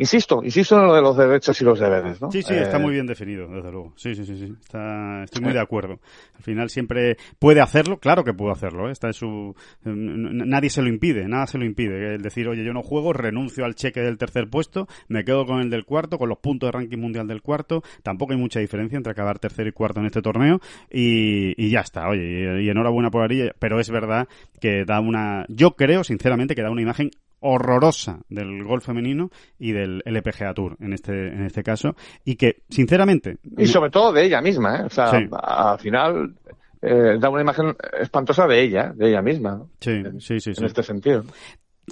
[0.00, 2.30] insisto, insisto en lo de los derechos y los deberes, ¿no?
[2.30, 3.92] Sí, sí, está Eh, muy bien definido, desde luego.
[3.96, 4.54] Sí, sí, sí, sí.
[4.60, 6.00] Está, estoy muy de acuerdo.
[6.36, 8.92] Al final siempre puede hacerlo, claro que puede hacerlo, ¿eh?
[8.92, 9.54] está en su,
[9.84, 12.14] nadie se lo impide, nada se lo impide.
[12.14, 15.60] El decir, oye, yo no juego, renuncio al cheque del tercer puesto, me quedo con
[15.60, 17.82] el del cuarto, con los puntos de ranking mundial del cuarto.
[18.02, 20.60] Tampoco hay mucha diferencia entre acabar tercero y cuarto en este torneo
[20.90, 24.28] y, y ya está, oye, y, y enhorabuena por Arilla, pero es verdad
[24.60, 27.10] que da una, yo creo sinceramente que da una imagen
[27.40, 32.62] horrorosa del golf femenino y del LPGA Tour en este en este caso y que
[32.68, 34.82] sinceramente Y sobre todo de ella misma, ¿eh?
[34.84, 35.26] O sea, Sí.
[35.32, 36.34] al final
[36.82, 39.70] eh, da una imagen espantosa de ella, de ella misma, ¿no?
[39.80, 40.60] sí sí sí, sí.
[40.60, 41.24] En este sentido.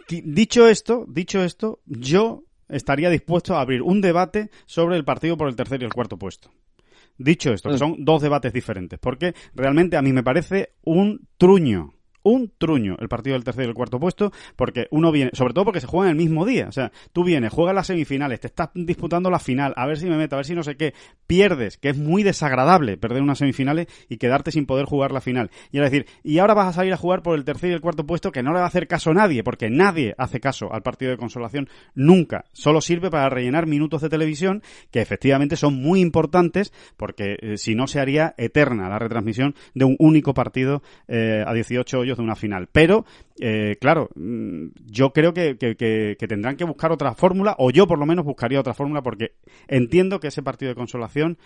[0.09, 5.37] Di- dicho esto dicho esto yo estaría dispuesto a abrir un debate sobre el partido
[5.37, 6.51] por el tercer y el cuarto puesto
[7.16, 7.79] dicho esto que Mm.
[7.79, 13.09] son dos debates diferentes porque realmente a mí me parece un truño un truño el
[13.09, 16.07] partido del tercer y el cuarto puesto, porque uno viene, sobre todo porque se juega
[16.07, 16.66] en el mismo día.
[16.69, 20.07] O sea, tú vienes, juegas las semifinales, te estás disputando la final, a ver si
[20.07, 20.95] me meto, a ver si no sé qué,
[21.27, 25.51] pierdes, que es muy desagradable perder unas semifinales y quedarte sin poder jugar la final.
[25.70, 27.81] Y es decir, y ahora vas a salir a jugar por el tercer y el
[27.81, 30.73] cuarto puesto que no le va a hacer caso a nadie, porque nadie hace caso
[30.73, 32.45] al partido de consolación nunca.
[32.53, 37.74] Solo sirve para rellenar minutos de televisión que efectivamente son muy importantes, porque eh, si
[37.74, 42.24] no se haría eterna la retransmisión de un único partido eh, a 18 hoyos de
[42.24, 42.69] una final.
[42.70, 43.05] Pero,
[43.40, 45.57] eh, claro, mm, yo creo que,
[46.28, 49.32] tendrán que buscar otra fórmula, o yo por lo menos buscaría otra fórmula, porque
[49.66, 51.39] entiendo que ese partido de consolación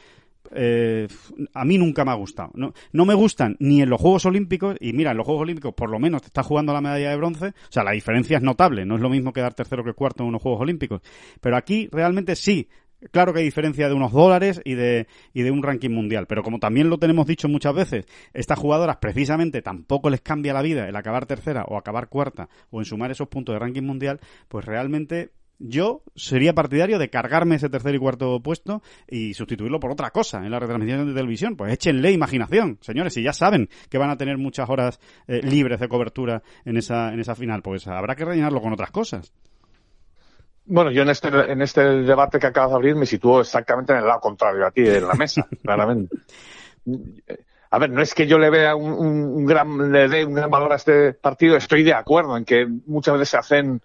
[0.50, 1.06] eh,
[1.54, 2.50] a mí nunca me ha gustado.
[2.54, 5.74] No, no me gustan ni en los Juegos Olímpicos, y mira, en los Juegos Olímpicos
[5.74, 8.42] por lo menos te está jugando la medalla de bronce, o sea, la diferencia es
[8.42, 11.00] notable, no es lo mismo quedar tercero que cuarto en unos Juegos Olímpicos.
[11.40, 12.68] Pero aquí realmente sí,
[13.10, 16.42] Claro que hay diferencia de unos dólares y de, y de un ranking mundial, pero
[16.42, 20.88] como también lo tenemos dicho muchas veces, estas jugadoras precisamente tampoco les cambia la vida
[20.88, 24.64] el acabar tercera o acabar cuarta o en sumar esos puntos de ranking mundial, pues
[24.64, 30.10] realmente yo sería partidario de cargarme ese tercer y cuarto puesto y sustituirlo por otra
[30.10, 31.56] cosa en la retransmisión de televisión.
[31.56, 35.80] Pues échenle imaginación, señores, si ya saben que van a tener muchas horas eh, libres
[35.80, 39.32] de cobertura en esa, en esa final, pues habrá que rellenarlo con otras cosas.
[40.64, 43.98] Bueno, yo en este, en este debate que acabas de abrir me sitúo exactamente en
[43.98, 46.16] el lado contrario a ti de la mesa, claramente.
[47.70, 50.50] A ver, no es que yo le vea un, un- gran, le dé un gran
[50.50, 53.80] valor a este partido, estoy de acuerdo en que muchas veces se hacen,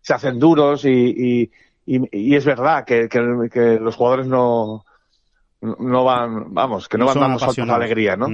[0.00, 1.50] se hacen duros y, y,
[1.86, 4.84] y- y es verdad que, que- que los jugadores no,
[5.60, 8.26] no van, vamos, que no, van dando saltos de alegría, ¿no?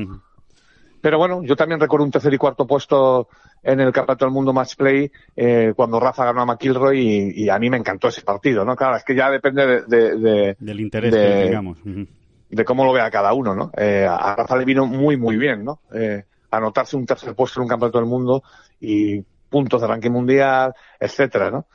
[1.05, 3.29] Pero bueno, yo también recuerdo un tercer y cuarto puesto
[3.63, 7.49] en el Campeonato del Mundo Match Play eh, cuando Rafa ganó a McIlroy y, y
[7.51, 8.75] a mí me encantó ese partido, ¿no?
[8.75, 11.59] Claro, es que ya depende de, de, de- Del interés de- que.
[11.59, 12.07] Ujú.
[12.49, 13.71] de cómo lo vea cada uno, ¿no?
[13.77, 15.81] Eh, a Rafa le vino muy, muy bien, ¿no?
[15.93, 18.43] Eh, anotarse un tercer puesto en un Campeonato del Mundo
[18.81, 19.21] y
[19.51, 21.67] puntos de ranking mundial, etcétera, ¿no?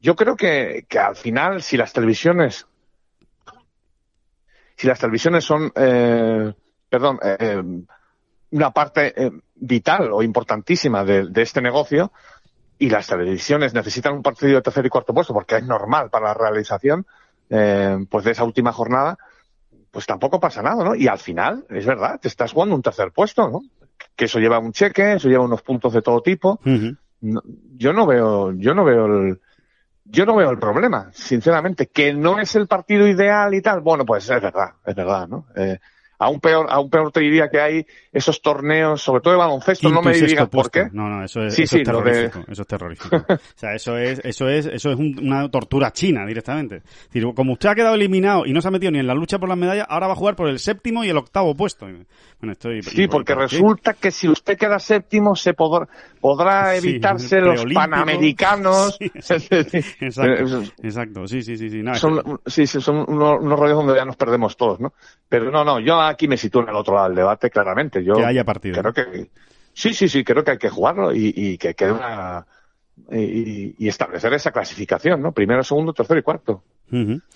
[0.00, 2.66] Yo creo que, que al final, si las televisiones,
[4.74, 6.54] si las televisiones son, eh,
[6.88, 7.62] perdón, eh,
[8.52, 12.12] una parte eh, vital o importantísima de, de este negocio,
[12.78, 16.28] y las televisiones necesitan un partido de tercer y cuarto puesto, porque es normal para
[16.28, 17.06] la realización,
[17.50, 19.18] eh, pues de esa última jornada,
[19.90, 20.94] pues tampoco pasa nada, ¿no?
[20.94, 23.60] Y al final, es verdad, te estás jugando un tercer puesto, ¿no?
[24.16, 26.58] Que eso lleva un cheque, eso lleva unos puntos de todo tipo,
[27.20, 27.42] no-
[27.76, 29.40] yo no veo, yo no veo el,
[30.04, 33.80] yo no veo el problema, sinceramente, que no es el partido ideal y tal.
[33.82, 35.46] Bueno, pues es verdad, es verdad, ¿no?
[35.54, 35.78] Eh,
[36.20, 40.00] aún peor, aún peor te diría que hay esos torneos, sobre todo de baloncesto, no
[40.02, 40.88] me digas por qué.
[40.92, 42.44] No, no, eso es, Sí, eso sí, es de- terrorífico.
[42.48, 43.16] Eso es terrorífico.
[43.28, 46.76] o sea, eso es, eso es, eso es un- una tortura china directamente.
[46.76, 49.14] Es decir, como usted ha quedado eliminado y no se ha metido ni en la
[49.14, 51.86] lucha por las medallas, ahora va a jugar por el séptimo y el octavo puesto.
[51.86, 52.82] Bueno, estoy.
[52.82, 53.38] Sí, ¿y porque qué?
[53.40, 55.88] resulta que si usted queda séptimo se podrá,
[56.20, 58.98] podrá evitarse los panamericanos.
[59.14, 59.56] Exacto,
[60.30, 61.82] Eh, exacto, sí, sí, sí, sí.
[61.82, 64.92] no, son, que- sí, sí, son unos, unos rollos donde ya nos perdemos todos, ¿no?
[65.28, 68.04] Pero no, no, yo aquí me sitúo en el otro lado del debate, claramente.
[68.04, 68.80] Yo que haya partido.
[68.80, 69.30] creo que
[69.72, 72.46] sí, sí, sí, creo que hay que jugarlo y, y que quede una
[73.10, 75.32] y, y establecer esa clasificación, ¿no?
[75.32, 76.62] Primero, segundo, tercero y cuarto.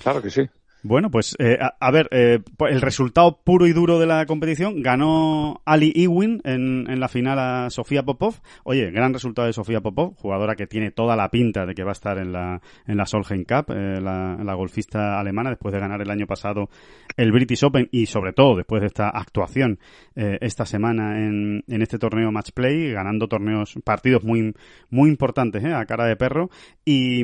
[0.02, 0.42] Claro que sí.
[0.86, 4.82] Bueno, pues eh, a, ver, eh, pues el resultado puro y duro de la competición
[4.82, 8.35] ganó Ali Ewin en, en, la final a Sofía Popov.
[8.65, 11.93] Oye, gran resultado de Sofía Popov, jugadora que tiene toda la pinta de que va
[11.93, 16.02] a estar en la, en la Solheim Cup, eh, la, golfista alemana, después de ganar
[16.02, 16.69] el año pasado
[17.16, 19.78] el British Open y sobre todo después de esta actuación
[20.16, 24.55] eh, esta semana en, en este torneo Match Play, ganando torneos, partidos muy,
[24.90, 26.51] muy importantes a cara de perro.
[26.85, 27.23] Y,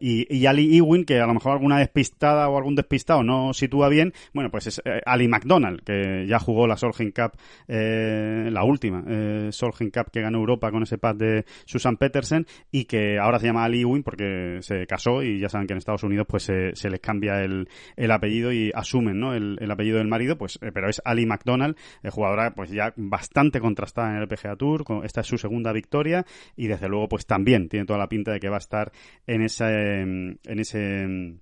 [0.00, 3.88] y, y Ali Ewin, que a lo mejor alguna despistada o algún despistado no sitúa
[3.88, 7.32] bien, bueno, pues es eh, Ali McDonald, que ya jugó la Solheim Cup,
[7.68, 12.46] eh, la última eh, Solheim Cup que ganó Europa con ese pad de Susan Petersen
[12.70, 15.78] y que ahora se llama Ali Ewing porque se casó y ya saben que en
[15.78, 19.34] Estados Unidos pues se, les cambia el, el, apellido y asumen ¿no?
[19.34, 21.76] el, el apellido del marido, pues pero es Ali McDonald,
[22.10, 26.24] jugadora pues ya bastante contrastada en el PGA Tour, esta es su segunda victoria
[26.56, 28.92] y desde luego pues también tiene toda la pinta de que va a estar
[29.26, 31.38] en ese en ese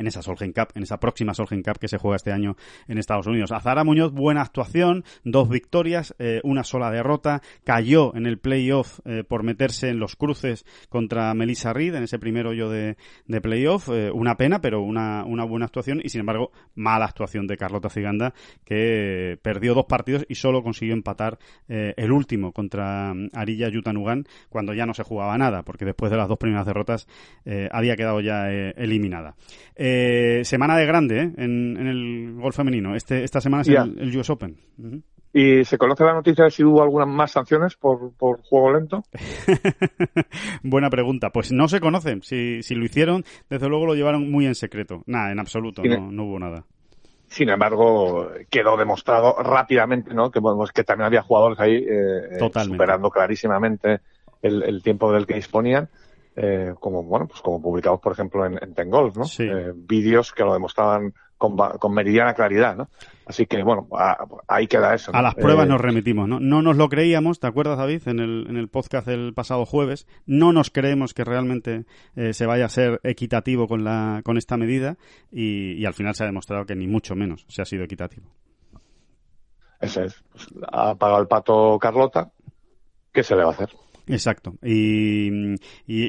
[0.00, 2.56] en esa Solheim Cup, en esa próxima Solheim Cup que se juega este año
[2.88, 3.52] en Estados Unidos.
[3.52, 9.24] Azara Muñoz, buena actuación, dos victorias, eh, una sola derrota, cayó en el playoff eh,
[9.28, 12.96] por meterse en los cruces contra Melissa Reed en ese primer hoyo de,
[13.42, 17.90] playoff, eh, una pena, pero una, buena actuación y sin embargo mala actuación de Carlota
[17.90, 18.32] Ciganda
[18.64, 24.72] que perdió dos partidos y solo consiguió empatar el último contra mm, Arilla Yutanugan cuando
[24.72, 27.06] ya no se jugaba nada, porque después de las dos primeras derrotas
[27.70, 29.34] había quedado ya eliminada.
[30.44, 31.32] Semana de grande ¿eh?
[31.36, 32.94] en, el golf femenino.
[32.94, 34.56] Este, esta semana es el, US Open.
[35.32, 39.02] ¿Y se conoce la noticia de si hubo algunas más sanciones por, juego lento?
[40.62, 41.30] Buena pregunta.
[41.30, 42.22] Pues no se conocen.
[42.22, 45.02] Si, si lo hicieron, desde luego lo llevaron muy en secreto.
[45.06, 46.64] Nada, en absoluto, no, no hubo nada.
[47.28, 50.32] Sin embargo, quedó demostrado rápidamente, ¿no?
[50.32, 50.40] Que,
[50.74, 54.00] que también había jugadores ahí eh, superando clarísimamente
[54.42, 55.88] el, el, tiempo del que disponían
[56.36, 59.24] eh, como bueno pues como publicados por ejemplo en, en Tengolf, ¿no?
[59.38, 62.88] Eh, vídeos que lo demostraban con, con, meridiana claridad, ¿no?
[63.26, 63.88] Así que bueno,
[64.46, 65.10] ahí queda eso.
[65.14, 66.38] A las pruebas eh, nos remitimos, ¿no?
[66.38, 68.06] No nos lo creíamos, ¿te acuerdas David?
[68.06, 72.66] En el, en el podcast del pasado jueves, no nos creemos que realmente se vaya
[72.66, 74.98] a ser equitativo con la con esta medida
[75.32, 78.26] y, y al final se ha demostrado que ni mucho menos se ha sido equitativo.
[79.80, 80.22] Ese es.
[80.32, 82.30] Pues, ha pagado el pato Carlota.
[83.12, 83.70] ¿Qué se le va a hacer?
[84.06, 84.54] Exacto.
[84.62, 85.56] Y,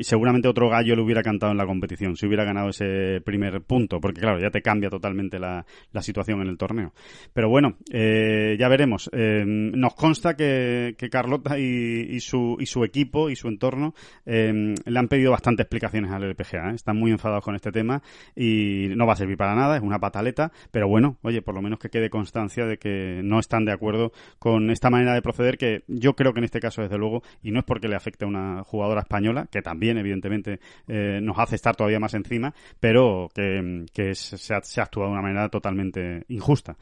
[0.03, 3.99] seguramente otro gallo le hubiera cantado en la competición si hubiera ganado ese primer punto,
[3.99, 5.65] porque claro, ya te cambia totalmente la,
[6.01, 6.93] situación en el torneo.
[7.33, 9.09] Pero bueno, eh, ya veremos.
[9.13, 13.93] Eh, nos consta que, Carlota y, su, y su equipo y su entorno
[14.25, 16.71] eh, le han pedido bastantes explicaciones al LPGA.
[16.73, 18.01] Están muy enfadados con este tema
[18.35, 21.61] y no va a servir para nada, es una pataleta, pero bueno, oye, por lo
[21.61, 25.57] menos que quede constancia de que no están de acuerdo con esta manera de proceder
[25.57, 28.25] que yo creo que en este caso, desde luego, y no es porque le afecte
[28.25, 33.29] a una jugadora española, que también evidentemente eh, nos hace estar todavía más encima, pero
[33.33, 36.75] que, se, ha, actuado de una manera totalmente injusta.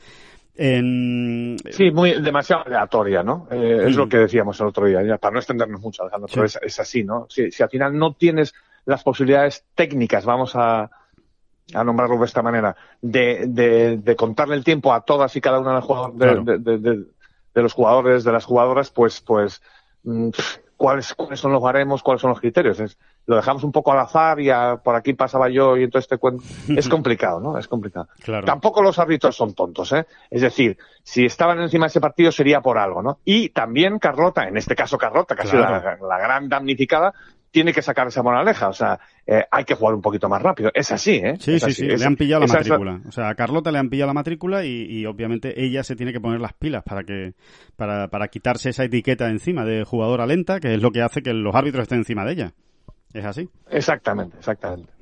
[0.56, 3.48] Sí, muy demasiado aleatoria, ¿no?
[3.50, 4.10] Eh, es lo mm.
[4.10, 7.28] que decíamos el otro día, ya, para no extendernos mucho, Alejandro, pero es, así, ¿no?
[7.30, 8.54] Si, si, al final no tienes
[8.86, 10.90] las posibilidades técnicas, vamos a,
[11.74, 13.46] a nombrarlo de esta manera, de,
[14.04, 15.80] de, contarle el tiempo a todas y cada una
[16.14, 17.06] de, de,
[17.54, 19.62] de los jugadores, de las jugadoras, pues, pues
[20.04, 20.30] mm,
[20.80, 22.80] cuáles, cuáles son los baremos, cuáles son los criterios.
[22.80, 24.50] Es, lo dejamos un poco al azar y
[24.82, 26.42] por aquí pasaba yo y entonces este cuento.
[26.70, 27.58] Es complicado, ¿no?
[27.58, 28.08] Es complicado.
[28.46, 30.08] Tampoco los árbitros son tontos, ¿eh?
[30.32, 33.20] Es decir, si estaban encima de ese partido sería por algo, ¿no?
[33.26, 37.14] Y también Carlota, en este caso Carlota, que ha sido la, gran damnificada,
[37.52, 38.70] tiene que sacar esa moraleja.
[38.70, 40.72] O sea, eh, hay que jugar un poquito más rápido.
[40.74, 41.36] Es así, ¿eh?
[41.40, 41.86] Sí, sí, sí.
[41.86, 43.02] le han pillado la matrícula.
[43.08, 46.20] O sea, a Carlota le han pillado la matrícula y, obviamente ella se tiene que
[46.20, 47.34] poner las pilas para que
[47.76, 51.34] para, para quitarse esa etiqueta encima de jugadora lenta, que es lo que hace que
[51.34, 52.54] los árbitros estén encima de ella.
[53.11, 53.49] ¿Es así?
[53.72, 54.94] Exactamente, exactamente.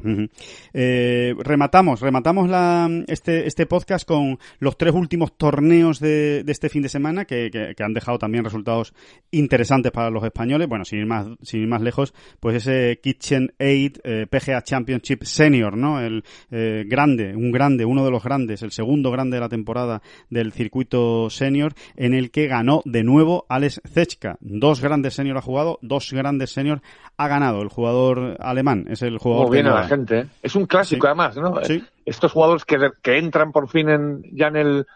[0.73, 6.69] Eh, rematamos, rematamos la, este, este podcast con los tres últimos torneos de, de este
[6.69, 8.93] fin de semana que, que, han dejado también resultados
[9.31, 10.69] interesantes para los españoles.
[10.69, 15.23] Bueno, sin ir más, sin ir más lejos, pues ese Kitchen Aid eh, PGA Championship
[15.23, 15.99] Senior, ¿no?
[15.99, 20.01] El eh, grande, un grande, uno de los grandes, el segundo grande de la temporada
[20.29, 24.37] del circuito senior, en el que ganó de nuevo Alex Zechka.
[24.39, 26.81] Dos grandes senior ha jugado, dos grandes senior
[27.17, 27.96] ha ganado el jugador
[28.39, 29.51] alemán, es el jugador.
[29.51, 30.27] viene la gente.
[30.41, 31.59] Es un clásico además, ¿no?
[32.05, 34.87] Estos jugadores que, que entran por fin en, ya en el,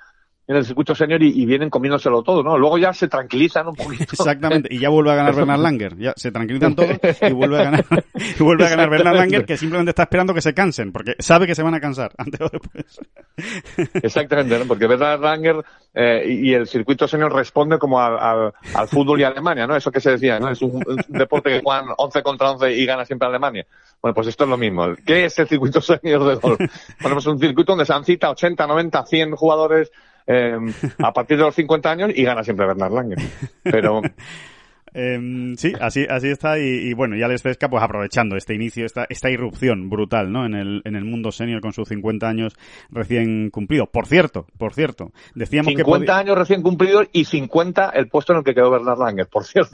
[0.52, 2.57] en el circuito senior y, vienen comiéndoselo todo, ¿no?
[2.57, 4.03] Luego ya se tranquilizan un poquito.
[4.11, 7.64] Exactamente, y ya vuelve a ganar Bernard Langer, ya se tranquilizan todos y vuelve a
[7.64, 7.86] ganar,
[8.40, 11.48] y vuelve a ganar Bernard Langer que simplemente está esperando que se cansen, porque sabe
[11.48, 12.99] que se van a cansar antes o después.
[14.03, 14.65] Exactamente, ¿no?
[14.65, 15.64] porque Bernard Langer
[15.94, 19.76] eh, y el circuito senior responde como al, al, fútbol y a Alemania, ¿no?
[19.76, 20.49] Eso que se decía, ¿no?
[20.49, 23.65] Es un, deporte que juegan 11 contra 11 y gana siempre Alemania.
[24.02, 24.95] Bueno, pues esto es lo mismo.
[25.06, 26.60] ¿Qué es el circuito senior de golf?
[27.02, 29.91] Bueno, pues un circuito donde se han citado 80, 90, 100 jugadores
[30.32, 30.58] eh,
[30.99, 33.20] a partir de los 50 años y gana siempre Bernard Langer.
[33.64, 34.02] Pero
[34.93, 36.59] Em, sí, así, así está.
[36.59, 40.45] Y, bueno, ya les Cesca, pues aprovechando este inicio, esta, esta irrupción brutal, ¿no?
[40.45, 42.53] En el, en el mundo senior con sus 50 años
[42.89, 43.89] recién cumplidos.
[43.89, 45.91] Por cierto, por cierto, decíamos 50 que.
[45.91, 49.45] 50 años recién cumplidos y 50 el puesto en el que quedó Bernard Langer, por
[49.45, 49.72] cierto.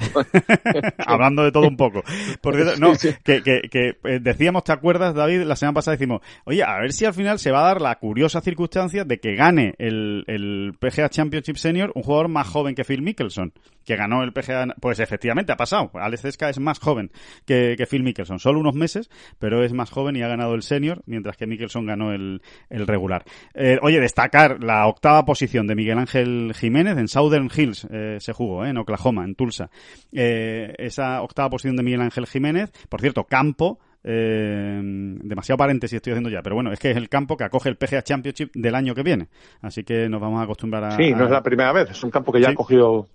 [1.06, 2.04] Hablando de todo un poco.
[2.42, 5.44] Por cierto, no, que, que, que eh, decíamos, ¿te acuerdas, David?
[5.44, 7.96] La semana pasada decimos, oye, a ver si al final se va a dar la
[7.96, 12.84] curiosa circunstancia de que gane el, el PGA Championship Senior un jugador más joven que
[12.84, 13.54] Phil Mickelson,
[13.86, 15.92] que ganó el PGA, pues efectivamente ha pasado.
[15.94, 17.12] Alex Cesca es más joven
[17.46, 19.10] que, Phil Mickelson, solo unos meses,
[19.40, 23.24] pero es más joven y ha ganado el senior, mientras que Mickelson ganó el, regular.
[23.54, 28.34] Eh, oye, destacar la octava posición de Miguel Ángel Jiménez en Southern Hills, eh, se
[28.34, 29.70] jugó, eh, en Oklahoma, en Tulsa.
[30.12, 36.42] esa octava posición de Miguel Ángel Jiménez, por cierto, campo, demasiado paréntesis estoy haciendo ya,
[36.42, 39.04] pero bueno, es que es el campo que acoge el PGA Championship del año que
[39.04, 39.28] viene.
[39.62, 40.92] Así que nos vamos a acostumbrar a.
[40.92, 43.10] Sí, no es la primera vez, es un campo que ya ha cogido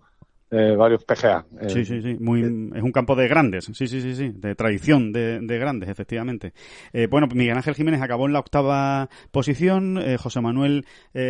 [0.55, 1.47] eh, varios PGA.
[1.63, 2.17] Eh, sí, sí, sí.
[2.21, 3.65] Muy, es un campo de grandes.
[3.73, 4.33] Sí, sí, sí, sí.
[4.35, 6.53] De tradición de, de grandes, efectivamente.
[6.93, 9.99] Eh, bueno, Miguel Ángel Jiménez acabó en la octava posición.
[10.19, 10.85] José Manuel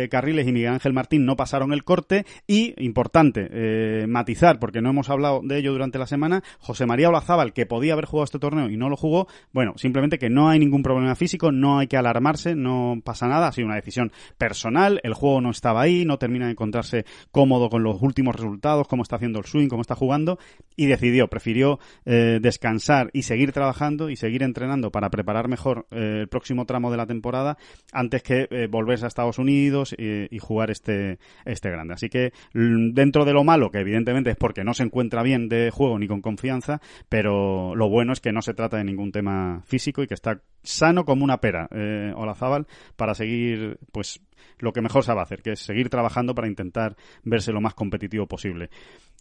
[0.09, 2.25] Carriles y Miguel Ángel Martín no pasaron el corte.
[2.47, 7.53] Y, importante, matizar, porque no hemos hablado de ello durante la semana, José María Olazábal,
[7.53, 9.27] que podía haber jugado este torneo y no lo jugó.
[9.53, 13.47] Bueno, simplemente que no hay ningún problema físico, no hay que alarmarse, no pasa nada.
[13.47, 14.99] Ha sido una decisión personal.
[15.03, 19.03] El juego no estaba ahí, no termina de encontrarse cómodo con los últimos resultados, como
[19.03, 20.39] está haciendo el swing, cómo está jugando,
[20.75, 26.19] y decidió, prefirió eh, descansar y seguir trabajando y seguir entrenando para preparar mejor eh,
[26.21, 27.57] el próximo tramo de la temporada
[27.91, 31.93] antes que eh, volverse a Estados Unidos y, jugar este, este grande.
[31.93, 35.69] Así que dentro de lo malo, que evidentemente es porque no se encuentra bien de
[35.71, 39.61] juego ni con confianza, pero lo bueno es que no se trata de ningún tema
[39.65, 44.21] físico y que está sano como una pera, eh, Olazábal, para seguir, pues,
[44.59, 48.27] lo que mejor sabe hacer, que es seguir trabajando para intentar verse lo más competitivo
[48.27, 48.69] posible.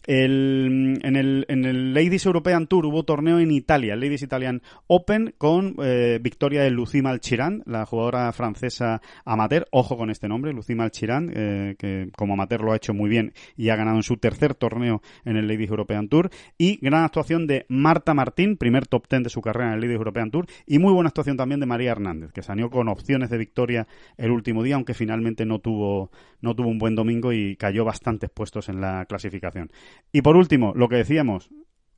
[0.06, 5.77] El, en, el, Ladies European Tour hubo torneo en Italia, el Ladies Italian Open, con
[5.81, 9.66] eh, victoria de Lucy Malchiran, la jugadora francesa amateur.
[9.70, 13.32] Ojo con este nombre, Lucy Malchiran, eh, que como amateur lo ha hecho muy bien
[13.56, 16.31] y ha ganado en su tercer torneo en el Ladies European Tour.
[16.59, 19.98] Y gran actuación de Marta Martín, primer top ten de su carrera en el Ladies
[19.98, 20.47] European Tour.
[20.66, 23.86] Y muy buena actuación también de María Hernández, que salió con opciones de victoria
[24.16, 26.10] el último día, aunque finalmente no tuvo,
[26.40, 29.70] no tuvo un buen domingo y cayó bastantes puestos en la clasificación.
[30.12, 31.50] Y por último, lo que decíamos,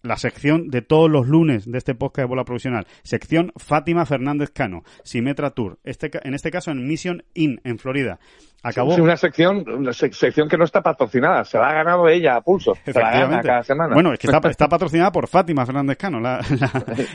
[0.04, 2.86] la sección de todos los lunes de este podcast de bola provisional.
[3.02, 5.78] Sección Fátima Fernández Cano, Simetra Tour.
[5.82, 8.18] Este, en este caso en Mission Inn, en Florida.
[8.62, 8.92] Acabó.
[8.92, 12.40] Es una sección, una sección que no está patrocinada, se la ha ganado ella a
[12.40, 12.72] pulso.
[12.82, 13.92] Se la gana cada semana.
[13.92, 16.40] Bueno, es que está, está patrocinada por Fátima Fernández Cano, la,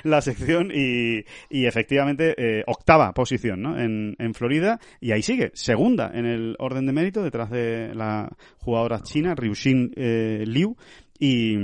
[0.04, 3.80] la, sección, y, y efectivamente eh, octava posición ¿no?
[3.80, 8.30] en, en Florida, y ahí sigue, segunda en el orden de mérito, detrás de la
[8.60, 10.78] jugadora china, Ryushin eh, Liu,
[11.18, 11.58] y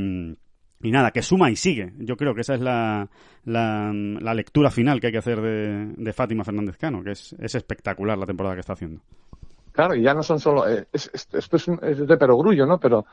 [0.86, 1.94] y nada, que suma y sigue.
[1.98, 3.08] Yo creo que esa es la,
[3.46, 8.18] la, lectura final que hay que hacer de, Fátima Fernández Cano, que es, es, espectacular
[8.18, 9.02] la temporada que está haciendo.
[9.72, 10.68] Claro, y ya no son solo.
[10.70, 12.80] Eh, esto es, es, de perogrullo, ¿no?
[12.80, 13.06] Pero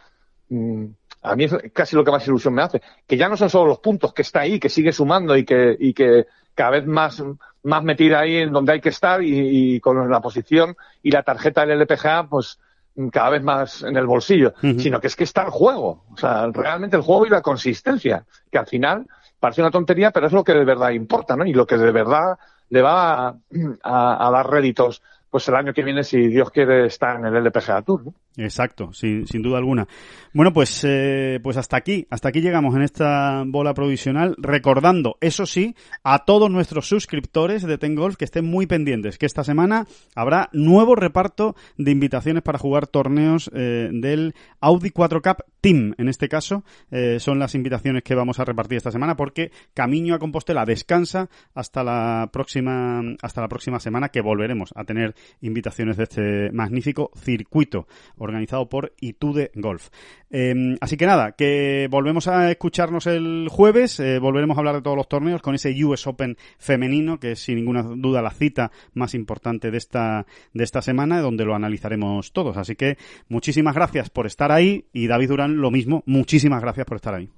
[0.50, 0.84] mm,
[1.22, 2.82] a mí es casi lo que más ilusión me hace.
[3.06, 5.74] Que ya no son solo los puntos, que está ahí, que sigue sumando y que,
[5.78, 7.22] y que cada vez más,
[7.62, 11.22] más metida ahí en donde hay que estar y, y con la posición y la
[11.22, 12.60] tarjeta del LPGA, pues
[13.10, 16.04] cada vez más en el bolsillo, sino que es que está el juego.
[16.12, 19.06] O sea, realmente el juego y la consistencia, que al final
[19.40, 21.44] parece una tontería, pero es lo que de verdad importa, ¿no?
[21.44, 22.38] Y lo que de verdad
[22.68, 23.36] le va a,
[23.82, 25.02] a dar réditos
[25.32, 28.04] pues el año que viene, si Dios quiere, está en el LPGA Tour.
[28.04, 28.14] ¿no?
[28.36, 29.86] Exacto, sin, sin duda alguna.
[30.32, 35.44] Bueno, pues, eh, pues hasta aquí, hasta aquí llegamos en esta bola provisional, recordando, eso
[35.44, 39.86] sí, a todos nuestros suscriptores de Ten Golf que estén muy pendientes, que esta semana
[40.14, 45.94] habrá nuevo reparto de invitaciones para jugar torneos eh, del Audi 4 Cup Team.
[45.98, 50.14] En este caso, eh, son las invitaciones que vamos a repartir esta semana, porque Camino
[50.14, 55.98] a Compostela descansa hasta la próxima, hasta la próxima semana, que volveremos a tener invitaciones
[55.98, 57.86] de este magnífico circuito
[58.22, 59.88] organizado por Itude Golf.
[60.30, 64.82] Em, así que nada, que volvemos a escucharnos el jueves, eh, volveremos a hablar de
[64.82, 68.70] todos los torneos con ese US Open femenino, que es sin ninguna duda la cita
[68.94, 72.56] más importante de esta, de esta semana, donde lo analizaremos todos.
[72.56, 72.96] Así que
[73.28, 77.28] muchísimas gracias por estar ahí y David Durán lo mismo, muchísimas gracias por estar ahí.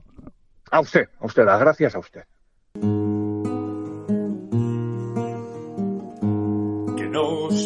[0.71, 2.25] A usted, a usted, las gracias a usted.